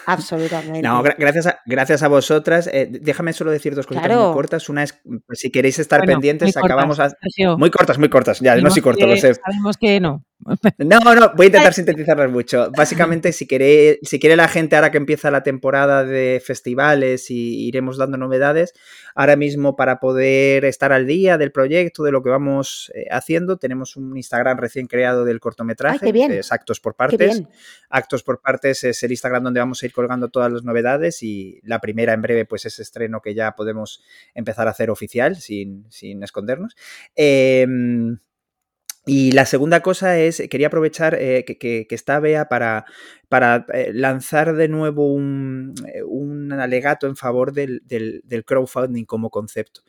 Absolutamente. 0.06 0.82
No, 0.82 1.02
gracias, 1.02 1.48
a, 1.48 1.60
gracias 1.66 2.04
a 2.04 2.08
vosotras. 2.08 2.68
Eh, 2.68 2.90
déjame 2.90 3.34
solo 3.34 3.52
decir 3.52 3.76
dos 3.76 3.88
cositas 3.88 4.10
muy 4.10 4.34
cortas. 4.34 4.70
Una 4.70 4.84
es, 4.84 5.00
si 5.32 5.52
queréis 5.52 5.80
estar 5.80 6.04
pendientes, 6.06 6.56
acabamos 6.58 7.00
a... 7.00 7.12
Muy 7.58 7.72
cortas, 7.72 7.98
muy 7.98 8.10
cortas. 8.10 8.40
Ya, 8.40 8.56
no 8.58 8.70
soy 8.70 8.82
corto, 8.82 9.06
lo 9.08 9.16
sé. 9.18 9.36
Sabemos 9.36 9.78
que 9.78 10.00
no. 10.00 10.24
No, 10.78 11.00
no, 11.16 11.34
voy 11.36 11.46
a 11.46 11.48
intentar 11.48 11.74
sintetizarlas 11.74 12.32
mucho. 12.32 12.72
Básicamente, 12.76 13.32
si 13.32 13.48
quiere, 13.48 14.00
si 14.04 14.20
quiere 14.20 14.36
la 14.36 14.48
gente, 14.48 14.76
ahora 14.76 14.92
que 14.92 14.98
empieza 14.98 15.32
la 15.32 15.44
temporada 15.44 16.04
de 16.04 16.42
festivales 16.44 17.30
y 17.32 17.68
iremos 17.68 17.98
dando 17.98 18.18
novedades, 18.18 18.74
ahora 19.16 19.36
mismo 19.36 19.76
para 19.76 20.00
poder 20.00 20.66
estar 20.66 20.92
al 20.92 21.08
día 21.08 21.38
del 21.38 21.52
proyecto, 21.52 22.04
de 22.04 22.12
lo 22.12 22.24
que 22.24 22.30
vamos 22.30 22.92
eh, 22.96 23.06
haciendo, 23.12 23.58
tenemos 23.58 23.96
un 23.96 24.16
Instagram 24.16 24.58
recién 24.58 24.88
creado 24.88 25.26
del 25.26 25.40
cortometraje, 25.40 26.12
es 26.38 26.52
Actos 26.52 26.80
por 26.80 26.96
Partes. 26.96 27.44
Actos 27.90 28.24
por 28.24 28.42
Partes 28.42 28.84
es 28.84 29.04
el 29.04 29.12
Instagram 29.12 29.44
donde 29.44 29.60
vamos 29.60 29.82
a 29.82 29.86
ir 29.86 29.94
colgando 29.94 30.30
todas 30.30 30.52
las 30.52 30.64
novedades 30.64 31.24
y 31.24 31.60
la 31.64 31.80
primera 31.80 32.14
en 32.14 32.22
breve 32.22 32.46
pues 32.46 32.66
es 32.66 32.80
estreno 32.80 33.22
que 33.22 33.34
ya 33.34 33.56
podemos 33.56 34.04
empezar 34.34 34.68
a 34.68 34.72
hacer 34.72 34.90
oficial 34.90 35.36
sin, 35.36 35.86
sin 35.90 36.24
escondernos. 36.24 36.76
Eh, 37.16 37.66
y 39.06 39.34
la 39.34 39.46
segunda 39.46 39.82
cosa 39.82 40.18
es, 40.18 40.42
quería 40.50 40.68
aprovechar 40.68 41.16
eh, 41.20 41.44
que, 41.44 41.88
está 41.90 42.20
Bea 42.20 42.48
para, 42.48 42.86
para 43.28 43.66
eh, 43.74 43.92
lanzar 43.94 44.56
de 44.56 44.70
nuevo 44.70 45.14
un, 45.14 45.74
eh, 45.94 46.04
un 46.04 46.54
alegato 46.54 47.08
en 47.08 47.18
favor 47.18 47.52
del, 47.52 47.82
del, 47.86 48.46
crowdfunding 48.46 49.04
como 49.04 49.30
concepto. 49.30 49.82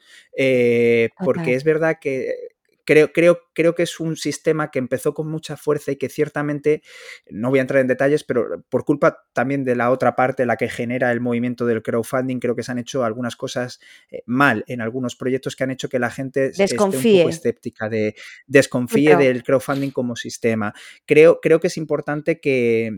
porque 1.24 1.54
es 1.54 1.62
verdad 1.62 1.98
que 2.00 2.53
creo, 2.84 3.12
creo, 3.12 3.40
creo 3.52 3.74
que 3.74 3.82
es 3.82 4.00
un 4.00 4.16
sistema 4.16 4.70
que 4.70 4.78
empezó 4.78 5.14
con 5.14 5.28
mucha 5.28 5.56
fuerza 5.56 5.92
y 5.92 5.96
que 5.96 6.08
ciertamente, 6.08 6.82
no 7.30 7.50
voy 7.50 7.58
a 7.58 7.62
entrar 7.62 7.80
en 7.80 7.86
detalles, 7.86 8.24
pero 8.24 8.62
por 8.68 8.84
culpa 8.84 9.24
también 9.32 9.64
de 9.64 9.76
la 9.76 9.90
otra 9.90 10.14
parte, 10.16 10.46
la 10.46 10.56
que 10.56 10.68
genera 10.68 11.12
el 11.12 11.20
movimiento 11.20 11.66
del 11.66 11.82
crowdfunding, 11.82 12.38
creo 12.38 12.54
que 12.54 12.62
se 12.62 12.72
han 12.72 12.78
hecho 12.78 13.04
algunas 13.04 13.36
cosas 13.36 13.80
eh, 14.10 14.22
mal 14.26 14.64
en 14.68 14.80
algunos 14.80 15.16
proyectos 15.16 15.56
que 15.56 15.64
han 15.64 15.70
hecho 15.70 15.88
que 15.88 15.98
la 15.98 16.10
gente 16.10 16.50
desconfíe. 16.56 16.98
esté 16.98 17.08
un 17.08 17.18
poco 17.18 17.28
escéptica, 17.30 17.88
de, 17.88 18.14
desconfíe 18.46 19.16
del 19.16 19.42
crowdfunding 19.42 19.90
como 19.90 20.16
sistema. 20.16 20.74
Creo, 21.06 21.40
creo 21.40 21.60
que 21.60 21.68
es 21.68 21.76
importante 21.76 22.40
que 22.40 22.90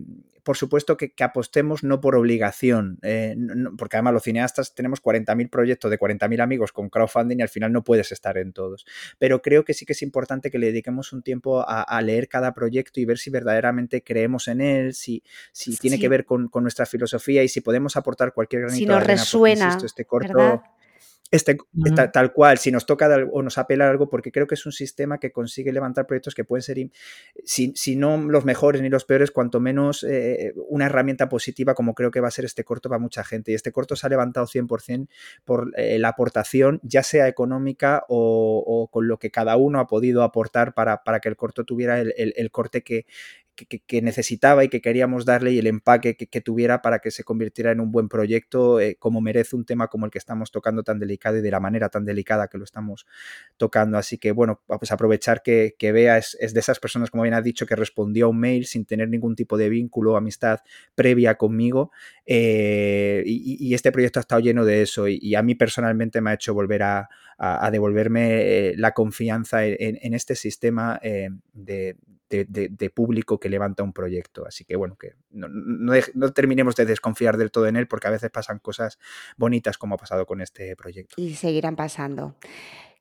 por 0.47 0.57
supuesto 0.57 0.97
que, 0.97 1.13
apostemos 1.19 1.83
no 1.83 2.01
por 2.01 2.15
obligación, 2.15 3.01
eh, 3.03 3.35
porque 3.77 3.97
además 3.97 4.15
los 4.15 4.23
cineastas 4.23 4.77
tenemos 4.77 5.03
40.000 5.03 5.51
proyectos 5.51 5.91
de 5.91 5.99
40.000 5.99 6.41
amigos 6.41 6.71
con 6.71 6.89
crowdfunding 6.89 7.39
y 7.41 7.43
al 7.43 7.49
final 7.49 7.73
no 7.73 7.83
puedes 7.83 8.13
estar 8.13 8.39
en 8.39 8.53
todos. 8.53 8.87
Pero 9.19 9.43
creo 9.43 9.65
que 9.65 9.75
sí 9.75 9.85
que 9.85 9.93
es 9.93 10.03
importante 10.03 10.53
que 10.53 10.61
le 10.61 10.69
dediquemos 10.69 11.13
un 11.13 11.23
tiempo 11.23 11.65
a, 11.67 12.01
leer 12.01 12.29
cada 12.29 12.55
proyecto 12.55 13.01
y 13.01 13.05
ver 13.05 13.19
si 13.19 13.29
verdaderamente 13.29 14.05
creemos 14.05 14.47
en 14.47 14.61
él, 14.61 14.95
si, 14.95 15.25
si 15.51 15.77
tiene 15.79 15.99
que 15.99 16.09
ver 16.09 16.25
con, 16.25 16.49
nuestra 16.63 16.87
filosofía 16.87 17.43
y 17.43 17.49
si 17.49 17.61
podemos 17.61 17.97
aportar 17.97 18.33
cualquier 18.33 18.63
granito 18.63 18.79
si 18.79 18.87
nos 18.87 19.05
resuena, 19.05 19.77
este 19.85 20.05
corto 20.05 20.63
este, 21.31 21.59
tal, 22.13 22.33
cual, 22.33 22.59
si 22.59 22.71
nos 22.71 22.87
toca 22.87 23.09
o 23.33 23.43
nos 23.43 23.59
apela 23.59 23.89
algo, 23.89 24.09
porque 24.09 24.31
creo 24.31 24.47
que 24.47 24.55
es 24.55 24.65
un 24.65 24.73
sistema 24.73 25.19
que 25.19 25.33
consigue 25.33 25.73
levantar 25.73 26.07
proyectos 26.07 26.35
que 26.35 26.45
pueden 26.45 26.63
ser, 26.63 26.77
si, 27.45 27.73
si 27.75 27.97
no 27.97 28.17
los 28.17 28.45
mejores 28.45 28.81
ni 28.81 28.89
los 28.89 29.05
peores, 29.05 29.31
cuanto 29.31 29.59
menos 29.59 30.05
eh, 30.05 30.53
una 30.69 30.87
herramienta 30.87 31.29
positiva 31.29 31.75
como 31.75 31.95
creo 31.95 32.11
que 32.11 32.21
va 32.21 32.29
a 32.29 32.31
ser 32.31 32.45
este 32.45 32.65
corto 32.65 32.89
para 32.89 33.01
mucha 33.01 33.25
gente. 33.25 33.53
Y 33.53 33.55
este 33.55 33.73
corto 33.73 33.97
se 33.97 34.07
ha 34.07 34.11
levantado 34.11 34.47
100% 34.47 35.09
por 35.45 35.73
eh, 35.77 35.99
la 35.99 36.09
aportación, 36.09 36.81
ya 36.83 37.03
sea 37.03 37.27
económica 37.29 38.05
o, 38.09 38.89
con 38.93 39.09
lo 39.09 39.19
que 39.19 39.31
cada 39.31 39.57
uno 39.57 39.81
ha 39.81 39.87
podido 39.87 40.23
aportar 40.23 40.75
para, 40.75 41.03
para 41.03 41.21
que 41.21 41.29
el 41.29 41.37
corto 41.37 41.65
tuviera 41.65 42.01
el 42.01 42.51
corte 42.51 42.83
que, 42.83 43.07
que, 43.57 44.03
necesitaba 44.03 44.65
y 44.65 44.69
que 44.69 44.81
queríamos 44.81 45.25
darle 45.25 45.53
y 45.53 45.59
el 45.59 45.67
empaque 45.67 46.17
que, 46.17 46.41
tuviera 46.41 46.83
para 46.83 46.99
que 46.99 47.11
se 47.11 47.25
convirtiera 47.25 47.73
en 47.73 47.81
un 47.81 47.91
buen 47.91 48.09
proyecto, 48.09 48.79
eh, 48.79 48.97
como 48.99 49.21
merece 49.21 49.57
un 49.57 49.65
tema 49.65 49.89
como 49.89 50.05
el 50.05 50.13
que 50.13 50.19
estamos 50.19 50.51
tocando 50.51 50.83
tan 50.83 50.99
delicado 50.99 51.39
y 51.39 51.41
de 51.41 51.51
la 51.51 51.59
manera 51.59 51.89
tan 51.89 52.05
delicada 52.05 52.49
que 52.49 52.59
lo 52.59 52.65
estamos 52.65 53.07
tocando. 53.57 53.97
Así 53.99 54.19
que, 54.19 54.33
bueno, 54.33 54.61
pues 54.67 54.93
aprovechar 54.93 55.43
que, 55.43 55.75
que 55.79 55.93
Bea 55.93 56.19
es, 56.19 56.37
de 56.39 56.61
esas 56.61 56.79
personas, 56.79 57.11
como 57.11 57.23
bien 57.23 57.35
ha 57.35 57.43
dicho, 57.43 57.67
que 57.67 57.75
respondió 57.75 58.27
a 58.27 58.29
un 58.29 58.39
mail 58.39 58.67
sin 58.67 58.85
tener 58.85 59.09
ningún 59.09 59.35
tipo 59.35 59.57
de 59.57 59.71
vínculo 59.71 60.13
o 60.13 60.17
amistad 60.17 60.61
previa 60.95 61.37
conmigo. 61.37 61.91
Eh, 62.27 63.23
y, 63.27 63.75
este 63.75 63.93
proyecto 63.93 64.21
ha 64.21 64.23
estado 64.23 64.41
lleno 64.41 64.65
de 64.65 64.83
eso 64.83 65.07
y, 65.09 65.35
a 65.35 65.43
mí 65.43 65.55
personalmente 65.55 66.21
me 66.21 66.31
ha 66.31 66.35
hecho 66.35 66.55
volver 66.55 66.83
a, 66.83 67.09
devolverme 67.71 68.71
eh, 68.71 68.75
la 68.77 68.93
confianza 68.93 69.65
en, 69.67 70.15
este 70.15 70.35
sistema 70.35 71.01
de 71.53 71.97
de, 72.29 72.91
público 72.95 73.39
que 73.39 73.49
levanta 73.49 73.83
un 73.83 73.93
proyecto. 73.93 74.47
Así 74.47 74.65
que 74.65 74.77
bueno, 74.77 74.97
que 74.97 75.15
no, 75.31 75.49
no, 75.49 76.33
terminemos 76.33 76.77
de 76.77 76.87
desconfiar 76.87 77.37
del 77.37 77.51
todo 77.51 77.67
en 77.67 77.77
él 77.77 77.87
porque 77.89 78.09
a 78.09 78.11
veces 78.11 78.31
pasan 78.31 78.59
cosas 78.59 78.99
bonitas 79.37 79.79
como 79.79 79.95
ha 79.95 79.99
pasado 79.99 80.27
con 80.27 80.41
este 80.41 80.75
proyecto. 80.77 81.15
Y 81.19 81.35
seguirán 81.35 81.77
pasando. 81.77 82.37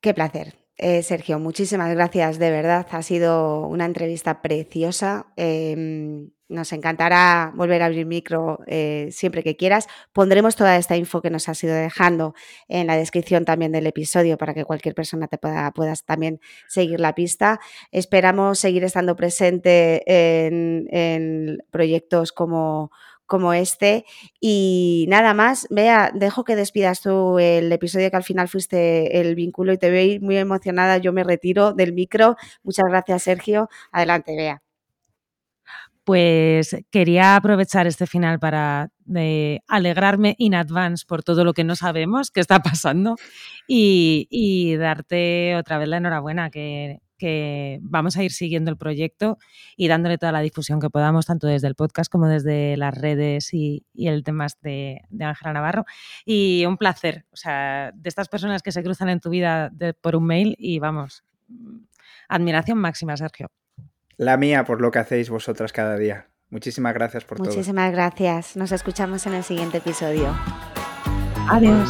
Qué 0.02 0.14
placer. 0.14 0.56
Eh, 0.78 1.04
Sergio, 1.04 1.40
muchísimas 1.40 1.94
gracias, 1.94 2.38
de 2.38 2.52
verdad. 2.52 2.86
Ha 2.92 3.02
sido 3.02 3.66
una 3.68 3.86
entrevista 3.86 4.42
preciosa. 4.42 5.28
Em, 5.38 6.32
nos 6.48 6.72
encantará 6.74 7.52
volver 7.56 7.82
a 7.82 7.86
abrir 7.86 8.06
micro 8.06 8.60
eh, 8.68 9.10
siempre 9.12 9.44
que 9.44 9.56
quieras. 9.56 9.88
Pondremos 10.14 10.56
toda 10.56 10.78
esta 10.78 10.96
info 10.98 11.22
que 11.22 11.30
nos 11.30 11.50
has 11.50 11.64
ido 11.64 11.76
dejando 11.76 12.34
en 12.68 12.88
la 12.88 12.98
descripción 12.98 13.46
también 13.46 13.72
del 13.72 13.88
episodio 13.88 14.38
para 14.38 14.54
que 14.54 14.66
cualquier 14.66 14.96
persona 14.96 15.28
te 15.28 15.38
pueda 15.38 15.72
puedas 15.72 16.06
también 16.06 16.40
seguir 16.68 17.00
la 17.00 17.16
pista. 17.16 17.60
Esperamos 17.92 18.60
seguir 18.60 18.84
estando 18.84 19.16
presente 19.16 20.04
en, 20.06 21.58
proyectos 21.72 22.32
como, 22.32 22.92
como 23.26 23.54
este. 23.54 24.06
Y 24.40 25.06
nada 25.10 25.34
más, 25.34 25.68
vea, 25.70 26.12
dejo 26.14 26.44
que 26.44 26.56
despidas 26.56 27.02
tú 27.02 27.40
el 27.40 27.72
episodio 27.72 28.10
que 28.12 28.18
al 28.18 28.24
final 28.24 28.48
fuiste 28.48 29.20
el 29.20 29.36
vínculo 29.36 29.74
y 29.74 29.78
te 29.78 29.90
veo 29.90 30.20
muy 30.22 30.38
emocionada. 30.38 30.98
Yo 30.98 31.14
me 31.14 31.24
retiro 31.24 31.74
del 31.74 31.94
micro. 31.94 32.36
Muchas 32.64 32.86
gracias, 32.90 33.24
Sergio. 33.24 33.70
Adelante, 33.92 34.36
vea 34.36 34.65
pues 36.06 36.76
quería 36.92 37.36
aprovechar 37.36 37.88
este 37.88 38.06
final 38.06 38.40
para 38.40 38.92
alegrarme 39.68 40.36
in 40.38 40.54
advance 40.54 41.04
por 41.06 41.24
todo 41.24 41.44
lo 41.44 41.54
que 41.54 41.64
no 41.64 41.76
sabemos 41.76 42.32
que 42.32 42.40
está 42.40 42.62
pasando 42.64 43.16
y, 43.68 44.76
darte 44.78 45.56
otra 45.56 45.80
vez 45.80 45.90
la 45.90 45.98
enhorabuena 45.98 46.50
que, 46.50 47.02
vamos 47.82 48.18
a 48.18 48.24
ir 48.24 48.32
siguiendo 48.32 48.70
el 48.70 48.78
proyecto 48.78 49.40
y 49.76 49.88
dándole 49.88 50.20
toda 50.20 50.32
la 50.32 50.42
difusión 50.42 50.80
que 50.80 50.92
podamos, 50.92 51.26
tanto 51.26 51.48
desde 51.48 51.68
el 51.68 51.74
podcast 51.74 52.12
como 52.12 52.28
desde 52.28 52.78
las 52.78 52.96
redes 52.96 53.52
y, 53.52 53.84
el 53.96 54.24
tema 54.24 54.46
de, 54.62 55.02
de 55.10 55.26
Ángela 55.26 55.54
Navarro. 55.54 55.86
Y 56.24 56.66
un 56.68 56.78
placer, 56.78 57.26
o 57.32 57.36
sea, 57.36 57.92
de 57.96 58.10
estas 58.10 58.30
personas 58.30 58.62
que 58.62 58.72
se 58.72 58.84
cruzan 58.84 59.10
en 59.10 59.20
tu 59.22 59.32
vida 59.32 59.72
por 60.02 60.16
un 60.16 60.28
mail 60.28 60.56
y 60.60 60.78
vamos, 60.78 61.24
admiración 62.30 62.78
máxima, 62.78 63.18
Sergio. 63.18 63.50
La 64.18 64.38
mía 64.38 64.64
por 64.64 64.82
lo 64.82 64.92
que 64.92 65.00
hacéis 65.00 65.30
vosotras 65.30 65.74
cada 65.74 65.98
día. 65.98 66.28
Muchísimas 66.50 66.94
gracias 66.94 67.26
por 67.26 67.38
todo. 67.38 67.48
Muchísimas 67.48 67.92
gracias. 67.92 68.56
Nos 68.56 68.72
escuchamos 68.72 69.26
en 69.26 69.34
el 69.34 69.44
siguiente 69.44 69.80
episodio. 69.80 70.34
Adiós. 71.50 71.90